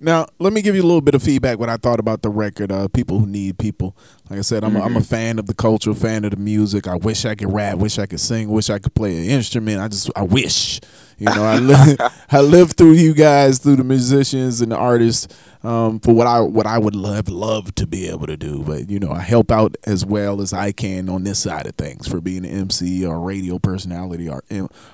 Now, 0.00 0.26
let 0.38 0.52
me 0.52 0.62
give 0.62 0.74
you 0.74 0.82
a 0.82 0.86
little 0.86 1.00
bit 1.00 1.14
of 1.14 1.22
feedback 1.22 1.58
what 1.58 1.68
I 1.68 1.76
thought 1.76 2.00
about 2.00 2.22
the 2.22 2.30
record. 2.30 2.72
Uh, 2.72 2.88
people 2.88 3.18
who 3.18 3.26
need 3.26 3.58
people. 3.58 3.96
Like 4.30 4.38
I 4.38 4.42
said, 4.42 4.62
I'm, 4.64 4.72
mm-hmm. 4.72 4.80
a, 4.80 4.84
I'm 4.84 4.96
a 4.96 5.00
mm-hmm. 5.00 5.04
fan 5.08 5.38
of 5.38 5.46
the 5.46 5.54
culture, 5.54 5.94
fan 5.94 6.24
of 6.24 6.32
the 6.32 6.36
music. 6.36 6.86
I 6.86 6.96
wish 6.96 7.24
I 7.24 7.34
could 7.34 7.52
rap, 7.52 7.78
wish 7.78 7.98
I 7.98 8.06
could 8.06 8.20
sing, 8.20 8.48
wish 8.48 8.68
I 8.68 8.78
could 8.78 8.94
play 8.94 9.16
an 9.16 9.30
instrument. 9.30 9.80
I 9.80 9.88
just, 9.88 10.10
I 10.14 10.22
wish. 10.22 10.80
You 11.18 11.26
know, 11.26 11.44
I 11.44 11.56
live, 11.58 11.96
I 12.30 12.40
live 12.40 12.72
through 12.72 12.92
you 12.92 13.14
guys, 13.14 13.58
through 13.58 13.76
the 13.76 13.84
musicians 13.84 14.60
and 14.60 14.72
the 14.72 14.76
artists, 14.76 15.28
um, 15.64 15.98
for 15.98 16.14
what 16.14 16.26
I 16.26 16.40
what 16.40 16.66
I 16.66 16.78
would 16.78 16.94
love 16.94 17.28
love 17.28 17.74
to 17.74 17.86
be 17.86 18.08
able 18.08 18.26
to 18.26 18.36
do. 18.36 18.62
But 18.62 18.88
you 18.88 19.00
know, 19.00 19.10
I 19.10 19.20
help 19.20 19.50
out 19.50 19.76
as 19.84 20.06
well 20.06 20.40
as 20.40 20.52
I 20.52 20.72
can 20.72 21.08
on 21.08 21.24
this 21.24 21.40
side 21.40 21.66
of 21.66 21.74
things 21.74 22.06
for 22.06 22.20
being 22.20 22.44
an 22.44 22.52
MC 22.52 23.04
or 23.04 23.20
radio 23.20 23.58
personality 23.58 24.28
or 24.28 24.42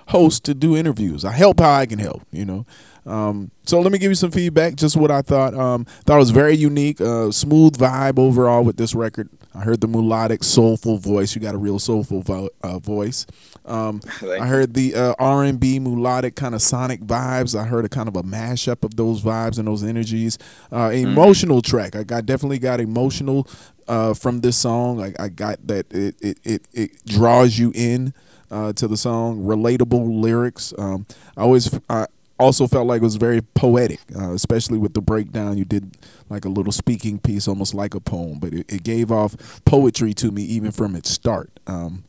host 0.08 0.44
to 0.44 0.54
do 0.54 0.76
interviews. 0.76 1.24
I 1.24 1.32
help 1.32 1.60
how 1.60 1.72
I 1.72 1.86
can 1.86 1.98
help. 1.98 2.22
You 2.32 2.44
know. 2.44 2.66
Um, 3.06 3.50
so 3.64 3.80
let 3.80 3.92
me 3.92 3.98
give 3.98 4.10
you 4.10 4.14
some 4.14 4.30
feedback. 4.30 4.76
Just 4.76 4.96
what 4.96 5.10
I 5.10 5.22
thought. 5.22 5.54
Um, 5.54 5.84
thought 5.84 6.16
it 6.16 6.18
was 6.18 6.30
very 6.30 6.56
unique, 6.56 7.00
uh, 7.00 7.30
smooth 7.30 7.76
vibe 7.76 8.18
overall 8.18 8.62
with 8.62 8.76
this 8.76 8.94
record. 8.94 9.23
I 9.54 9.60
heard 9.60 9.80
the 9.80 9.86
melodic, 9.86 10.42
soulful 10.42 10.98
voice. 10.98 11.34
You 11.34 11.40
got 11.40 11.54
a 11.54 11.58
real 11.58 11.78
soulful 11.78 12.22
vo- 12.22 12.50
uh, 12.62 12.78
voice. 12.80 13.26
Um, 13.64 14.00
I 14.22 14.46
heard 14.46 14.74
the 14.74 14.94
uh, 14.94 15.14
R 15.18 15.44
and 15.44 15.60
B 15.60 15.78
melodic 15.78 16.34
kind 16.34 16.54
of 16.54 16.62
sonic 16.62 17.00
vibes. 17.00 17.58
I 17.58 17.64
heard 17.64 17.84
a 17.84 17.88
kind 17.88 18.08
of 18.08 18.16
a 18.16 18.22
mashup 18.22 18.82
of 18.82 18.96
those 18.96 19.22
vibes 19.22 19.58
and 19.58 19.68
those 19.68 19.84
energies. 19.84 20.38
Uh, 20.72 20.88
mm. 20.88 21.02
emotional 21.02 21.60
mm. 21.60 21.64
track. 21.64 21.94
I 21.94 22.02
got 22.02 22.26
definitely 22.26 22.58
got 22.58 22.80
emotional 22.80 23.46
uh, 23.86 24.14
from 24.14 24.40
this 24.40 24.56
song. 24.56 25.00
I, 25.00 25.14
I 25.18 25.28
got 25.28 25.64
that 25.68 25.92
it, 25.92 26.16
it 26.20 26.38
it 26.42 26.68
it 26.72 27.06
draws 27.06 27.58
you 27.58 27.70
in 27.74 28.12
uh, 28.50 28.72
to 28.72 28.88
the 28.88 28.96
song. 28.96 29.44
Relatable 29.44 30.20
lyrics. 30.20 30.74
Um, 30.76 31.06
I 31.36 31.42
always 31.42 31.78
I 31.88 32.06
also 32.38 32.66
felt 32.66 32.86
like 32.86 33.00
it 33.00 33.04
was 33.04 33.16
very 33.16 33.40
poetic, 33.40 34.00
uh, 34.18 34.32
especially 34.32 34.78
with 34.78 34.94
the 34.94 35.00
breakdown. 35.00 35.56
You 35.58 35.64
did 35.64 35.96
like 36.28 36.44
a 36.44 36.48
little 36.48 36.72
speaking 36.72 37.18
piece, 37.18 37.46
almost 37.48 37.74
like 37.74 37.94
a 37.94 38.00
poem, 38.00 38.38
but 38.38 38.52
it, 38.52 38.72
it 38.72 38.82
gave 38.82 39.12
off 39.12 39.36
poetry 39.64 40.14
to 40.14 40.30
me 40.30 40.42
even 40.42 40.70
from 40.72 40.96
its 40.96 41.10
start. 41.10 41.50
Um, 41.66 42.04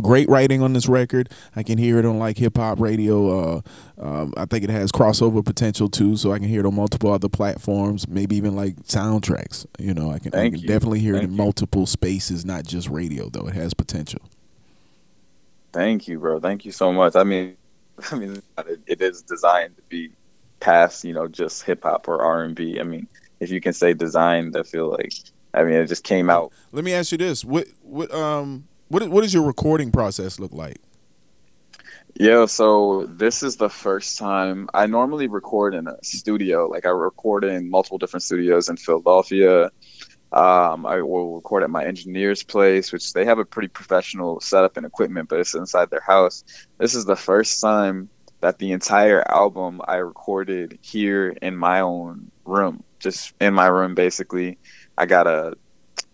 great 0.00 0.28
writing 0.28 0.62
on 0.62 0.74
this 0.74 0.88
record. 0.88 1.30
I 1.54 1.62
can 1.62 1.78
hear 1.78 1.98
it 1.98 2.04
on 2.04 2.18
like 2.18 2.38
hip 2.38 2.58
hop 2.58 2.80
radio. 2.80 3.38
Uh, 3.40 3.60
um, 3.98 4.34
I 4.36 4.44
think 4.44 4.64
it 4.64 4.70
has 4.70 4.92
crossover 4.92 5.44
potential 5.44 5.88
too, 5.88 6.16
so 6.16 6.32
I 6.32 6.38
can 6.38 6.48
hear 6.48 6.60
it 6.60 6.66
on 6.66 6.74
multiple 6.74 7.10
other 7.12 7.28
platforms, 7.28 8.06
maybe 8.08 8.36
even 8.36 8.54
like 8.54 8.76
soundtracks. 8.82 9.66
You 9.78 9.94
know, 9.94 10.10
I 10.10 10.18
can, 10.18 10.34
I 10.34 10.50
can 10.50 10.60
definitely 10.60 11.00
hear 11.00 11.14
Thank 11.14 11.24
it 11.24 11.26
in 11.28 11.32
you. 11.32 11.36
multiple 11.36 11.86
spaces, 11.86 12.44
not 12.44 12.64
just 12.64 12.88
radio. 12.88 13.30
Though 13.30 13.48
it 13.48 13.54
has 13.54 13.74
potential. 13.74 14.20
Thank 15.72 16.08
you, 16.08 16.18
bro. 16.18 16.40
Thank 16.40 16.64
you 16.64 16.72
so 16.72 16.92
much. 16.92 17.16
I 17.16 17.24
mean, 17.24 17.56
I 18.10 18.14
mean, 18.16 18.42
it, 18.58 18.80
it 18.86 19.00
is 19.00 19.22
designed 19.22 19.76
to 19.76 19.82
be 19.88 20.10
past, 20.60 21.04
you 21.04 21.12
know, 21.12 21.28
just 21.28 21.62
hip 21.62 21.82
hop 21.82 22.08
or 22.08 22.22
R 22.22 22.42
and 22.42 22.54
B. 22.54 22.80
I 22.80 22.82
mean, 22.82 23.06
if 23.40 23.50
you 23.50 23.60
can 23.60 23.72
say 23.72 23.94
designed, 23.94 24.56
I 24.56 24.62
feel 24.62 24.90
like, 24.90 25.12
I 25.54 25.64
mean, 25.64 25.74
it 25.74 25.86
just 25.86 26.04
came 26.04 26.30
out. 26.30 26.52
Let 26.72 26.84
me 26.84 26.92
ask 26.92 27.12
you 27.12 27.18
this: 27.18 27.44
what 27.44 27.66
what 27.82 28.12
um 28.12 28.68
what 28.88 29.08
what 29.08 29.22
does 29.22 29.34
your 29.34 29.44
recording 29.44 29.90
process 29.90 30.38
look 30.38 30.52
like? 30.52 30.78
Yeah, 32.18 32.46
so 32.46 33.06
this 33.10 33.42
is 33.42 33.56
the 33.56 33.68
first 33.68 34.18
time 34.18 34.70
I 34.72 34.86
normally 34.86 35.26
record 35.26 35.74
in 35.74 35.86
a 35.86 36.02
studio. 36.02 36.66
Like 36.66 36.86
I 36.86 36.90
record 36.90 37.44
in 37.44 37.68
multiple 37.68 37.98
different 37.98 38.22
studios 38.22 38.70
in 38.70 38.78
Philadelphia. 38.78 39.70
Um, 40.32 40.84
I 40.84 41.00
will 41.02 41.36
record 41.36 41.62
at 41.62 41.70
my 41.70 41.84
engineer's 41.84 42.42
place, 42.42 42.92
which 42.92 43.12
they 43.12 43.24
have 43.24 43.38
a 43.38 43.44
pretty 43.44 43.68
professional 43.68 44.40
setup 44.40 44.76
and 44.76 44.84
equipment, 44.84 45.28
but 45.28 45.38
it's 45.38 45.54
inside 45.54 45.90
their 45.90 46.00
house. 46.00 46.44
This 46.78 46.94
is 46.94 47.04
the 47.04 47.16
first 47.16 47.60
time 47.60 48.08
that 48.40 48.58
the 48.58 48.72
entire 48.72 49.22
album 49.30 49.80
I 49.86 49.96
recorded 49.96 50.78
here 50.82 51.28
in 51.40 51.56
my 51.56 51.80
own 51.80 52.30
room, 52.44 52.82
just 52.98 53.34
in 53.40 53.54
my 53.54 53.66
room, 53.66 53.94
basically. 53.94 54.58
I 54.98 55.06
got 55.06 55.26
a, 55.26 55.54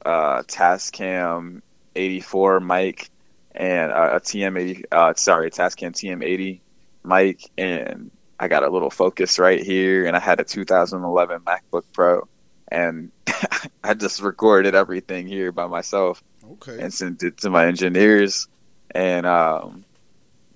a 0.05 0.45
Tascam 0.47 1.63
84 1.97 2.61
mic 2.61 3.11
and 3.55 3.93
a, 3.93 4.17
a 4.17 4.21
TM80, 4.21 4.85
uh, 4.93 5.15
sorry, 5.15 5.49
a 5.49 5.51
Tascam 5.51 5.93
TM80 5.93 6.61
mic, 7.05 7.51
and 7.59 8.11
I 8.39 8.49
got 8.49 8.63
a 8.63 8.71
little 8.71 8.91
Focusrite 8.91 9.63
here, 9.63 10.07
and 10.07 10.17
I 10.17 10.21
had 10.21 10.41
a 10.41 10.45
2011 10.45 11.41
MacBook 11.41 11.85
Pro, 11.93 12.29
and 12.73 13.13
I 13.85 13.95
just 13.95 14.21
recorded 14.23 14.75
everything 14.75 15.27
here 15.27 15.53
by 15.53 15.67
myself 15.67 16.23
Okay. 16.53 16.81
and 16.81 16.93
sent 16.93 17.23
it 17.23 17.39
to 17.39 17.51
my 17.51 17.67
engineers, 17.67 18.49
and 18.91 19.27
um, 19.27 19.85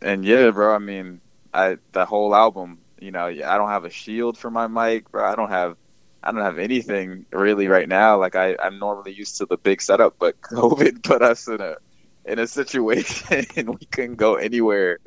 and 0.02 0.24
yeah, 0.24 0.50
bro. 0.50 0.74
I 0.74 0.78
mean, 0.78 1.20
I 1.54 1.76
the 1.92 2.04
whole 2.06 2.34
album, 2.34 2.78
you 2.98 3.12
know, 3.12 3.26
I 3.26 3.34
don't 3.58 3.68
have 3.68 3.84
a 3.84 3.90
shield 3.90 4.36
for 4.38 4.50
my 4.50 4.66
mic, 4.66 5.10
bro. 5.12 5.24
I 5.24 5.36
don't 5.36 5.50
have. 5.50 5.76
I 6.22 6.32
don't 6.32 6.42
have 6.42 6.58
anything 6.58 7.24
really 7.30 7.68
right 7.68 7.88
now. 7.88 8.18
Like 8.18 8.34
I, 8.34 8.56
I'm 8.60 8.80
normally 8.80 9.12
used 9.12 9.36
to 9.38 9.46
the 9.46 9.56
big 9.56 9.80
setup, 9.80 10.16
but 10.18 10.40
COVID 10.40 11.04
put 11.04 11.22
us 11.22 11.46
in 11.46 11.60
a 11.60 11.76
in 12.24 12.40
a 12.40 12.46
situation 12.48 13.46
and 13.56 13.68
we 13.68 13.86
couldn't 13.92 14.16
go 14.16 14.34
anywhere. 14.34 14.98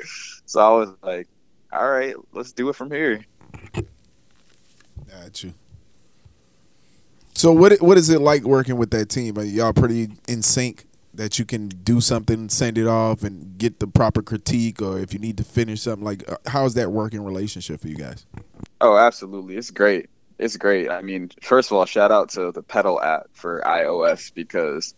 So 0.45 0.61
I 0.61 0.69
was 0.79 0.89
like, 1.03 1.27
all 1.73 1.89
right, 1.89 2.15
let's 2.31 2.53
do 2.53 2.69
it 2.69 2.75
from 2.75 2.89
here. 2.91 3.25
Got 5.11 5.43
you. 5.43 5.53
So 7.39 7.53
what 7.53 7.81
what 7.81 7.97
is 7.97 8.09
it 8.09 8.19
like 8.19 8.43
working 8.43 8.75
with 8.75 8.91
that 8.91 9.07
team? 9.07 9.37
Are 9.39 9.43
y'all 9.45 9.71
pretty 9.71 10.09
in 10.27 10.41
sync 10.41 10.87
that 11.13 11.39
you 11.39 11.45
can 11.45 11.69
do 11.69 12.01
something, 12.01 12.49
send 12.49 12.77
it 12.77 12.85
off, 12.85 13.23
and 13.23 13.57
get 13.57 13.79
the 13.79 13.87
proper 13.87 14.21
critique, 14.21 14.81
or 14.81 14.99
if 14.99 15.13
you 15.13 15.19
need 15.19 15.37
to 15.37 15.45
finish 15.45 15.83
something, 15.83 16.03
like 16.03 16.29
uh, 16.29 16.35
how 16.47 16.65
is 16.65 16.73
that 16.73 16.91
working 16.91 17.23
relationship 17.23 17.79
for 17.79 17.87
you 17.87 17.95
guys? 17.95 18.25
Oh, 18.81 18.97
absolutely. 18.97 19.55
It's 19.55 19.71
great. 19.71 20.09
It's 20.37 20.57
great. 20.57 20.89
I 20.89 21.01
mean, 21.01 21.31
first 21.41 21.71
of 21.71 21.77
all, 21.77 21.85
shout 21.85 22.11
out 22.11 22.27
to 22.31 22.51
the 22.51 22.61
Pedal 22.61 23.01
app 23.01 23.27
for 23.31 23.61
iOS 23.65 24.33
because 24.33 24.93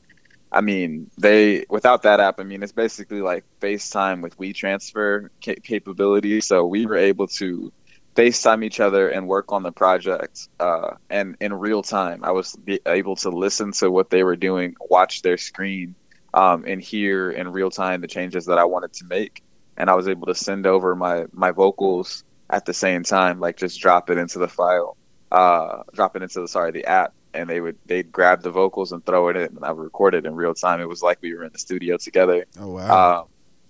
I 0.52 0.62
mean, 0.62 1.12
they 1.20 1.68
without 1.70 2.02
that 2.02 2.20
app, 2.20 2.40
I 2.40 2.44
mean, 2.44 2.64
it's 2.64 2.72
basically 2.72 3.22
like 3.22 3.46
FaceTime 3.60 4.24
with 4.24 4.40
WeTransfer 4.40 5.30
ca- 5.46 5.62
capability. 5.64 6.42
So 6.42 6.66
we 6.66 6.88
were 6.88 6.98
able 6.98 7.28
to 7.28 7.72
FaceTime 8.16 8.64
each 8.64 8.80
other 8.80 9.10
and 9.10 9.28
work 9.28 9.52
on 9.52 9.64
the 9.64 9.72
project 9.72 10.50
uh, 10.60 10.96
and 11.10 11.36
in 11.40 11.54
real 11.54 11.82
time. 11.82 12.24
I 12.24 12.32
was 12.32 12.58
able 12.86 13.16
to 13.18 13.30
listen 13.30 13.72
to 13.74 13.90
what 13.90 14.10
they 14.10 14.24
were 14.24 14.36
doing, 14.36 14.76
watch 14.90 15.22
their 15.22 15.38
screen, 15.38 15.96
um, 16.34 16.66
and 16.68 16.82
hear 16.82 17.32
in 17.32 17.52
real 17.52 17.72
time 17.72 18.02
the 18.02 18.08
changes 18.08 18.46
that 18.46 18.58
I 18.58 18.66
wanted 18.66 18.94
to 18.94 19.06
make. 19.06 19.44
And 19.78 19.90
I 19.90 19.96
was 19.96 20.08
able 20.08 20.28
to 20.28 20.36
send 20.36 20.66
over 20.66 20.96
my 20.96 21.26
my 21.32 21.52
vocals 21.52 22.24
at 22.50 22.66
the 22.66 22.74
same 22.74 23.04
time, 23.04 23.40
like 23.40 23.58
just 23.58 23.80
drop 23.80 24.10
it 24.10 24.18
into 24.18 24.40
the 24.40 24.48
file, 24.48 24.98
uh, 25.32 25.84
drop 25.94 26.16
it 26.16 26.22
into 26.22 26.42
the 26.42 26.48
sorry 26.48 26.72
the 26.72 26.86
app, 26.86 27.14
and 27.34 27.50
they 27.50 27.62
would 27.62 27.78
they'd 27.86 28.12
grab 28.12 28.44
the 28.44 28.52
vocals 28.52 28.92
and 28.92 29.06
throw 29.06 29.30
it 29.30 29.38
in, 29.38 29.56
and 29.56 29.64
I 29.64 29.72
would 29.72 29.84
record 29.84 30.16
it 30.16 30.26
in 30.26 30.36
real 30.36 30.54
time. 30.54 30.82
It 30.82 30.90
was 30.90 31.02
like 31.02 31.20
we 31.22 31.34
were 31.34 31.46
in 31.46 31.54
the 31.54 31.60
studio 31.60 31.98
together. 31.98 32.46
Oh 32.60 32.74
wow! 32.74 33.22
Um, 33.22 33.28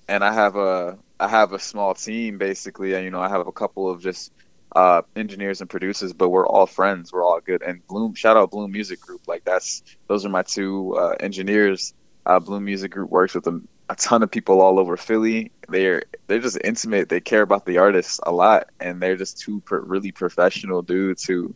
and 0.08 0.24
I 0.24 0.34
have 0.34 0.56
a 0.56 0.98
I 1.22 1.28
have 1.28 1.54
a 1.54 1.60
small 1.60 1.94
team 1.94 2.38
basically. 2.38 2.94
And, 2.94 3.04
you 3.06 3.12
know, 3.12 3.22
I 3.22 3.30
have 3.30 3.48
a 3.48 3.52
couple 3.52 3.90
of 3.90 4.02
just 4.02 4.32
uh, 4.76 5.02
engineers 5.16 5.62
and 5.62 5.70
producers, 5.70 6.14
but 6.14 6.30
we're 6.30 6.48
all 6.48 6.66
friends. 6.66 7.14
We're 7.14 7.24
all 7.24 7.40
good. 7.40 7.62
And 7.62 7.86
Bloom, 7.88 8.16
shout 8.16 8.38
out 8.38 8.52
Bloom 8.52 8.72
Music 8.72 9.00
Group. 9.00 9.28
Like 9.28 9.44
that's 9.46 9.84
those 10.08 10.26
are 10.26 10.30
my 10.30 10.42
two 10.42 10.96
uh, 10.98 11.16
engineers. 11.20 11.94
Uh, 12.26 12.40
Bloom 12.40 12.66
Music 12.66 12.92
Group 12.92 13.10
works 13.10 13.36
with 13.36 13.48
a, 13.48 13.62
a 13.90 13.96
ton 13.96 14.24
of 14.24 14.32
people 14.32 14.62
all 14.62 14.80
over 14.80 14.98
Philly. 14.98 15.52
They're 15.70 16.04
they're 16.28 16.40
just 16.40 16.58
intimate. 16.64 17.10
They 17.10 17.20
care 17.20 17.42
about 17.42 17.66
the 17.66 17.78
artists 17.78 18.20
a 18.24 18.32
lot, 18.32 18.70
and 18.80 19.02
they're 19.02 19.18
just 19.18 19.40
two 19.40 19.62
really 19.70 20.12
professional 20.12 20.82
dudes 20.82 21.24
who 21.24 21.54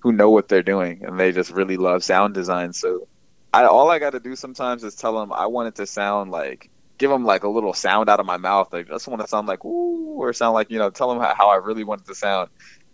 who 0.00 0.12
know 0.12 0.30
what 0.30 0.48
they're 0.48 0.62
doing, 0.62 1.04
and 1.04 1.18
they 1.18 1.32
just 1.32 1.50
really 1.50 1.76
love 1.76 2.02
sound 2.04 2.34
design. 2.34 2.72
So 2.72 3.08
I 3.52 3.64
all 3.64 3.90
I 3.90 3.98
got 3.98 4.10
to 4.10 4.20
do 4.20 4.36
sometimes 4.36 4.84
is 4.84 4.94
tell 4.94 5.18
them 5.18 5.32
I 5.32 5.46
want 5.46 5.68
it 5.68 5.74
to 5.76 5.86
sound 5.86 6.30
like 6.30 6.70
give 7.02 7.10
them 7.10 7.24
like 7.24 7.42
a 7.42 7.48
little 7.48 7.72
sound 7.72 8.08
out 8.08 8.20
of 8.20 8.26
my 8.26 8.36
mouth. 8.36 8.72
Like 8.72 8.88
I 8.88 8.92
just 8.92 9.08
want 9.08 9.22
to 9.22 9.26
sound 9.26 9.48
like 9.48 9.64
ooh, 9.64 10.14
or 10.22 10.32
sound 10.32 10.54
like 10.54 10.70
you 10.70 10.78
know, 10.78 10.88
tell 10.88 11.08
them 11.08 11.18
how, 11.18 11.34
how 11.34 11.48
I 11.48 11.56
really 11.56 11.82
wanted 11.82 12.06
to 12.06 12.14
sound. 12.14 12.48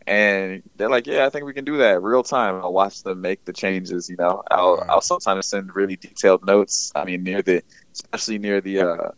And 0.07 0.63
they're 0.77 0.89
like, 0.89 1.07
yeah, 1.07 1.27
I 1.27 1.29
think 1.29 1.45
we 1.45 1.53
can 1.53 1.67
do 1.67 1.77
that 1.77 2.03
real 2.03 2.23
time. 2.23 2.55
I'll 2.55 2.73
watch 2.73 3.03
them 3.03 3.21
make 3.21 3.45
the 3.45 3.53
changes. 3.53 4.09
You 4.09 4.17
know, 4.17 4.43
I'll. 4.51 4.83
I'll 4.89 5.03
sometimes 5.03 5.49
send 5.49 5.77
really 5.77 5.97
detailed 5.97 6.47
notes. 6.47 6.91
I 6.95 7.05
mean, 7.05 7.23
near 7.23 7.43
the 7.43 7.63
especially 7.93 8.39
near 8.39 8.63
the 8.63 8.81
uh, 8.81 9.09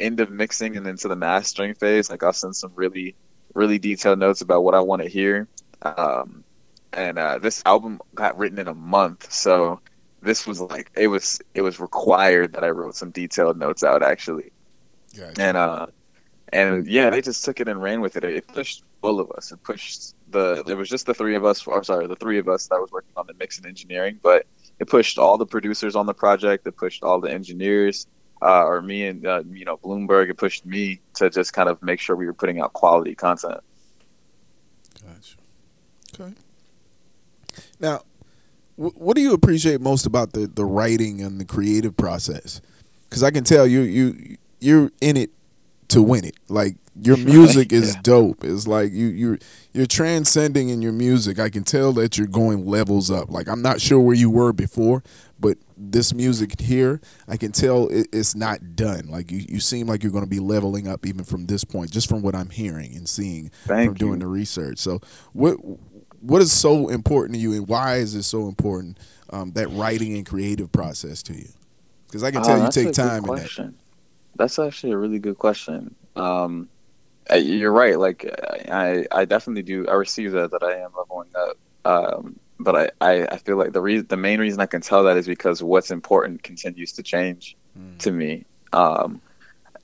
end 0.00 0.18
of 0.18 0.30
mixing 0.30 0.76
and 0.76 0.84
into 0.88 1.06
the 1.06 1.14
mastering 1.14 1.74
phase, 1.74 2.10
like 2.10 2.24
I'll 2.24 2.32
send 2.32 2.56
some 2.56 2.72
really 2.74 3.14
really 3.54 3.78
detailed 3.78 4.18
notes 4.18 4.40
about 4.40 4.64
what 4.64 4.74
I 4.74 4.80
want 4.80 5.02
to 5.02 5.08
hear. 5.08 5.46
Um, 5.82 6.42
and 6.92 7.20
uh, 7.20 7.38
this 7.38 7.62
album 7.64 8.00
got 8.16 8.36
written 8.36 8.58
in 8.58 8.66
a 8.66 8.74
month, 8.74 9.32
so 9.32 9.80
this 10.22 10.46
was 10.46 10.60
like 10.60 10.90
it 10.96 11.08
was 11.08 11.40
it 11.54 11.62
was 11.62 11.80
required 11.80 12.52
that 12.52 12.64
I 12.64 12.70
wrote 12.70 12.94
some 12.94 13.10
detailed 13.10 13.58
notes 13.58 13.82
out 13.82 14.02
actually, 14.02 14.52
Gotcha. 15.16 15.42
and 15.42 15.56
uh, 15.56 15.86
and 16.52 16.86
yeah, 16.86 17.10
they 17.10 17.20
just 17.22 17.44
took 17.44 17.60
it 17.60 17.68
and 17.68 17.82
ran 17.82 18.00
with 18.00 18.16
it. 18.16 18.24
It 18.24 18.46
pushed 18.48 18.84
all 19.02 19.20
of 19.20 19.30
us. 19.32 19.52
It 19.52 19.62
pushed 19.62 20.14
the. 20.30 20.62
It 20.66 20.76
was 20.76 20.88
just 20.88 21.06
the 21.06 21.14
three 21.14 21.34
of 21.36 21.44
us. 21.44 21.66
Or 21.66 21.82
sorry, 21.84 22.06
the 22.06 22.16
three 22.16 22.38
of 22.38 22.48
us 22.48 22.66
that 22.68 22.80
was 22.80 22.90
working 22.90 23.12
on 23.16 23.26
the 23.26 23.34
mix 23.34 23.56
and 23.58 23.66
engineering, 23.66 24.18
but 24.22 24.46
it 24.78 24.88
pushed 24.88 25.18
all 25.18 25.38
the 25.38 25.46
producers 25.46 25.96
on 25.96 26.06
the 26.06 26.14
project. 26.14 26.66
It 26.66 26.76
pushed 26.76 27.02
all 27.02 27.20
the 27.20 27.30
engineers, 27.30 28.06
uh, 28.42 28.64
or 28.64 28.82
me 28.82 29.06
and 29.06 29.26
uh, 29.26 29.42
you 29.50 29.64
know 29.64 29.76
Bloomberg. 29.78 30.28
It 30.30 30.36
pushed 30.36 30.66
me 30.66 31.00
to 31.14 31.30
just 31.30 31.52
kind 31.52 31.68
of 31.68 31.82
make 31.82 32.00
sure 32.00 32.16
we 32.16 32.26
were 32.26 32.34
putting 32.34 32.60
out 32.60 32.72
quality 32.72 33.14
content. 33.14 33.60
Gotcha. 35.02 35.36
Okay. 36.20 36.34
Now, 37.78 37.98
wh- 37.98 38.02
what 38.80 39.14
do 39.16 39.22
you 39.22 39.32
appreciate 39.34 39.80
most 39.80 40.06
about 40.06 40.32
the 40.32 40.46
the 40.46 40.64
writing 40.64 41.20
and 41.20 41.40
the 41.40 41.44
creative 41.44 41.96
process? 41.96 42.60
Because 43.08 43.22
I 43.22 43.30
can 43.30 43.44
tell 43.44 43.66
you 43.66 43.80
you 43.80 44.36
you're 44.60 44.90
in 45.00 45.16
it 45.16 45.30
to 45.88 46.00
win 46.02 46.24
it. 46.24 46.36
Like 46.48 46.76
your 47.02 47.16
music 47.16 47.72
is 47.72 47.94
Yeah. 47.94 48.00
dope. 48.02 48.44
It's 48.44 48.66
like 48.66 48.92
you 48.92 49.06
you're 49.06 49.38
you're 49.72 49.86
transcending 49.86 50.68
in 50.68 50.82
your 50.82 50.92
music. 50.92 51.38
I 51.38 51.50
can 51.50 51.64
tell 51.64 51.92
that 51.94 52.16
you're 52.16 52.26
going 52.26 52.66
levels 52.66 53.10
up. 53.10 53.30
Like 53.30 53.48
I'm 53.48 53.62
not 53.62 53.80
sure 53.80 54.00
where 54.00 54.14
you 54.14 54.30
were 54.30 54.52
before, 54.52 55.02
but 55.38 55.58
this 55.76 56.12
music 56.12 56.60
here, 56.60 57.00
I 57.26 57.36
can 57.38 57.52
tell 57.52 57.88
it, 57.88 58.06
it's 58.12 58.34
not 58.34 58.76
done. 58.76 59.08
Like 59.08 59.30
you, 59.30 59.44
you 59.48 59.60
seem 59.60 59.86
like 59.86 60.02
you're 60.02 60.12
going 60.12 60.24
to 60.24 60.30
be 60.30 60.38
leveling 60.40 60.86
up 60.86 61.06
even 61.06 61.24
from 61.24 61.46
this 61.46 61.64
point, 61.64 61.90
just 61.90 62.06
from 62.08 62.20
what 62.22 62.34
I'm 62.34 62.50
hearing 62.50 62.94
and 62.94 63.08
seeing 63.08 63.50
Thank 63.64 63.88
from 63.90 63.94
doing 63.94 64.18
the 64.18 64.26
research. 64.26 64.78
So 64.78 65.00
what 65.32 65.56
what 66.20 66.42
is 66.42 66.52
so 66.52 66.88
important 66.88 67.34
to 67.34 67.40
you, 67.40 67.52
and 67.52 67.68
why 67.68 67.96
is 67.96 68.14
it 68.14 68.24
so 68.24 68.48
important 68.48 68.98
um, 69.30 69.52
that 69.52 69.68
writing 69.70 70.16
and 70.16 70.26
creative 70.26 70.70
process 70.72 71.22
to 71.24 71.34
you? 71.34 71.48
Because 72.06 72.22
I 72.22 72.30
can 72.30 72.42
tell 72.42 72.56
you 72.56 72.64
that's 72.64 72.76
a 72.76 72.84
take 72.84 72.94
time 72.94 73.24
in 73.24 73.34
that. 73.36 73.74
That's 74.36 74.58
actually 74.58 74.92
a 74.92 74.96
really 74.96 75.18
good 75.18 75.38
question. 75.38 75.94
Um, 76.16 76.68
uh, 77.30 77.36
you're 77.36 77.72
right. 77.72 77.98
Like 77.98 78.24
I, 78.70 79.06
I 79.12 79.24
definitely 79.24 79.62
do. 79.62 79.86
I 79.88 79.94
receive 79.94 80.32
that 80.32 80.50
that 80.50 80.62
I 80.62 80.78
am 80.78 80.90
leveling 80.96 81.30
up. 81.36 81.56
Um, 81.84 82.40
but 82.58 82.76
I, 82.76 82.90
I, 83.00 83.26
I 83.26 83.36
feel 83.38 83.56
like 83.56 83.72
the 83.72 83.80
reason, 83.80 84.06
the 84.08 84.16
main 84.16 84.40
reason 84.40 84.60
I 84.60 84.66
can 84.66 84.80
tell 84.80 85.04
that 85.04 85.16
is 85.16 85.26
because 85.26 85.62
what's 85.62 85.90
important 85.90 86.42
continues 86.42 86.92
to 86.92 87.02
change 87.02 87.56
Mm. 87.78 87.98
to 87.98 88.10
me. 88.10 88.44
Um, 88.72 89.20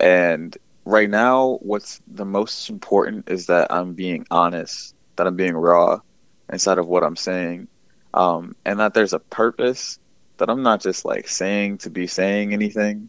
and 0.01 0.57
right 0.85 1.09
now, 1.09 1.59
what's 1.63 2.01
the 2.09 2.25
most 2.25 2.69
important 2.69 3.29
is 3.29 3.47
that 3.47 3.73
I'm 3.73 3.95
being 3.95 4.27
honest, 4.31 4.95
that 5.17 5.27
I'm 5.27 5.37
being 5.37 5.57
raw 5.57 6.01
inside 6.51 6.79
of 6.79 6.87
what 6.87 7.03
I'm 7.03 7.17
saying, 7.17 7.69
um, 8.15 8.55
and 8.65 8.81
that 8.81 8.95
there's 8.95 9.13
a 9.13 9.19
purpose. 9.19 9.99
That 10.39 10.51
I'm 10.51 10.63
not 10.63 10.83
just 10.83 11.07
like 11.07 11.29
saying 11.29 11.79
to 11.79 11.91
be 11.91 12.07
saying 12.07 12.53
anything. 12.53 13.09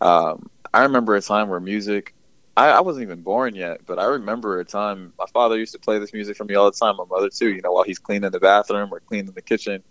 Um, 0.00 0.48
I 0.72 0.82
remember 0.82 1.16
a 1.16 1.20
time 1.20 1.48
where 1.48 1.60
music. 1.60 2.14
I, 2.56 2.70
I 2.70 2.80
wasn't 2.80 3.04
even 3.04 3.22
born 3.22 3.54
yet, 3.54 3.82
but 3.86 3.98
I 3.98 4.04
remember 4.04 4.58
a 4.58 4.64
time 4.64 5.12
my 5.18 5.26
father 5.32 5.56
used 5.56 5.72
to 5.72 5.78
play 5.78 5.98
this 5.98 6.12
music 6.12 6.36
for 6.36 6.44
me 6.44 6.54
all 6.54 6.70
the 6.70 6.76
time. 6.76 6.96
My 6.96 7.04
mother 7.04 7.30
too. 7.30 7.50
You 7.50 7.62
know, 7.62 7.72
while 7.72 7.84
he's 7.84 7.98
cleaning 7.98 8.30
the 8.30 8.40
bathroom 8.40 8.92
or 8.92 9.00
cleaning 9.00 9.32
the 9.32 9.42
kitchen, 9.42 9.82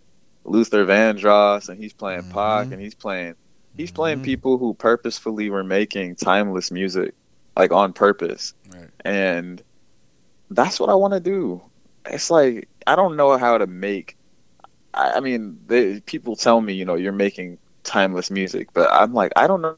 Luther 0.43 0.86
Vandross, 0.86 1.69
and 1.69 1.81
he's 1.81 1.93
playing 1.93 2.23
mm-hmm. 2.23 2.33
Pac, 2.33 2.71
and 2.71 2.81
he's 2.81 2.95
playing 2.95 3.36
he's 3.75 3.91
playing 3.91 4.17
mm-hmm. 4.17 4.25
people 4.25 4.57
who 4.57 4.73
purposefully 4.73 5.49
were 5.49 5.63
making 5.63 6.15
timeless 6.15 6.71
music, 6.71 7.13
like 7.55 7.71
on 7.71 7.93
purpose, 7.93 8.53
right. 8.73 8.89
and 9.05 9.62
that's 10.49 10.79
what 10.79 10.89
I 10.89 10.95
want 10.95 11.13
to 11.13 11.19
do. 11.19 11.62
It's 12.05 12.31
like 12.31 12.69
I 12.88 12.95
don't 12.95 13.17
know 13.17 13.38
how 13.38 13.60
to 13.60 13.67
make. 13.67 14.17
I, 14.93 15.13
I 15.17 15.21
mean, 15.21 15.60
they, 15.67 16.02
people 16.02 16.36
tell 16.38 16.62
me, 16.62 16.73
you 16.73 16.86
know, 16.86 16.95
you're 16.95 17.13
making 17.13 17.60
timeless 17.84 18.32
music, 18.32 18.69
but 18.73 18.91
I'm 18.91 19.13
like, 19.13 19.34
I 19.38 19.47
don't 19.47 19.62
know 19.62 19.78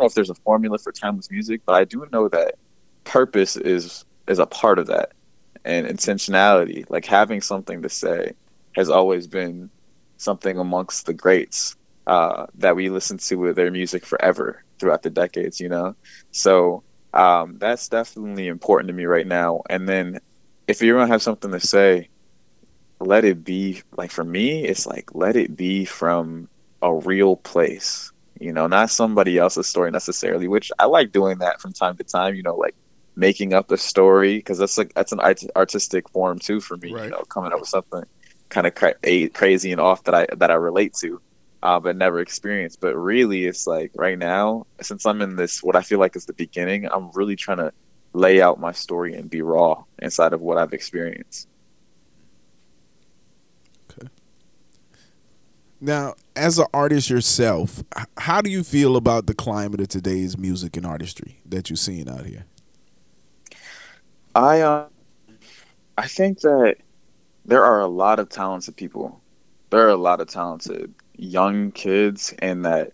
if 0.00 0.14
there's 0.14 0.30
a 0.30 0.34
formula 0.34 0.78
for 0.78 0.92
timeless 0.92 1.30
music, 1.30 1.62
but 1.66 1.74
I 1.76 1.84
do 1.84 2.06
know 2.12 2.28
that 2.30 2.56
purpose 3.04 3.56
is 3.56 4.04
is 4.28 4.38
a 4.40 4.46
part 4.46 4.78
of 4.78 4.88
that, 4.88 5.12
and 5.64 5.86
intentionality, 5.86 6.84
like 6.90 7.06
having 7.06 7.40
something 7.42 7.82
to 7.82 7.88
say, 7.90 8.32
has 8.76 8.90
always 8.90 9.26
been 9.26 9.70
something 10.18 10.58
amongst 10.58 11.06
the 11.06 11.14
greats 11.14 11.76
uh, 12.06 12.46
that 12.56 12.76
we 12.76 12.90
listen 12.90 13.18
to 13.18 13.36
with 13.36 13.56
their 13.56 13.70
music 13.70 14.06
forever 14.06 14.64
throughout 14.80 15.02
the 15.02 15.10
decades, 15.10 15.60
you 15.60 15.68
know? 15.68 15.94
So 16.32 16.84
um, 17.14 17.58
that's 17.58 17.88
definitely 17.88 18.48
important 18.48 18.88
to 18.88 18.94
me 18.94 19.06
right 19.06 19.26
now. 19.26 19.62
And 19.70 19.88
then 19.88 20.20
if 20.68 20.82
you're 20.82 20.98
to 21.00 21.06
have 21.08 21.22
something 21.22 21.52
to 21.52 21.60
say, 21.60 22.10
let 23.00 23.24
it 23.24 23.44
be 23.44 23.82
like 23.96 24.10
for 24.10 24.24
me, 24.24 24.64
it's 24.64 24.86
like 24.86 25.14
let 25.14 25.36
it 25.36 25.56
be 25.56 25.84
from 25.84 26.48
a 26.82 26.92
real 26.92 27.36
place, 27.36 28.12
you 28.40 28.52
know, 28.52 28.66
not 28.66 28.90
somebody 28.90 29.38
else's 29.38 29.66
story 29.66 29.90
necessarily, 29.90 30.48
which 30.48 30.70
I 30.78 30.86
like 30.86 31.12
doing 31.12 31.38
that 31.38 31.60
from 31.60 31.72
time 31.72 31.96
to 31.96 32.04
time, 32.04 32.34
you 32.34 32.42
know, 32.42 32.56
like 32.56 32.74
making 33.14 33.54
up 33.54 33.70
a 33.70 33.78
story 33.78 34.36
because 34.36 34.58
that's 34.58 34.76
like 34.76 34.94
that's 34.94 35.12
an 35.12 35.20
art- 35.20 35.56
artistic 35.56 36.08
form 36.10 36.38
too 36.38 36.60
for 36.60 36.76
me, 36.76 36.92
right. 36.92 37.04
you 37.04 37.10
know, 37.10 37.22
coming 37.28 37.52
up 37.52 37.60
with 37.60 37.68
something 37.68 38.04
kind 38.48 38.66
of 38.66 38.74
cra- 38.74 39.28
crazy 39.30 39.72
and 39.72 39.80
off 39.80 40.04
that 40.04 40.14
I 40.14 40.26
that 40.36 40.50
I 40.50 40.54
relate 40.54 40.94
to 41.00 41.20
uh, 41.66 41.80
but 41.80 41.96
never 41.96 42.20
experienced. 42.20 42.80
But 42.80 42.94
really, 42.94 43.44
it's 43.44 43.66
like 43.66 43.90
right 43.96 44.18
now, 44.18 44.66
since 44.80 45.04
I'm 45.04 45.20
in 45.20 45.34
this, 45.36 45.62
what 45.62 45.76
I 45.76 45.82
feel 45.82 45.98
like 45.98 46.14
is 46.14 46.26
the 46.26 46.32
beginning, 46.32 46.86
I'm 46.86 47.10
really 47.12 47.34
trying 47.34 47.58
to 47.58 47.72
lay 48.12 48.40
out 48.40 48.60
my 48.60 48.72
story 48.72 49.14
and 49.14 49.28
be 49.28 49.42
raw 49.42 49.82
inside 50.00 50.32
of 50.32 50.40
what 50.40 50.58
I've 50.58 50.72
experienced. 50.72 51.48
Now, 55.80 56.14
as 56.34 56.58
an 56.58 56.66
artist 56.72 57.10
yourself, 57.10 57.82
how 58.16 58.40
do 58.40 58.50
you 58.50 58.62
feel 58.62 58.96
about 58.96 59.26
the 59.26 59.34
climate 59.34 59.80
of 59.80 59.88
today's 59.88 60.38
music 60.38 60.76
and 60.76 60.86
artistry 60.86 61.40
that 61.46 61.68
you're 61.68 61.76
seeing 61.76 62.08
out 62.08 62.24
here? 62.24 62.46
I 64.34 64.60
uh, 64.60 64.86
I 65.98 66.06
think 66.06 66.40
that 66.40 66.76
there 67.44 67.64
are 67.64 67.80
a 67.80 67.86
lot 67.86 68.18
of 68.18 68.28
talented 68.28 68.76
people. 68.76 69.20
There 69.70 69.80
are 69.80 69.90
a 69.90 69.96
lot 69.96 70.20
of 70.20 70.28
talented 70.28 70.94
young 71.16 71.72
kids 71.72 72.34
and 72.40 72.64
that 72.64 72.92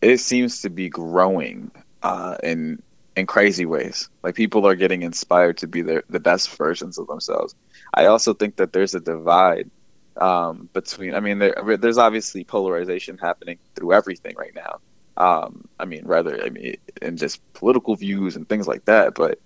it 0.00 0.18
seems 0.18 0.62
to 0.62 0.70
be 0.70 0.88
growing 0.88 1.70
uh, 2.02 2.36
in 2.42 2.82
in 3.16 3.26
crazy 3.26 3.64
ways. 3.64 4.08
Like 4.22 4.34
people 4.34 4.66
are 4.66 4.74
getting 4.74 5.02
inspired 5.02 5.56
to 5.58 5.66
be 5.66 5.82
their, 5.82 6.02
the 6.08 6.20
best 6.20 6.50
versions 6.56 6.98
of 6.98 7.06
themselves. 7.06 7.54
I 7.94 8.06
also 8.06 8.34
think 8.34 8.56
that 8.56 8.72
there's 8.72 8.94
a 8.94 9.00
divide 9.00 9.70
um, 10.16 10.68
between. 10.72 11.14
I 11.14 11.20
mean, 11.20 11.38
there, 11.38 11.76
there's 11.78 11.98
obviously 11.98 12.44
polarization 12.44 13.18
happening 13.18 13.58
through 13.74 13.92
everything 13.92 14.34
right 14.36 14.54
now. 14.54 14.80
Um, 15.16 15.68
I 15.78 15.84
mean, 15.84 16.02
rather, 16.04 16.44
I 16.44 16.50
mean, 16.50 16.76
in 17.00 17.16
just 17.16 17.40
political 17.54 17.94
views 17.96 18.36
and 18.36 18.48
things 18.48 18.66
like 18.66 18.84
that. 18.86 19.14
But 19.14 19.38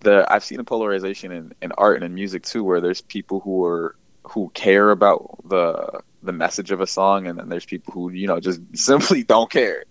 the 0.00 0.26
I've 0.30 0.44
seen 0.44 0.60
a 0.60 0.64
polarization 0.64 1.32
in, 1.32 1.52
in 1.62 1.72
art 1.72 1.96
and 1.96 2.04
in 2.04 2.14
music 2.14 2.42
too, 2.42 2.64
where 2.64 2.80
there's 2.80 3.00
people 3.00 3.40
who 3.40 3.64
are 3.64 3.96
who 4.24 4.50
care 4.54 4.90
about 4.90 5.38
the 5.48 6.00
the 6.22 6.32
message 6.32 6.70
of 6.70 6.80
a 6.80 6.86
song, 6.86 7.26
and 7.26 7.38
then 7.38 7.48
there's 7.48 7.64
people 7.64 7.92
who 7.92 8.10
you 8.10 8.26
know 8.26 8.40
just 8.40 8.60
simply 8.74 9.22
don't 9.22 9.50
care. 9.50 9.84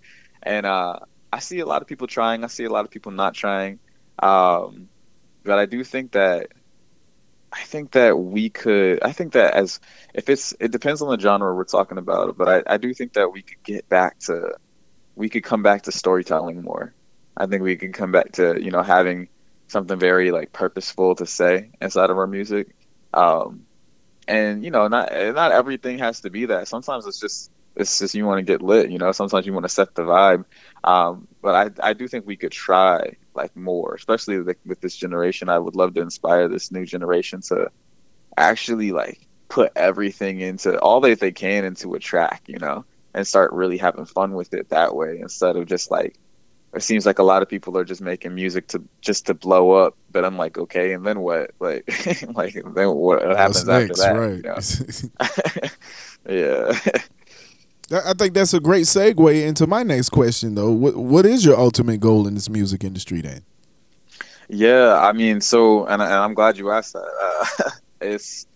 And 0.43 0.65
uh, 0.65 0.99
I 1.33 1.39
see 1.39 1.59
a 1.59 1.65
lot 1.65 1.81
of 1.81 1.87
people 1.87 2.07
trying. 2.07 2.43
I 2.43 2.47
see 2.47 2.65
a 2.65 2.69
lot 2.69 2.85
of 2.85 2.91
people 2.91 3.11
not 3.11 3.33
trying. 3.33 3.79
Um, 4.19 4.89
but 5.43 5.59
I 5.59 5.65
do 5.65 5.83
think 5.83 6.13
that 6.13 6.49
I 7.55 7.63
think 7.63 7.93
that 7.93 8.17
we 8.19 8.49
could. 8.49 9.01
I 9.03 9.13
think 9.13 9.33
that 9.33 9.53
as 9.55 9.79
if 10.13 10.29
it's 10.29 10.53
it 10.59 10.71
depends 10.71 11.01
on 11.01 11.09
the 11.09 11.19
genre 11.19 11.55
we're 11.55 11.65
talking 11.65 11.97
about, 11.97 12.37
but 12.37 12.49
I, 12.67 12.75
I 12.75 12.77
do 12.77 12.93
think 12.93 13.13
that 13.13 13.31
we 13.31 13.43
could 13.43 13.63
get 13.63 13.89
back 13.89 14.19
to 14.21 14.55
we 15.15 15.29
could 15.29 15.43
come 15.43 15.63
back 15.63 15.83
to 15.83 15.91
storytelling 15.91 16.61
more. 16.63 16.95
I 17.37 17.47
think 17.47 17.63
we 17.63 17.77
could 17.77 17.93
come 17.93 18.11
back 18.11 18.33
to 18.33 18.61
you 18.63 18.71
know 18.71 18.83
having 18.83 19.29
something 19.67 19.99
very 19.99 20.31
like 20.31 20.53
purposeful 20.53 21.15
to 21.15 21.27
say 21.27 21.71
inside 21.81 22.11
of 22.11 22.17
our 22.17 22.27
music. 22.27 22.75
Um, 23.13 23.67
and 24.27 24.63
you 24.63 24.71
know 24.71 24.87
not 24.87 25.11
not 25.13 25.51
everything 25.51 25.99
has 25.99 26.21
to 26.21 26.31
be 26.31 26.45
that 26.47 26.67
sometimes 26.67 27.07
it's 27.07 27.19
just 27.19 27.51
it's 27.75 27.99
just 27.99 28.15
you 28.15 28.25
want 28.25 28.39
to 28.39 28.43
get 28.43 28.61
lit 28.61 28.89
you 28.91 28.97
know 28.99 29.11
sometimes 29.11 29.45
you 29.45 29.53
want 29.53 29.65
to 29.65 29.69
set 29.69 29.93
the 29.95 30.03
vibe 30.03 30.45
um, 30.83 31.27
but 31.41 31.79
I, 31.81 31.89
I 31.89 31.93
do 31.93 32.07
think 32.07 32.25
we 32.25 32.37
could 32.37 32.51
try 32.51 33.13
like 33.35 33.55
more 33.55 33.95
especially 33.95 34.39
with, 34.39 34.57
with 34.65 34.81
this 34.81 34.95
generation 34.95 35.49
i 35.49 35.59
would 35.59 35.75
love 35.75 35.93
to 35.93 36.01
inspire 36.01 36.47
this 36.47 36.71
new 36.71 36.85
generation 36.85 37.41
to 37.41 37.69
actually 38.37 38.91
like 38.91 39.19
put 39.47 39.71
everything 39.75 40.41
into 40.41 40.79
all 40.79 40.99
that 40.99 41.19
they 41.19 41.31
can 41.31 41.65
into 41.65 41.93
a 41.93 41.99
track 41.99 42.41
you 42.47 42.57
know 42.59 42.83
and 43.13 43.27
start 43.27 43.53
really 43.53 43.77
having 43.77 44.05
fun 44.05 44.33
with 44.33 44.53
it 44.53 44.69
that 44.69 44.95
way 44.95 45.19
instead 45.19 45.55
of 45.55 45.65
just 45.65 45.91
like 45.91 46.17
it 46.75 46.83
seems 46.83 47.05
like 47.05 47.19
a 47.19 47.23
lot 47.23 47.41
of 47.41 47.47
people 47.47 47.77
are 47.77 47.85
just 47.85 48.01
making 48.01 48.35
music 48.35 48.67
to 48.67 48.83
just 48.99 49.25
to 49.27 49.33
blow 49.33 49.71
up. 49.71 49.95
But 50.11 50.25
I'm 50.25 50.37
like, 50.37 50.57
okay, 50.57 50.91
and 50.93 51.05
then 51.05 51.21
what? 51.21 51.51
Like, 51.59 51.89
like 52.33 52.53
then 52.53 52.91
what 52.91 53.21
happens 53.23 53.65
next, 53.65 53.99
after 53.99 54.13
that? 54.13 54.19
Right. 54.19 54.35
You 54.35 55.69
know? 56.29 56.29
yeah. 56.73 56.79
I 57.91 58.13
think 58.13 58.33
that's 58.33 58.53
a 58.53 58.59
great 58.59 58.85
segue 58.85 59.45
into 59.45 59.67
my 59.67 59.83
next 59.83 60.09
question, 60.09 60.55
though. 60.55 60.71
What 60.71 60.95
What 60.95 61.25
is 61.25 61.45
your 61.45 61.57
ultimate 61.57 61.99
goal 61.99 62.27
in 62.27 62.33
this 62.33 62.49
music 62.49 62.83
industry, 62.83 63.21
then? 63.21 63.43
Yeah, 64.47 64.99
I 64.99 65.11
mean, 65.11 65.41
so, 65.41 65.85
and, 65.85 66.01
and 66.01 66.13
I'm 66.13 66.33
glad 66.33 66.57
you 66.57 66.71
asked 66.71 66.93
that. 66.93 67.45
Uh, 67.61 67.69
it's 68.01 68.47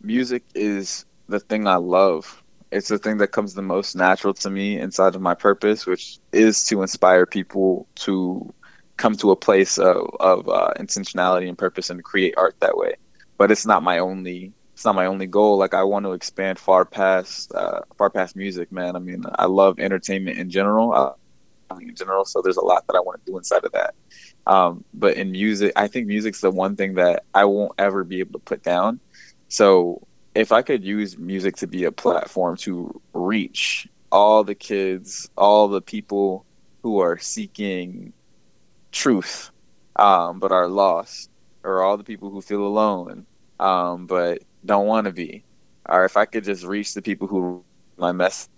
music 0.00 0.42
is 0.54 1.04
the 1.28 1.38
thing 1.38 1.66
I 1.66 1.76
love 1.76 2.42
it's 2.72 2.88
the 2.88 2.98
thing 2.98 3.18
that 3.18 3.28
comes 3.28 3.52
the 3.54 3.62
most 3.62 3.94
natural 3.94 4.32
to 4.32 4.50
me 4.50 4.80
inside 4.80 5.14
of 5.14 5.20
my 5.20 5.34
purpose, 5.34 5.86
which 5.86 6.18
is 6.32 6.64
to 6.64 6.80
inspire 6.80 7.26
people 7.26 7.86
to 7.96 8.52
come 8.96 9.14
to 9.16 9.30
a 9.30 9.36
place 9.36 9.78
of, 9.78 10.08
of 10.20 10.48
uh, 10.48 10.72
intentionality 10.78 11.48
and 11.48 11.58
purpose 11.58 11.90
and 11.90 12.02
create 12.02 12.34
art 12.38 12.56
that 12.60 12.76
way. 12.76 12.94
But 13.36 13.50
it's 13.50 13.66
not 13.66 13.82
my 13.82 13.98
only 13.98 14.52
it's 14.82 14.84
not 14.84 14.96
my 14.96 15.06
only 15.06 15.28
goal. 15.28 15.58
Like 15.58 15.74
I 15.74 15.84
want 15.84 16.06
to 16.06 16.12
expand 16.12 16.58
far 16.58 16.84
past 16.84 17.54
uh, 17.54 17.82
far 17.96 18.10
past 18.10 18.34
music, 18.34 18.72
man. 18.72 18.96
I 18.96 18.98
mean, 18.98 19.22
I 19.36 19.44
love 19.44 19.78
entertainment 19.78 20.38
in 20.38 20.50
general. 20.50 20.92
Uh, 20.92 21.12
in 21.80 21.94
general, 21.94 22.24
so 22.24 22.42
there's 22.42 22.56
a 22.56 22.64
lot 22.64 22.84
that 22.88 22.96
I 22.96 23.00
want 23.00 23.24
to 23.24 23.30
do 23.30 23.38
inside 23.38 23.64
of 23.64 23.70
that. 23.72 23.94
Um, 24.44 24.84
but 24.92 25.16
in 25.16 25.30
music, 25.30 25.72
I 25.76 25.86
think 25.86 26.08
music's 26.08 26.40
the 26.40 26.50
one 26.50 26.74
thing 26.74 26.94
that 26.94 27.22
I 27.32 27.44
won't 27.44 27.74
ever 27.78 28.02
be 28.02 28.18
able 28.18 28.32
to 28.32 28.44
put 28.44 28.64
down. 28.64 28.98
So 29.46 30.04
if 30.34 30.50
I 30.50 30.62
could 30.62 30.82
use 30.82 31.16
music 31.16 31.58
to 31.58 31.68
be 31.68 31.84
a 31.84 31.92
platform 31.92 32.56
to 32.58 33.00
reach 33.12 33.86
all 34.10 34.42
the 34.42 34.56
kids, 34.56 35.30
all 35.36 35.68
the 35.68 35.80
people 35.80 36.44
who 36.82 36.98
are 36.98 37.18
seeking 37.18 38.12
truth, 38.90 39.52
um, 39.94 40.40
but 40.40 40.50
are 40.50 40.66
lost, 40.66 41.30
or 41.62 41.84
all 41.84 41.96
the 41.96 42.04
people 42.04 42.30
who 42.30 42.42
feel 42.42 42.66
alone, 42.66 43.26
um, 43.60 44.06
but 44.06 44.42
don't 44.64 44.86
want 44.86 45.06
to 45.06 45.12
be, 45.12 45.44
or 45.88 46.04
if 46.04 46.16
I 46.16 46.26
could 46.26 46.44
just 46.44 46.64
reach 46.64 46.94
the 46.94 47.02
people 47.02 47.28
who 47.28 47.64
my 47.96 48.12
message, 48.12 48.50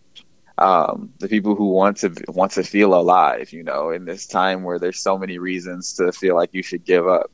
um, 0.59 1.12
the 1.19 1.29
people 1.29 1.55
who 1.55 1.69
want 1.71 1.99
to 1.99 2.14
want 2.29 2.53
to 2.53 2.62
feel 2.62 2.95
alive, 2.95 3.53
you 3.53 3.62
know, 3.64 3.90
in 3.90 4.05
this 4.05 4.27
time 4.27 4.62
where 4.62 4.79
there's 4.79 5.01
so 5.01 5.19
many 5.19 5.38
reasons 5.38 5.95
to 5.95 6.12
feel 6.12 6.37
like 6.37 6.51
you 6.53 6.62
should 6.62 6.85
give 6.85 7.07
up. 7.09 7.31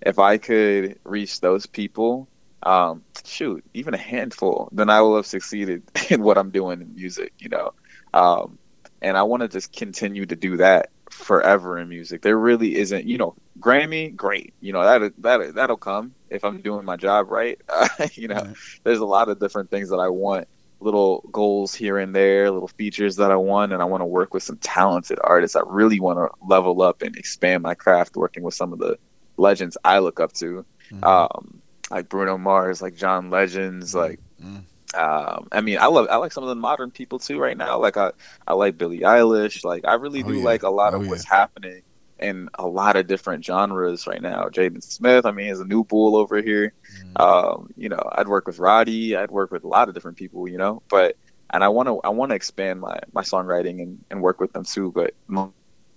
If 0.00 0.18
I 0.18 0.38
could 0.38 0.98
reach 1.04 1.40
those 1.40 1.66
people 1.66 2.28
um, 2.62 3.04
shoot, 3.24 3.64
even 3.74 3.94
a 3.94 3.98
handful, 3.98 4.68
then 4.72 4.90
I 4.90 5.00
will 5.02 5.16
have 5.16 5.26
succeeded 5.26 5.84
in 6.10 6.22
what 6.22 6.38
I'm 6.38 6.50
doing 6.50 6.80
in 6.80 6.94
music, 6.94 7.32
you 7.38 7.48
know. 7.48 7.72
Um, 8.14 8.58
and 9.00 9.16
I 9.16 9.24
want 9.24 9.42
to 9.42 9.48
just 9.48 9.72
continue 9.72 10.26
to 10.26 10.36
do 10.36 10.58
that 10.58 10.90
forever 11.12 11.78
in 11.78 11.88
music. 11.88 12.22
There 12.22 12.38
really 12.38 12.76
isn't, 12.76 13.06
you 13.06 13.18
know, 13.18 13.34
Grammy, 13.60 14.14
great, 14.14 14.54
you 14.60 14.72
know 14.72 14.82
that 14.82 15.12
that 15.18 15.54
that'll 15.54 15.76
come 15.76 16.14
if 16.30 16.44
I'm 16.44 16.60
doing 16.60 16.84
my 16.84 16.96
job 16.96 17.30
right. 17.30 17.60
Uh, 17.68 18.08
you 18.14 18.28
know, 18.28 18.54
there's 18.84 18.98
a 18.98 19.04
lot 19.04 19.28
of 19.28 19.38
different 19.38 19.70
things 19.70 19.90
that 19.90 19.96
I 19.96 20.08
want, 20.08 20.48
little 20.80 21.20
goals 21.32 21.74
here 21.74 21.98
and 21.98 22.14
there, 22.14 22.50
little 22.50 22.68
features 22.68 23.16
that 23.16 23.30
I 23.30 23.36
want, 23.36 23.72
and 23.72 23.82
I 23.82 23.84
want 23.84 24.00
to 24.00 24.06
work 24.06 24.32
with 24.34 24.42
some 24.42 24.56
talented 24.58 25.18
artists. 25.22 25.56
I 25.56 25.62
really 25.66 26.00
want 26.00 26.18
to 26.18 26.46
level 26.46 26.82
up 26.82 27.02
and 27.02 27.16
expand 27.16 27.62
my 27.62 27.74
craft, 27.74 28.16
working 28.16 28.42
with 28.42 28.54
some 28.54 28.72
of 28.72 28.78
the 28.78 28.98
legends 29.36 29.76
I 29.84 29.98
look 29.98 30.20
up 30.20 30.32
to, 30.34 30.64
mm-hmm. 30.90 31.04
um, 31.04 31.60
like 31.90 32.08
Bruno 32.08 32.38
Mars, 32.38 32.80
like 32.82 32.94
John 32.94 33.30
Legends, 33.30 33.90
mm-hmm. 33.90 33.98
like. 33.98 34.20
Mm-hmm. 34.42 34.58
Um, 34.94 35.48
I 35.52 35.60
mean, 35.60 35.78
I 35.78 35.86
love 35.86 36.08
I 36.10 36.16
like 36.16 36.32
some 36.32 36.44
of 36.44 36.48
the 36.48 36.54
modern 36.54 36.90
people 36.90 37.18
too 37.18 37.38
right 37.38 37.56
now. 37.56 37.78
Like 37.78 37.96
I, 37.96 38.12
I 38.46 38.54
like 38.54 38.78
Billie 38.78 39.00
Eilish. 39.00 39.64
Like 39.64 39.84
I 39.86 39.94
really 39.94 40.22
oh, 40.22 40.28
do 40.28 40.38
yeah. 40.38 40.44
like 40.44 40.62
a 40.62 40.70
lot 40.70 40.94
oh, 40.94 41.00
of 41.00 41.08
what's 41.08 41.24
happening 41.24 41.82
in 42.18 42.48
a 42.54 42.66
lot 42.66 42.96
of 42.96 43.06
different 43.06 43.44
genres 43.44 44.06
right 44.06 44.22
now. 44.22 44.44
Jaden 44.44 44.82
Smith, 44.82 45.26
I 45.26 45.32
mean, 45.32 45.48
is 45.48 45.60
a 45.60 45.64
new 45.64 45.84
bull 45.84 46.16
over 46.16 46.40
here. 46.40 46.72
Mm. 47.04 47.20
Um, 47.20 47.70
you 47.76 47.88
know, 47.88 48.08
I'd 48.12 48.28
work 48.28 48.46
with 48.46 48.58
Roddy, 48.58 49.16
I'd 49.16 49.30
work 49.30 49.50
with 49.50 49.64
a 49.64 49.68
lot 49.68 49.88
of 49.88 49.94
different 49.94 50.16
people, 50.16 50.48
you 50.48 50.58
know, 50.58 50.82
but 50.88 51.16
and 51.50 51.62
I 51.62 51.68
want 51.68 51.88
to 51.88 52.00
I 52.04 52.08
want 52.08 52.30
to 52.30 52.36
expand 52.36 52.80
my 52.80 52.98
my 53.12 53.22
songwriting 53.22 53.82
and, 53.82 54.04
and 54.10 54.22
work 54.22 54.40
with 54.40 54.52
them 54.52 54.64
too. 54.64 54.90
But 54.92 55.14
my 55.26 55.48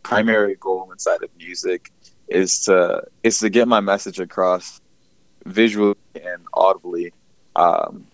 primary 0.03 0.55
goal 0.55 0.91
inside 0.91 1.23
of 1.23 1.29
music 1.37 1.91
is 2.27 2.59
to 2.65 3.03
is 3.23 3.39
to 3.39 3.49
get 3.49 3.67
my 3.67 3.79
message 3.79 4.19
across 4.19 4.81
visually 5.45 5.95
and 6.15 6.45
audibly. 6.53 7.13
Um, 7.55 8.07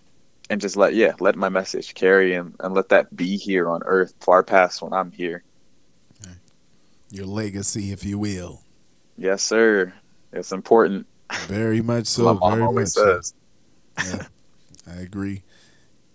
and 0.52 0.60
just 0.60 0.76
let 0.76 0.94
yeah 0.94 1.12
let 1.18 1.34
my 1.34 1.48
message 1.48 1.94
carry 1.94 2.34
and, 2.34 2.54
and 2.60 2.74
let 2.74 2.90
that 2.90 3.16
be 3.16 3.36
here 3.36 3.68
on 3.68 3.80
earth 3.84 4.12
far 4.20 4.42
past 4.44 4.82
when 4.82 4.92
i'm 4.92 5.10
here 5.10 5.42
your 7.12 7.26
legacy, 7.26 7.92
if 7.92 8.04
you 8.04 8.18
will. 8.18 8.62
Yes, 9.18 9.42
sir. 9.42 9.92
It's 10.32 10.50
important. 10.50 11.06
Very 11.46 11.82
much 11.82 12.06
so. 12.06 12.34
very 12.50 12.72
much 12.72 12.88
says. 12.88 13.34
so. 13.98 14.16
Yeah, 14.16 14.26
I 14.90 15.00
agree. 15.00 15.42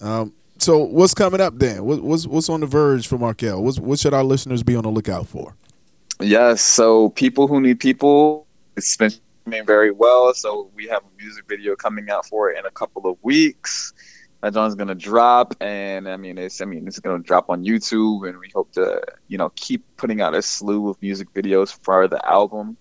Um, 0.01 0.33
so 0.57 0.79
what's 0.79 1.13
coming 1.13 1.39
up 1.39 1.57
then? 1.57 1.85
What, 1.85 2.01
what's 2.01 2.25
what's 2.25 2.49
on 2.49 2.61
the 2.61 2.65
verge 2.65 3.07
for 3.07 3.17
Marquel? 3.19 3.61
What's, 3.63 3.79
what 3.79 3.99
should 3.99 4.13
our 4.13 4.23
listeners 4.23 4.63
be 4.63 4.75
on 4.75 4.83
the 4.83 4.89
lookout 4.89 5.27
for? 5.27 5.55
Yes, 6.19 6.61
so 6.61 7.09
people 7.09 7.47
who 7.47 7.61
need 7.61 7.79
people, 7.79 8.47
it's 8.75 8.97
been 8.97 9.11
very 9.45 9.91
well. 9.91 10.33
So 10.33 10.71
we 10.73 10.87
have 10.87 11.03
a 11.03 11.21
music 11.21 11.45
video 11.47 11.75
coming 11.75 12.09
out 12.09 12.25
for 12.25 12.49
it 12.49 12.57
in 12.57 12.65
a 12.65 12.71
couple 12.71 13.05
of 13.05 13.17
weeks 13.21 13.93
that 14.41 14.53
John's 14.53 14.75
gonna 14.75 14.95
drop, 14.95 15.55
and 15.61 16.07
I 16.07 16.17
mean, 16.17 16.37
it's 16.37 16.61
I 16.61 16.65
mean, 16.65 16.87
it's 16.87 16.99
gonna 16.99 17.23
drop 17.23 17.49
on 17.49 17.63
YouTube, 17.63 18.27
and 18.27 18.37
we 18.39 18.49
hope 18.53 18.71
to 18.73 19.01
you 19.27 19.37
know 19.37 19.51
keep 19.55 19.83
putting 19.97 20.21
out 20.21 20.35
a 20.35 20.41
slew 20.41 20.89
of 20.89 21.01
music 21.01 21.33
videos 21.33 21.77
for 21.83 22.07
the 22.07 22.23
album. 22.27 22.77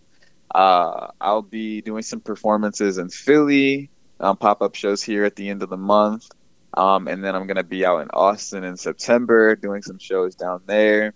Uh, 0.55 1.09
I'll 1.21 1.42
be 1.42 1.81
doing 1.81 2.03
some 2.03 2.21
performances 2.21 2.99
in 2.99 3.09
Philly, 3.09 3.90
um, 4.21 4.37
pop 4.37 4.62
up 4.62 4.75
shows 4.75 5.03
here 5.03 5.25
at 5.25 5.37
the 5.37 5.49
end 5.49 5.62
of 5.62 5.71
the 5.71 5.77
month, 5.77 6.31
um, 6.75 7.09
and 7.09 7.25
then 7.25 7.35
I'm 7.35 7.47
gonna 7.47 7.64
be 7.64 7.87
out 7.87 8.01
in 8.01 8.09
Austin 8.11 8.64
in 8.64 8.77
September 8.77 9.57
doing 9.57 9.83
some 9.83 9.99
shows 9.99 10.35
down 10.35 10.62
there. 10.66 11.14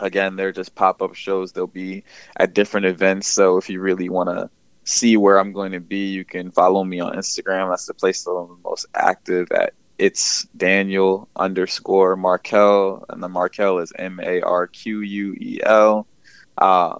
Again, 0.00 0.36
they're 0.36 0.52
just 0.52 0.74
pop 0.74 1.02
up 1.02 1.14
shows. 1.14 1.52
They'll 1.52 1.66
be 1.66 2.04
at 2.36 2.52
different 2.52 2.86
events, 2.86 3.28
so 3.28 3.56
if 3.56 3.70
you 3.70 3.80
really 3.80 4.08
want 4.08 4.28
to 4.28 4.50
see 4.84 5.16
where 5.16 5.38
I'm 5.38 5.52
going 5.52 5.72
to 5.72 5.80
be, 5.80 6.08
you 6.08 6.24
can 6.24 6.50
follow 6.50 6.84
me 6.84 7.00
on 7.00 7.14
Instagram. 7.14 7.70
That's 7.70 7.86
the 7.86 7.94
place 7.94 8.24
that 8.24 8.30
I'm 8.30 8.60
most 8.62 8.86
active 8.94 9.50
at. 9.52 9.72
It's 9.98 10.44
Daniel 10.56 11.28
underscore 11.36 12.16
Marquel, 12.16 13.04
and 13.08 13.22
the 13.22 13.28
Marquel 13.28 13.78
is 13.78 13.92
M 13.98 14.20
A 14.22 14.40
R 14.42 14.66
Q 14.66 15.00
U 15.00 15.36
E 15.40 15.60
L. 15.62 16.06
Uh, 16.58 16.98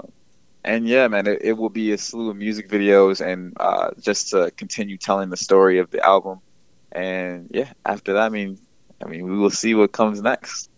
and 0.64 0.88
yeah, 0.88 1.08
man, 1.08 1.26
it, 1.26 1.40
it, 1.42 1.52
will 1.52 1.68
be 1.68 1.92
a 1.92 1.98
slew 1.98 2.30
of 2.30 2.36
music 2.36 2.68
videos 2.68 3.20
and 3.20 3.54
uh, 3.60 3.90
just 4.00 4.30
to 4.30 4.50
continue 4.52 4.96
telling 4.96 5.28
the 5.28 5.36
story 5.36 5.78
of 5.78 5.90
the 5.90 6.04
album. 6.04 6.40
And 6.90 7.50
yeah, 7.52 7.72
after 7.84 8.14
that, 8.14 8.22
I 8.22 8.28
mean, 8.30 8.58
I 9.04 9.08
mean, 9.08 9.24
we 9.24 9.36
will 9.36 9.50
see 9.50 9.74
what 9.74 9.92
comes 9.92 10.22
next. 10.22 10.70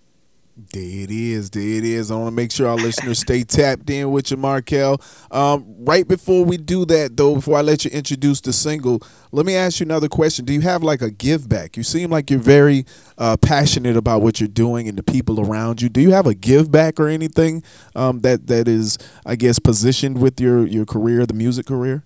There 0.57 0.83
it 0.83 1.11
is. 1.11 1.51
There 1.51 1.63
it 1.63 1.85
is. 1.85 2.11
I 2.11 2.15
want 2.17 2.29
to 2.29 2.31
make 2.35 2.51
sure 2.51 2.67
our 2.67 2.77
listeners 2.77 3.19
stay 3.19 3.45
tapped 3.45 3.91
in 3.91 4.11
with 4.11 4.31
you, 4.31 4.39
Marquel. 4.39 4.99
Um, 5.31 5.67
right 5.81 6.09
before 6.09 6.47
we 6.47 6.57
do 6.57 6.87
that, 6.87 7.15
though, 7.15 7.35
before 7.35 7.59
I 7.59 7.61
let 7.61 7.85
you 7.85 7.91
introduce 7.91 8.41
the 8.41 8.55
single, 8.55 9.03
let 9.33 9.45
me 9.45 9.55
ask 9.55 9.81
you 9.81 9.85
another 9.85 10.09
question. 10.09 10.47
Do 10.47 10.55
you 10.55 10.63
have 10.63 10.83
like 10.83 11.03
a 11.03 11.11
give 11.11 11.47
back? 11.47 11.77
You 11.77 11.83
seem 11.83 12.09
like 12.09 12.31
you're 12.31 12.41
very 12.41 12.87
uh, 13.19 13.37
passionate 13.37 13.99
about 13.99 14.23
what 14.23 14.41
you're 14.41 14.49
doing 14.49 14.89
and 14.89 14.97
the 14.97 15.03
people 15.03 15.41
around 15.41 15.83
you. 15.83 15.91
Do 15.91 16.01
you 16.01 16.13
have 16.13 16.27
a 16.27 16.35
give 16.35 16.71
back 16.73 16.99
or 16.99 17.09
anything 17.09 17.63
um, 17.95 18.21
that 18.21 18.47
that 18.47 18.67
is, 18.67 18.97
I 19.27 19.37
guess, 19.37 19.59
positioned 19.59 20.23
with 20.23 20.41
your 20.41 20.67
your 20.67 20.87
career, 20.87 21.27
the 21.27 21.35
music 21.35 21.67
career? 21.67 22.03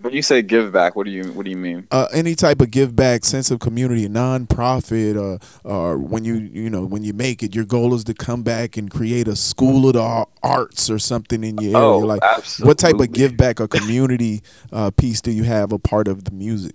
When 0.00 0.12
you 0.12 0.22
say 0.22 0.42
give 0.42 0.72
back, 0.72 0.96
what 0.96 1.06
do 1.06 1.10
you 1.10 1.32
what 1.32 1.44
do 1.44 1.50
you 1.50 1.56
mean? 1.56 1.86
Uh, 1.90 2.06
any 2.12 2.34
type 2.34 2.60
of 2.60 2.70
give 2.70 2.94
back, 2.94 3.24
sense 3.24 3.50
of 3.50 3.60
community, 3.60 4.08
nonprofit, 4.08 5.16
or 5.16 5.38
uh, 5.64 5.68
or 5.68 5.98
when 5.98 6.24
you 6.24 6.34
you 6.34 6.70
know 6.70 6.84
when 6.84 7.02
you 7.02 7.12
make 7.12 7.42
it, 7.42 7.54
your 7.54 7.64
goal 7.64 7.94
is 7.94 8.04
to 8.04 8.14
come 8.14 8.42
back 8.42 8.76
and 8.76 8.90
create 8.90 9.28
a 9.28 9.36
school 9.36 9.86
of 9.88 9.94
the 9.94 10.26
arts 10.42 10.90
or 10.90 10.98
something 10.98 11.42
in 11.42 11.58
your 11.58 11.76
area. 11.76 11.86
Oh, 11.86 11.98
like, 11.98 12.22
absolutely. 12.22 12.68
what 12.68 12.78
type 12.78 13.00
of 13.00 13.12
give 13.12 13.36
back 13.36 13.60
or 13.60 13.68
community 13.68 14.42
uh, 14.72 14.90
piece 14.90 15.20
do 15.20 15.30
you 15.30 15.44
have 15.44 15.72
a 15.72 15.78
part 15.78 16.08
of 16.08 16.24
the 16.24 16.30
music? 16.30 16.74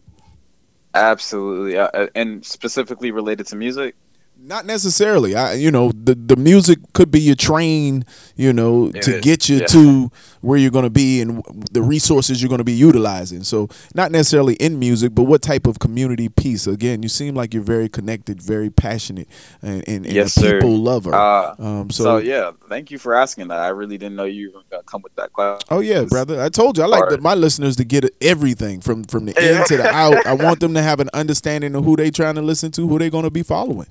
Absolutely, 0.93 1.77
uh, 1.77 2.07
and 2.15 2.45
specifically 2.45 3.11
related 3.11 3.47
to 3.47 3.55
music. 3.55 3.95
Not 4.43 4.65
necessarily. 4.65 5.35
I, 5.35 5.53
you 5.53 5.69
know, 5.69 5.91
the 5.91 6.15
the 6.15 6.35
music 6.35 6.79
could 6.93 7.11
be 7.11 7.21
your 7.21 7.35
train, 7.35 8.05
you 8.35 8.51
know, 8.51 8.87
it 8.87 9.03
to 9.03 9.17
is. 9.17 9.21
get 9.21 9.47
you 9.47 9.57
yeah. 9.57 9.65
to 9.67 10.11
where 10.41 10.57
you're 10.57 10.71
going 10.71 10.83
to 10.83 10.89
be 10.89 11.21
and 11.21 11.43
the 11.71 11.83
resources 11.83 12.41
you're 12.41 12.49
going 12.49 12.57
to 12.57 12.63
be 12.63 12.73
utilizing. 12.73 13.43
So, 13.43 13.69
not 13.93 14.11
necessarily 14.11 14.55
in 14.55 14.79
music, 14.79 15.13
but 15.13 15.23
what 15.23 15.43
type 15.43 15.67
of 15.67 15.77
community 15.77 16.27
piece? 16.27 16.65
Again, 16.65 17.03
you 17.03 17.09
seem 17.09 17.35
like 17.35 17.53
you're 17.53 17.61
very 17.61 17.87
connected, 17.87 18.41
very 18.41 18.71
passionate, 18.71 19.27
and, 19.61 19.87
and, 19.87 20.05
and 20.07 20.15
yes, 20.15 20.35
a 20.37 20.41
people 20.41 20.75
lover. 20.75 21.13
Uh, 21.13 21.55
um, 21.59 21.91
so, 21.91 22.03
so, 22.03 22.17
yeah, 22.17 22.51
thank 22.67 22.89
you 22.89 22.97
for 22.97 23.13
asking 23.13 23.49
that. 23.49 23.59
I 23.59 23.69
really 23.69 23.99
didn't 23.99 24.15
know 24.15 24.23
you 24.23 24.47
were 24.47 24.63
going 24.71 24.81
to 24.81 24.87
come 24.87 25.03
with 25.03 25.15
that 25.17 25.33
question. 25.33 25.67
Oh 25.69 25.81
yeah, 25.81 26.03
brother. 26.05 26.41
I 26.41 26.49
told 26.49 26.79
you 26.79 26.83
I 26.83 26.87
like 26.87 27.09
the, 27.09 27.19
my 27.19 27.35
listeners 27.35 27.75
to 27.75 27.83
get 27.83 28.05
everything 28.21 28.81
from 28.81 29.03
from 29.03 29.25
the 29.25 29.37
in 29.37 29.63
to 29.65 29.77
the 29.77 29.87
out. 29.93 30.25
I 30.25 30.33
want 30.33 30.61
them 30.61 30.73
to 30.73 30.81
have 30.81 30.99
an 30.99 31.09
understanding 31.13 31.75
of 31.75 31.85
who 31.85 31.95
they 31.95 32.09
trying 32.09 32.35
to 32.35 32.41
listen 32.41 32.71
to, 32.71 32.87
who 32.87 32.97
they're 32.97 33.11
going 33.11 33.25
to 33.25 33.31
be 33.31 33.43
following. 33.43 33.87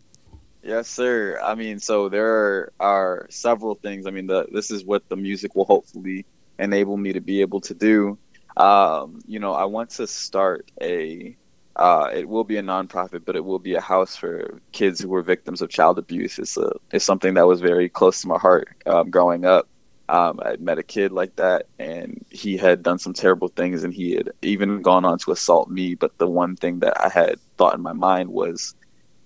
Yes, 0.62 0.88
sir. 0.88 1.40
I 1.42 1.54
mean, 1.54 1.78
so 1.78 2.08
there 2.08 2.72
are 2.78 3.26
several 3.30 3.76
things. 3.76 4.06
I 4.06 4.10
mean, 4.10 4.26
the, 4.26 4.46
this 4.52 4.70
is 4.70 4.84
what 4.84 5.08
the 5.08 5.16
music 5.16 5.54
will 5.54 5.64
hopefully 5.64 6.26
enable 6.58 6.96
me 6.98 7.14
to 7.14 7.20
be 7.20 7.40
able 7.40 7.62
to 7.62 7.74
do. 7.74 8.18
Um, 8.56 9.20
you 9.26 9.38
know, 9.40 9.54
I 9.54 9.64
want 9.64 9.90
to 9.92 10.06
start 10.06 10.70
a. 10.80 11.36
Uh, 11.76 12.10
it 12.12 12.28
will 12.28 12.44
be 12.44 12.56
a 12.58 12.62
nonprofit, 12.62 13.24
but 13.24 13.36
it 13.36 13.44
will 13.44 13.58
be 13.60 13.74
a 13.74 13.80
house 13.80 14.16
for 14.16 14.60
kids 14.72 15.00
who 15.00 15.08
were 15.08 15.22
victims 15.22 15.62
of 15.62 15.70
child 15.70 15.98
abuse. 15.98 16.38
It's 16.38 16.56
a 16.58 16.72
it's 16.90 17.04
something 17.06 17.34
that 17.34 17.46
was 17.46 17.60
very 17.60 17.88
close 17.88 18.20
to 18.22 18.28
my 18.28 18.38
heart 18.38 18.68
um, 18.86 19.08
growing 19.10 19.46
up. 19.46 19.68
Um, 20.08 20.40
I 20.44 20.56
met 20.58 20.78
a 20.78 20.82
kid 20.82 21.12
like 21.12 21.36
that, 21.36 21.66
and 21.78 22.22
he 22.30 22.56
had 22.58 22.82
done 22.82 22.98
some 22.98 23.14
terrible 23.14 23.48
things, 23.48 23.84
and 23.84 23.94
he 23.94 24.12
had 24.16 24.30
even 24.42 24.82
gone 24.82 25.04
on 25.06 25.18
to 25.20 25.30
assault 25.32 25.70
me. 25.70 25.94
But 25.94 26.18
the 26.18 26.28
one 26.28 26.56
thing 26.56 26.80
that 26.80 27.00
I 27.02 27.08
had 27.08 27.36
thought 27.56 27.74
in 27.74 27.80
my 27.82 27.92
mind 27.94 28.28
was, 28.30 28.74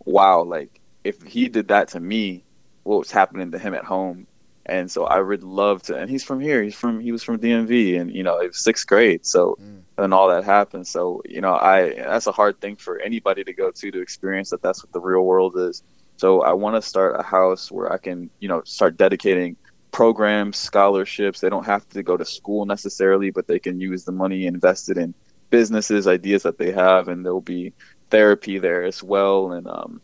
"Wow, 0.05 0.45
like 0.45 0.81
if 1.05 1.23
he 1.23 1.49
did 1.49 1.69
that 1.69 1.89
to 1.89 2.01
me, 2.01 2.43
what 2.83 2.99
was 2.99 3.11
happening 3.11 3.53
to 3.53 3.59
him 3.59 3.75
at 3.75 3.85
home. 3.85 4.27
And 4.67 4.91
so 4.91 5.05
I 5.05 5.21
would 5.21 5.45
love 5.45 5.83
to. 5.85 5.97
And 5.97 6.09
he's 6.09 6.25
from 6.25 6.41
here. 6.41 6.63
He's 6.63 6.75
from 6.75 6.99
he 7.01 7.13
was 7.13 7.23
from 7.23 7.39
DMV, 7.39 8.01
and 8.01 8.11
you 8.15 8.23
know 8.23 8.39
it 8.39 8.49
was 8.49 8.65
sixth 8.65 8.87
grade. 8.87 9.27
So 9.27 9.59
mm. 9.61 9.83
and 9.99 10.15
all 10.15 10.29
that 10.29 10.45
happened. 10.45 10.87
So 10.87 11.21
you 11.27 11.43
know 11.43 11.55
I 11.55 11.95
that's 11.95 12.27
a 12.27 12.33
hard 12.33 12.61
thing 12.63 12.77
for 12.77 12.99
anybody 12.99 13.45
to 13.45 13.53
go 13.53 13.71
to 13.71 13.91
to 13.91 14.01
experience 14.01 14.51
that. 14.51 14.63
That's 14.63 14.83
what 14.83 14.93
the 14.93 15.01
real 15.01 15.23
world 15.23 15.55
is. 15.59 15.83
So 16.17 16.41
I 16.41 16.55
want 16.55 16.77
to 16.77 16.83
start 16.83 17.21
a 17.21 17.23
house 17.23 17.71
where 17.71 17.93
I 17.93 17.99
can 17.99 18.31
you 18.41 18.49
know 18.49 18.63
start 18.65 18.97
dedicating 18.97 19.57
programs, 19.93 20.57
scholarships. 20.57 21.41
They 21.41 21.51
don't 21.51 21.67
have 21.67 21.87
to 21.91 22.03
go 22.03 22.17
to 22.17 22.25
school 22.25 22.65
necessarily, 22.65 23.31
but 23.31 23.47
they 23.47 23.59
can 23.59 23.79
use 23.81 24.05
the 24.05 24.13
money 24.13 24.47
invested 24.47 24.97
in 24.97 25.15
businesses, 25.51 26.07
ideas 26.07 26.43
that 26.43 26.57
they 26.57 26.73
have, 26.73 27.09
and 27.09 27.25
there'll 27.25 27.41
be 27.41 27.75
therapy 28.09 28.59
there 28.59 28.83
as 28.83 29.03
well. 29.03 29.53
And 29.53 29.69
um, 29.69 30.01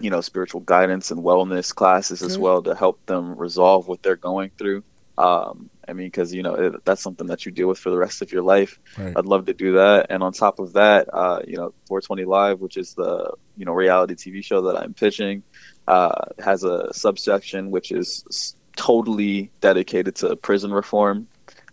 you 0.00 0.10
know 0.10 0.20
spiritual 0.20 0.60
guidance 0.60 1.10
and 1.10 1.22
wellness 1.22 1.74
classes 1.74 2.22
as 2.22 2.36
well 2.36 2.62
to 2.62 2.74
help 2.74 3.04
them 3.06 3.36
resolve 3.36 3.88
what 3.88 4.02
they're 4.02 4.16
going 4.16 4.50
through. 4.58 4.82
Um, 5.16 5.70
i 5.86 5.92
mean 5.92 6.08
because 6.08 6.34
you 6.34 6.42
know 6.42 6.54
it, 6.54 6.84
that's 6.84 7.00
something 7.00 7.28
that 7.28 7.46
you 7.46 7.52
deal 7.52 7.68
with 7.68 7.78
for 7.78 7.90
the 7.90 7.98
rest 7.98 8.20
of 8.20 8.32
your 8.32 8.42
life. 8.42 8.80
Right. 8.98 9.16
i'd 9.16 9.26
love 9.26 9.46
to 9.46 9.54
do 9.54 9.74
that. 9.74 10.06
And 10.10 10.24
on 10.24 10.32
top 10.32 10.58
of 10.58 10.72
that 10.72 11.08
uh, 11.12 11.40
you 11.46 11.56
know 11.56 11.72
420 11.86 12.24
live 12.24 12.60
which 12.60 12.76
is 12.76 12.94
the 12.94 13.32
you 13.56 13.64
know 13.64 13.72
reality 13.72 14.14
tv 14.14 14.44
show 14.44 14.62
that 14.62 14.76
i'm 14.76 14.92
pitching 14.92 15.44
uh, 15.86 16.26
has 16.42 16.64
a 16.64 16.92
subsection 16.92 17.70
which 17.70 17.92
is 17.92 18.56
totally 18.76 19.50
dedicated 19.60 20.16
to 20.16 20.36
prison 20.36 20.72
reform. 20.72 21.28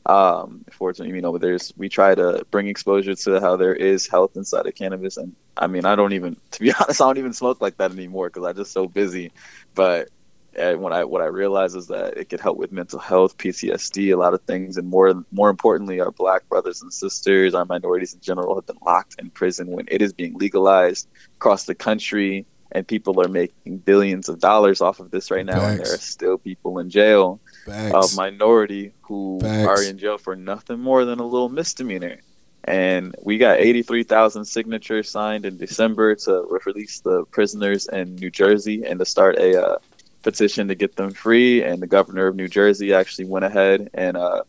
Um, 0.05 0.65
fortunately, 0.71 1.15
you 1.15 1.21
know, 1.21 1.37
there's 1.37 1.73
we 1.77 1.87
try 1.89 2.15
to 2.15 2.45
bring 2.51 2.67
exposure 2.67 3.15
to 3.15 3.39
how 3.39 3.55
there 3.55 3.75
is 3.75 4.07
health 4.07 4.35
inside 4.35 4.65
of 4.65 4.75
cannabis, 4.75 5.17
and 5.17 5.35
I 5.57 5.67
mean, 5.67 5.85
I 5.85 5.95
don't 5.95 6.13
even, 6.13 6.37
to 6.51 6.59
be 6.59 6.73
honest, 6.79 7.01
I 7.01 7.05
don't 7.05 7.17
even 7.17 7.33
smoke 7.33 7.61
like 7.61 7.77
that 7.77 7.91
anymore 7.91 8.29
because 8.29 8.45
I'm 8.47 8.55
just 8.55 8.71
so 8.71 8.87
busy. 8.87 9.31
But 9.75 10.09
uh, 10.59 10.73
when 10.73 10.91
I 10.91 11.05
what 11.05 11.21
I 11.21 11.25
realize 11.27 11.75
is 11.75 11.87
that 11.87 12.17
it 12.17 12.29
could 12.29 12.41
help 12.41 12.57
with 12.57 12.71
mental 12.71 12.99
health, 12.99 13.37
PTSD, 13.37 14.13
a 14.13 14.17
lot 14.17 14.33
of 14.33 14.41
things, 14.41 14.77
and 14.77 14.89
more 14.89 15.13
more 15.31 15.49
importantly, 15.49 15.99
our 16.01 16.11
Black 16.11 16.47
brothers 16.49 16.81
and 16.81 16.91
sisters, 16.93 17.53
our 17.53 17.65
minorities 17.65 18.13
in 18.13 18.19
general, 18.19 18.55
have 18.55 18.65
been 18.65 18.77
locked 18.85 19.15
in 19.19 19.29
prison 19.29 19.67
when 19.67 19.85
it 19.89 20.01
is 20.01 20.11
being 20.13 20.33
legalized 20.37 21.07
across 21.37 21.65
the 21.65 21.75
country. 21.75 22.45
and 22.73 22.87
people 22.87 23.19
are 23.21 23.27
making 23.27 23.77
billions 23.79 24.29
of 24.29 24.39
dollars 24.39 24.79
off 24.81 25.01
of 25.01 25.11
this 25.11 25.29
right 25.29 25.45
now, 25.45 25.61
and 25.67 25.79
there 25.79 25.93
are 25.93 25.97
still 25.97 26.37
people 26.37 26.79
in 26.79 26.89
jail 26.89 27.39
Facts. 27.65 27.93
of 27.93 28.15
minority 28.15 28.93
who 29.01 29.39
Facts. 29.41 29.67
are 29.67 29.83
in 29.83 29.97
jail 29.97 30.17
for 30.17 30.35
nothing 30.37 30.79
more 30.79 31.03
than 31.03 31.19
a 31.19 31.25
little 31.25 31.49
misdemeanor. 31.49 32.17
And 32.65 33.15
we 33.21 33.37
got 33.37 33.59
83,000 33.59 34.45
signatures 34.45 35.09
signed 35.09 35.45
in 35.45 35.57
December 35.57 36.15
to 36.15 36.59
release 36.65 36.99
the 36.99 37.25
prisoners 37.31 37.87
in 37.87 38.15
New 38.15 38.29
Jersey 38.29 38.83
and 38.85 38.99
to 38.99 39.05
start 39.05 39.37
a 39.37 39.59
uh, 39.59 39.77
petition 40.21 40.67
to 40.67 40.75
get 40.75 40.95
them 40.95 41.11
free. 41.11 41.63
And 41.63 41.81
the 41.81 41.87
governor 41.87 42.27
of 42.27 42.35
New 42.35 42.47
Jersey 42.47 42.93
actually 42.93 43.25
went 43.25 43.45
ahead 43.45 43.89
and 43.93 44.15
uh, 44.15 44.43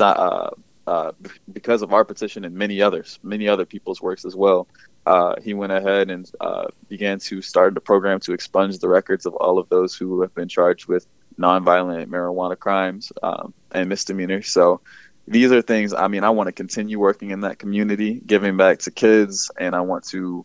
uh, 0.00 0.50
uh, 0.86 1.12
because 1.52 1.82
of 1.82 1.92
our 1.92 2.04
petition 2.04 2.44
and 2.44 2.54
many 2.54 2.82
others, 2.82 3.18
many 3.22 3.48
other 3.48 3.64
people's 3.64 4.02
works 4.02 4.24
as 4.24 4.34
well, 4.34 4.66
uh, 5.06 5.34
he 5.42 5.54
went 5.54 5.72
ahead 5.72 6.10
and 6.10 6.30
uh, 6.40 6.66
began 6.88 7.18
to 7.18 7.42
start 7.42 7.76
a 7.76 7.80
program 7.80 8.20
to 8.20 8.32
expunge 8.32 8.78
the 8.78 8.88
records 8.88 9.26
of 9.26 9.34
all 9.34 9.58
of 9.58 9.68
those 9.68 9.94
who 9.94 10.20
have 10.22 10.34
been 10.34 10.48
charged 10.48 10.86
with 10.86 11.06
nonviolent 11.38 12.06
marijuana 12.06 12.58
crimes 12.58 13.12
um, 13.22 13.52
and 13.72 13.88
misdemeanors. 13.88 14.48
So 14.48 14.80
these 15.26 15.52
are 15.52 15.62
things. 15.62 15.92
I 15.94 16.08
mean, 16.08 16.24
I 16.24 16.30
want 16.30 16.48
to 16.48 16.52
continue 16.52 16.98
working 16.98 17.30
in 17.30 17.40
that 17.40 17.58
community, 17.58 18.20
giving 18.26 18.56
back 18.56 18.80
to 18.80 18.90
kids, 18.90 19.50
and 19.58 19.74
I 19.74 19.80
want 19.80 20.04
to. 20.08 20.44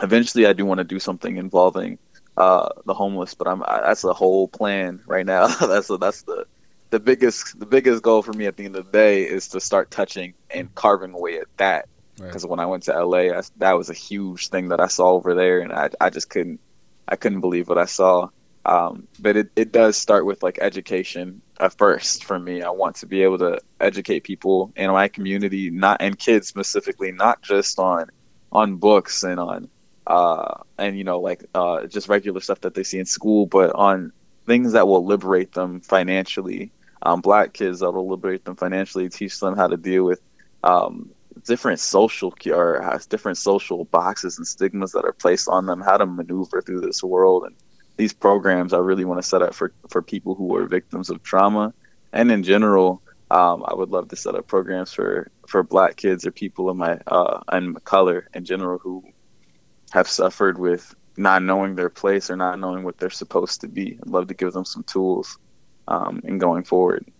Eventually, 0.00 0.46
I 0.46 0.52
do 0.52 0.64
want 0.64 0.78
to 0.78 0.84
do 0.84 0.98
something 0.98 1.36
involving 1.36 1.98
uh, 2.36 2.68
the 2.86 2.94
homeless, 2.94 3.34
but 3.34 3.46
I'm 3.46 3.62
I, 3.62 3.82
that's 3.82 4.04
a 4.04 4.12
whole 4.12 4.48
plan 4.48 5.02
right 5.06 5.26
now. 5.26 5.46
that's 5.66 5.90
a, 5.90 5.96
that's 5.96 6.22
the 6.22 6.46
the 6.90 7.00
biggest 7.00 7.58
the 7.58 7.66
biggest 7.66 8.02
goal 8.02 8.22
for 8.22 8.32
me 8.32 8.46
at 8.46 8.56
the 8.56 8.64
end 8.64 8.76
of 8.76 8.86
the 8.86 8.92
day 8.92 9.22
is 9.22 9.48
to 9.48 9.60
start 9.60 9.90
touching 9.90 10.34
and 10.50 10.74
carving 10.74 11.12
away 11.12 11.38
at 11.38 11.48
that. 11.56 11.88
Because 12.16 12.44
right. 12.44 12.50
when 12.50 12.60
I 12.60 12.66
went 12.66 12.84
to 12.84 13.04
LA, 13.04 13.36
I, 13.36 13.42
that 13.56 13.72
was 13.72 13.90
a 13.90 13.94
huge 13.94 14.48
thing 14.48 14.68
that 14.68 14.80
I 14.80 14.86
saw 14.86 15.10
over 15.10 15.34
there, 15.34 15.60
and 15.60 15.72
I 15.72 15.90
I 16.00 16.10
just 16.10 16.30
couldn't 16.30 16.60
I 17.08 17.16
couldn't 17.16 17.40
believe 17.40 17.68
what 17.68 17.78
I 17.78 17.86
saw. 17.86 18.28
Um, 18.64 19.08
but 19.18 19.36
it, 19.36 19.50
it 19.56 19.72
does 19.72 19.96
start 19.96 20.24
with 20.24 20.42
like 20.42 20.58
education 20.60 21.41
at 21.62 21.78
first 21.78 22.24
for 22.24 22.38
me. 22.38 22.62
I 22.62 22.70
want 22.70 22.96
to 22.96 23.06
be 23.06 23.22
able 23.22 23.38
to 23.38 23.60
educate 23.80 24.24
people 24.24 24.72
in 24.76 24.90
my 24.90 25.08
community, 25.08 25.70
not 25.70 26.02
and 26.02 26.18
kids 26.18 26.48
specifically, 26.48 27.12
not 27.12 27.40
just 27.40 27.78
on 27.78 28.10
on 28.50 28.76
books 28.76 29.22
and 29.22 29.40
on 29.40 29.68
uh, 30.06 30.54
and 30.76 30.98
you 30.98 31.04
know 31.04 31.20
like 31.20 31.44
uh, 31.54 31.86
just 31.86 32.08
regular 32.08 32.40
stuff 32.40 32.60
that 32.62 32.74
they 32.74 32.82
see 32.82 32.98
in 32.98 33.06
school, 33.06 33.46
but 33.46 33.72
on 33.74 34.12
things 34.44 34.72
that 34.72 34.88
will 34.88 35.06
liberate 35.06 35.52
them 35.52 35.80
financially. 35.80 36.72
Um, 37.04 37.20
black 37.20 37.52
kids 37.52 37.80
that 37.80 37.92
will 37.92 38.08
liberate 38.08 38.44
them 38.44 38.56
financially, 38.56 39.08
teach 39.08 39.38
them 39.40 39.56
how 39.56 39.68
to 39.68 39.76
deal 39.76 40.04
with 40.04 40.20
um, 40.62 41.10
different 41.44 41.80
social 41.80 42.32
or 42.50 42.80
has 42.80 43.06
different 43.06 43.38
social 43.38 43.84
boxes 43.86 44.38
and 44.38 44.46
stigmas 44.46 44.92
that 44.92 45.04
are 45.04 45.12
placed 45.12 45.48
on 45.48 45.66
them, 45.66 45.80
how 45.80 45.96
to 45.96 46.06
maneuver 46.06 46.60
through 46.62 46.80
this 46.80 47.02
world 47.02 47.44
and 47.44 47.56
these 47.96 48.12
programs 48.12 48.72
I 48.72 48.78
really 48.78 49.04
want 49.04 49.20
to 49.22 49.28
set 49.28 49.42
up 49.42 49.54
for 49.54 49.72
for 49.88 50.02
people 50.02 50.34
who 50.34 50.54
are 50.56 50.66
victims 50.66 51.10
of 51.10 51.22
trauma, 51.22 51.74
and 52.12 52.30
in 52.32 52.42
general, 52.42 53.02
um, 53.30 53.64
I 53.66 53.74
would 53.74 53.90
love 53.90 54.08
to 54.08 54.16
set 54.16 54.34
up 54.34 54.46
programs 54.46 54.92
for 54.92 55.30
for 55.46 55.62
Black 55.62 55.96
kids 55.96 56.26
or 56.26 56.30
people 56.30 56.68
of 56.70 56.76
my 56.76 56.98
uh, 57.06 57.40
and 57.48 57.82
color 57.84 58.28
in 58.34 58.44
general 58.44 58.78
who 58.78 59.04
have 59.92 60.08
suffered 60.08 60.58
with 60.58 60.94
not 61.16 61.42
knowing 61.42 61.74
their 61.74 61.90
place 61.90 62.30
or 62.30 62.36
not 62.36 62.58
knowing 62.58 62.84
what 62.84 62.98
they're 62.98 63.10
supposed 63.10 63.60
to 63.60 63.68
be. 63.68 63.98
I'd 64.02 64.08
love 64.08 64.28
to 64.28 64.34
give 64.34 64.52
them 64.52 64.64
some 64.64 64.82
tools 64.84 65.38
um, 65.88 66.22
in 66.24 66.38
going 66.38 66.64
forward. 66.64 67.11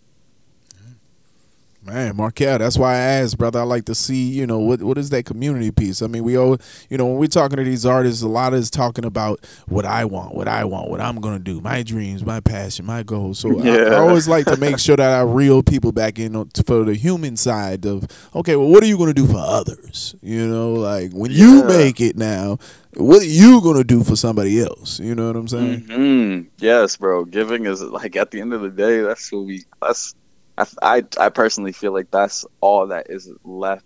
Man, 1.85 2.17
Marquel, 2.17 2.59
that's 2.59 2.79
why 2.79 2.93
I 2.93 2.99
asked, 2.99 3.39
brother. 3.39 3.59
I 3.59 3.65
like 3.65 3.87
to 3.87 3.95
see, 3.97 4.31
you 4.31 4.47
know, 4.47 4.61
what 4.61 4.81
what 4.83 4.99
is 4.99 5.11
that 5.11 5.25
community 5.25 5.73
piece? 5.73 6.01
I 6.01 6.07
mean, 6.07 6.23
we 6.23 6.39
all, 6.39 6.57
you 6.89 6.97
know, 6.97 7.07
when 7.07 7.17
we're 7.17 7.27
talking 7.27 7.57
to 7.57 7.65
these 7.65 7.85
artists, 7.85 8.23
a 8.23 8.29
lot 8.29 8.55
is 8.55 8.71
talking 8.71 9.05
about 9.05 9.45
what 9.67 9.85
I 9.85 10.05
want, 10.05 10.33
what 10.33 10.47
I 10.47 10.65
want, 10.65 10.91
what 10.91 11.01
I'm 11.01 11.21
gonna 11.21 11.41
do, 11.41 11.61
my 11.61 11.83
dreams, 11.83 12.25
my 12.25 12.39
passion, 12.39 12.87
my 12.87 13.03
goals. 13.03 13.41
So 13.41 13.61
yeah. 13.61 13.73
I, 13.73 13.95
I, 13.95 13.99
always 13.99 14.29
like 14.29 14.47
to 14.47 14.57
make 14.57 14.79
sure 14.79 14.97
that 14.97 15.11
I 15.11 15.23
reel 15.23 15.65
people 15.65 15.91
back 15.91 16.21
in 16.21 16.33
for 16.65 16.85
the 16.85 16.95
human 16.95 17.37
side 17.37 17.85
of, 17.85 18.07
okay, 18.37 18.55
well, 18.55 18.69
what 18.69 18.85
are 18.85 18.87
you 18.87 18.97
gonna 18.97 19.13
do 19.13 19.27
for 19.27 19.39
others? 19.39 20.15
You 20.23 20.47
know, 20.47 20.75
like 20.75 21.11
when 21.13 21.33
yeah. 21.33 21.39
you 21.39 21.65
make 21.65 22.01
it 22.01 22.17
now, 22.17 22.59
what 22.95 23.23
are 23.23 23.27
you 23.27 23.61
gonna 23.61 23.83
do 23.83 24.05
for 24.05 24.15
somebody 24.15 24.61
else? 24.61 25.01
You 25.01 25.17
know 25.17 25.27
what 25.27 25.37
I'm 25.37 25.49
saying? 25.49 25.81
Mm-hmm. 25.81 26.49
Yes, 26.59 26.97
bro. 26.97 27.25
Giving 27.25 27.67
is 27.67 27.83
like 27.83 28.15
at 28.15 28.31
the 28.31 28.41
end 28.41 28.53
of 28.53 28.61
the 28.61 28.71
day, 28.71 29.01
that's 29.01 29.33
what 29.33 29.47
we. 29.47 29.65
That's 29.81 30.15
I, 30.59 30.67
I, 30.83 31.05
I 31.19 31.29
personally 31.31 31.73
feel 31.73 31.93
like 31.93 32.11
that's 32.11 32.45
all 32.61 32.87
that 32.89 33.09
is 33.11 33.31
left 33.45 33.85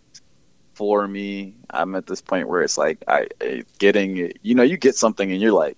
for 0.75 1.07
me. 1.09 1.55
I'm 1.71 1.95
at 1.95 2.07
this 2.07 2.21
point 2.21 2.49
where 2.49 2.63
it's 2.63 2.77
like 2.77 3.03
I, 3.09 3.29
getting 3.79 4.33
you 4.43 4.55
know 4.55 4.63
you 4.63 4.77
get 4.77 4.95
something 4.95 5.31
and 5.31 5.41
you're 5.41 5.53
like, 5.53 5.77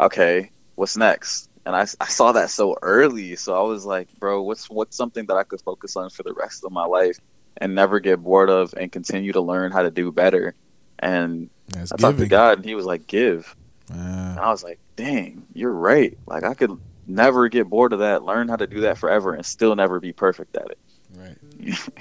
okay, 0.00 0.50
what's 0.76 0.96
next? 0.96 1.48
And 1.66 1.74
I, 1.74 1.82
I 2.00 2.08
saw 2.08 2.32
that 2.32 2.50
so 2.50 2.76
early, 2.82 3.36
so 3.36 3.58
I 3.58 3.66
was 3.66 3.84
like, 3.86 4.08
bro, 4.18 4.42
what's 4.42 4.68
what's 4.70 4.96
something 4.96 5.26
that 5.26 5.36
I 5.36 5.44
could 5.44 5.60
focus 5.62 5.96
on 5.96 6.10
for 6.10 6.22
the 6.22 6.34
rest 6.34 6.64
of 6.64 6.72
my 6.72 6.84
life 6.84 7.18
and 7.58 7.74
never 7.74 8.00
get 8.00 8.22
bored 8.22 8.50
of 8.50 8.74
and 8.76 8.90
continue 8.90 9.32
to 9.32 9.40
learn 9.40 9.72
how 9.72 9.82
to 9.82 9.90
do 9.90 10.10
better. 10.10 10.54
And 10.98 11.50
That's 11.68 11.92
I 11.92 11.96
talked 11.96 12.18
to 12.18 12.26
God, 12.26 12.58
and 12.58 12.64
He 12.64 12.74
was 12.74 12.86
like, 12.86 13.06
give. 13.06 13.54
Uh, 13.90 13.96
and 13.96 14.40
I 14.40 14.50
was 14.50 14.64
like, 14.64 14.78
dang, 14.96 15.46
you're 15.52 15.72
right. 15.72 16.16
Like 16.26 16.44
I 16.44 16.54
could 16.54 16.78
never 17.06 17.48
get 17.48 17.68
bored 17.68 17.92
of 17.92 18.00
that, 18.00 18.22
learn 18.22 18.48
how 18.48 18.56
to 18.56 18.66
do 18.66 18.80
that 18.82 18.98
forever, 18.98 19.34
and 19.34 19.44
still 19.44 19.74
never 19.74 20.00
be 20.00 20.12
perfect 20.12 20.56
at 20.56 20.70
it. 20.70 20.78
Right. 21.16 21.36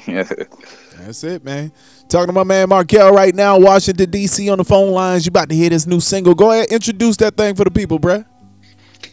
That's 0.98 1.24
it, 1.24 1.44
man. 1.44 1.72
Talking 2.10 2.28
to 2.28 2.34
my 2.34 2.44
man 2.44 2.70
Marquel 2.70 3.14
right 3.14 3.34
now, 3.34 3.58
Washington, 3.60 4.10
D.C. 4.10 4.50
on 4.50 4.58
the 4.58 4.64
phone 4.64 4.92
lines. 4.92 5.26
You 5.26 5.30
about 5.30 5.50
to 5.50 5.56
hear 5.56 5.70
this 5.70 5.86
new 5.86 6.00
single. 6.00 6.34
Go 6.34 6.52
ahead, 6.52 6.72
introduce 6.72 7.18
that 7.18 7.38
thing 7.38 7.56
for 7.56 7.64
the 7.64 7.72
people, 7.72 8.00
bruh. 8.00 8.26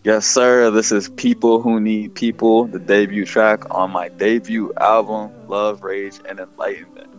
Yes, 0.02 0.24
sir. 0.24 0.70
This 0.70 0.92
is 0.92 1.10
People 1.10 1.60
Who 1.60 1.78
Need 1.78 2.14
People, 2.14 2.64
the 2.64 2.78
debut 2.78 3.26
track 3.26 3.74
on 3.74 3.90
my 3.90 4.08
debut 4.08 4.72
album, 4.80 5.30
Love, 5.46 5.82
Rage, 5.82 6.20
and 6.26 6.40
Enlightenment. 6.40 7.10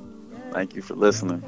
Thank 0.52 0.76
you 0.76 0.82
for 0.82 0.96
listening. 0.96 1.44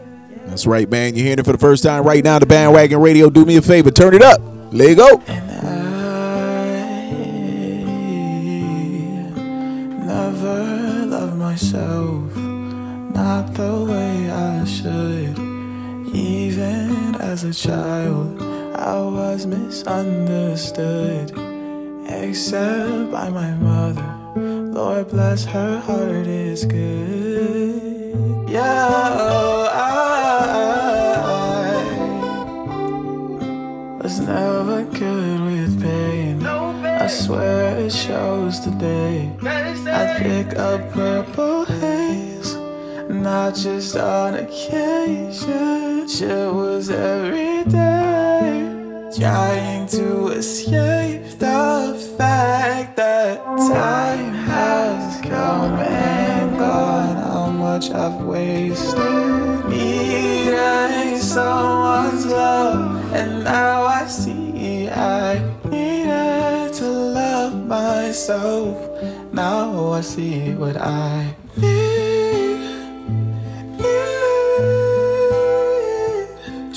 That's 0.45 0.67
right, 0.67 0.89
man. 0.89 1.15
You're 1.15 1.23
hearing 1.23 1.39
it 1.39 1.45
for 1.45 1.51
the 1.51 1.57
first 1.57 1.83
time 1.83 2.03
right 2.03 2.23
now. 2.23 2.37
The 2.37 2.45
bandwagon 2.45 2.99
radio. 2.99 3.29
Do 3.29 3.45
me 3.45 3.57
a 3.57 3.61
favor, 3.61 3.89
turn 3.89 4.13
it 4.13 4.21
up. 4.21 4.41
Let 4.71 4.89
it 4.91 4.97
go. 4.97 5.82
Myself 11.53 12.35
not 13.13 13.53
the 13.53 13.73
way 13.91 14.31
I 14.31 14.65
should. 14.65 15.37
Even 16.11 17.13
as 17.31 17.43
a 17.43 17.53
child, 17.53 18.41
I 18.75 18.99
was 19.17 19.45
misunderstood, 19.45 21.29
except 22.07 23.11
by 23.11 23.29
my 23.29 23.51
mother. 23.69 24.11
Lord 24.79 25.09
bless 25.09 25.45
her 25.45 25.79
heart 25.79 26.25
is 26.25 26.65
good. 26.65 28.49
Yeah, 28.49 28.87
oh, 29.29 29.69
I 29.71 29.99
was 34.01 34.19
never 34.19 34.85
good. 34.85 35.52
I 37.03 37.07
swear 37.07 37.79
it 37.79 37.91
shows 37.91 38.61
today. 38.61 39.29
I 39.43 40.15
pick 40.19 40.57
up 40.57 40.89
purple 40.93 41.65
haze, 41.65 42.55
not 43.09 43.55
just 43.55 43.97
on 43.97 44.35
occasion. 44.35 46.07
Shit 46.07 46.53
was 46.53 46.89
every 46.89 47.65
day, 47.69 49.09
trying 49.19 49.85
to 49.87 50.29
escape 50.29 51.39
the 51.39 52.13
fact 52.17 52.95
that 52.95 53.35
time 53.57 54.33
has 54.47 55.19
come 55.19 55.79
and 55.81 56.57
gone. 56.57 57.15
How 57.17 57.49
much 57.51 57.91
I've 57.91 58.21
wasted 58.21 59.65
needing 59.67 61.17
someone's 61.17 62.27
love, 62.27 63.13
and 63.13 63.43
now 63.43 63.83
I 63.87 64.05
see 64.05 64.87
I 64.89 65.52
myself. 67.73 68.77
Now 69.33 69.93
I 69.93 70.01
see 70.01 70.53
what 70.53 70.77
I 70.77 71.35
need. 71.57 72.61
need. 73.79 74.13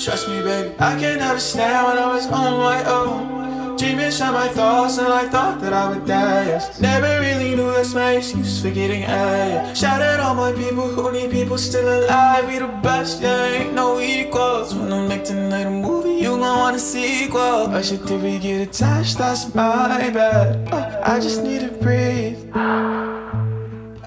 Trust 0.03 0.27
me, 0.29 0.41
baby, 0.41 0.73
I 0.79 0.91
can't 0.99 1.21
understand 1.21 1.87
when 1.87 1.97
I 2.05 2.07
was 2.15 2.25
on 2.27 2.51
my 2.67 2.79
own. 2.85 3.36
Dreaming 3.77 4.09
shot 4.09 4.33
my 4.33 4.47
thoughts 4.47 4.97
and 4.97 5.07
I 5.07 5.29
thought 5.29 5.61
that 5.61 5.71
I 5.71 5.89
would 5.89 6.07
die. 6.07 6.59
Never 6.81 7.19
really 7.19 7.55
knew 7.55 7.71
that's 7.71 7.93
my 7.93 8.13
excuse 8.13 8.59
for 8.59 8.71
getting 8.71 9.03
high. 9.03 9.71
Shout 9.73 10.01
out 10.01 10.19
all 10.19 10.33
my 10.33 10.51
people 10.51 10.87
who 10.87 11.11
need 11.11 11.29
people 11.29 11.59
still 11.59 11.87
alive. 11.87 12.47
We 12.47 12.57
the 12.57 12.67
best, 12.81 13.21
yeah, 13.21 13.45
ain't 13.45 13.75
no 13.75 13.99
equals. 13.99 14.73
When 14.73 14.91
I 14.91 15.07
make 15.07 15.25
tonight 15.25 15.67
a 15.67 15.69
movie, 15.69 16.15
you 16.23 16.29
gon' 16.29 16.41
want 16.41 16.75
a 16.75 16.79
sequel. 16.79 17.67
I 17.69 17.83
should 17.83 18.03
did 18.07 18.23
we 18.23 18.39
get 18.39 18.67
attached? 18.67 19.19
That's 19.19 19.53
my 19.53 20.09
bad. 20.09 20.69
Oh, 20.71 21.01
I 21.03 21.19
just 21.19 21.43
need 21.43 21.61
to 21.61 21.69
breathe. 21.69 22.39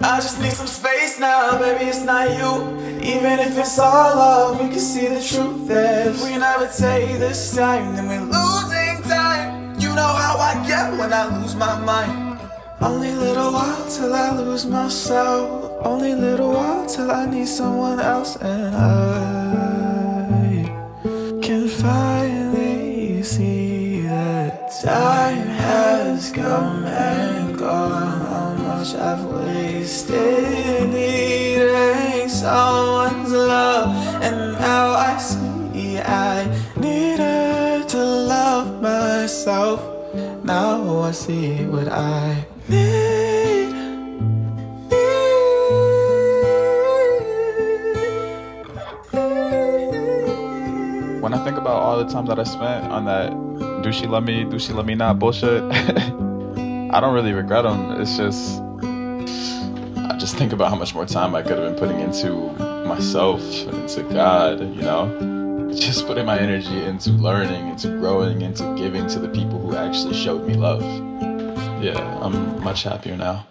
I 0.02 0.18
just 0.20 0.40
need 0.40 0.52
some 0.52 0.66
space 0.66 1.20
now, 1.20 1.58
baby. 1.60 1.84
It's 1.84 2.02
not 2.02 2.28
you. 2.28 2.80
Even 3.02 3.38
if 3.38 3.56
it's 3.56 3.78
all 3.78 4.16
love, 4.16 4.60
we 4.60 4.68
can 4.68 4.80
see 4.80 5.06
the 5.06 5.22
truth. 5.22 5.70
If 5.70 6.24
we 6.24 6.36
never 6.38 6.66
take 6.66 7.20
this 7.20 7.54
time, 7.54 7.94
then 7.94 8.08
losing 8.08 8.32
time. 8.32 8.49
You 9.90 9.96
know 9.96 10.14
how 10.14 10.38
I 10.38 10.54
get 10.68 10.92
when 10.96 11.12
I 11.12 11.26
lose 11.36 11.56
my 11.56 11.76
mind. 11.80 12.38
Only 12.80 13.10
little 13.10 13.52
while 13.52 13.90
till 13.90 14.14
I 14.14 14.30
lose 14.38 14.64
myself. 14.64 15.84
Only 15.84 16.14
little 16.14 16.52
while 16.52 16.86
till 16.86 17.10
I 17.10 17.26
need 17.26 17.48
someone 17.48 17.98
else, 17.98 18.36
and 18.36 18.76
I 18.76 19.10
can 21.42 21.66
finally 21.66 23.20
see 23.24 24.02
that 24.02 24.70
time 24.80 25.48
has 25.66 26.30
come 26.30 26.84
and 26.84 27.58
gone. 27.58 28.20
How 28.30 28.54
much 28.62 28.94
I've 28.94 29.24
wasted 29.24 30.88
needing 30.90 32.28
someone's 32.28 33.32
love, 33.32 33.90
and 34.22 34.52
now 34.52 34.92
I 34.94 35.18
see 35.18 35.98
I 35.98 36.46
myself. 39.50 40.44
Now 40.44 41.00
I 41.00 41.10
see 41.10 41.64
what 41.66 41.88
I 41.88 42.46
need. 42.68 43.70
When 51.20 51.34
I 51.34 51.44
think 51.44 51.58
about 51.58 51.82
all 51.82 52.02
the 52.02 52.10
time 52.10 52.26
that 52.26 52.38
I 52.38 52.44
spent 52.44 52.86
on 52.86 53.04
that 53.06 53.30
do 53.82 53.92
she 53.92 54.06
love 54.06 54.24
me, 54.24 54.44
do 54.44 54.58
she 54.58 54.72
love 54.72 54.86
me 54.86 54.94
not 54.94 55.18
bullshit, 55.18 55.62
I 55.72 57.00
don't 57.00 57.14
really 57.14 57.32
regret 57.32 57.64
them. 57.64 58.00
It's 58.00 58.16
just, 58.16 58.60
I 58.60 60.16
just 60.18 60.36
think 60.36 60.52
about 60.52 60.70
how 60.70 60.76
much 60.76 60.94
more 60.94 61.06
time 61.06 61.34
I 61.34 61.42
could 61.42 61.58
have 61.58 61.70
been 61.70 61.78
putting 61.78 62.00
into 62.00 62.30
myself, 62.86 63.40
and 63.66 63.74
into 63.82 64.02
God, 64.14 64.60
you 64.60 64.82
know? 64.82 65.39
Just 65.74 66.06
putting 66.06 66.26
my 66.26 66.36
energy 66.36 66.82
into 66.82 67.10
learning, 67.10 67.68
into 67.68 67.88
growing, 67.98 68.42
into 68.42 68.74
giving 68.76 69.06
to 69.06 69.20
the 69.20 69.28
people 69.28 69.60
who 69.60 69.76
actually 69.76 70.14
showed 70.14 70.44
me 70.46 70.54
love. 70.54 70.82
Yeah, 71.80 72.18
I'm 72.20 72.62
much 72.64 72.82
happier 72.82 73.16
now. 73.16 73.46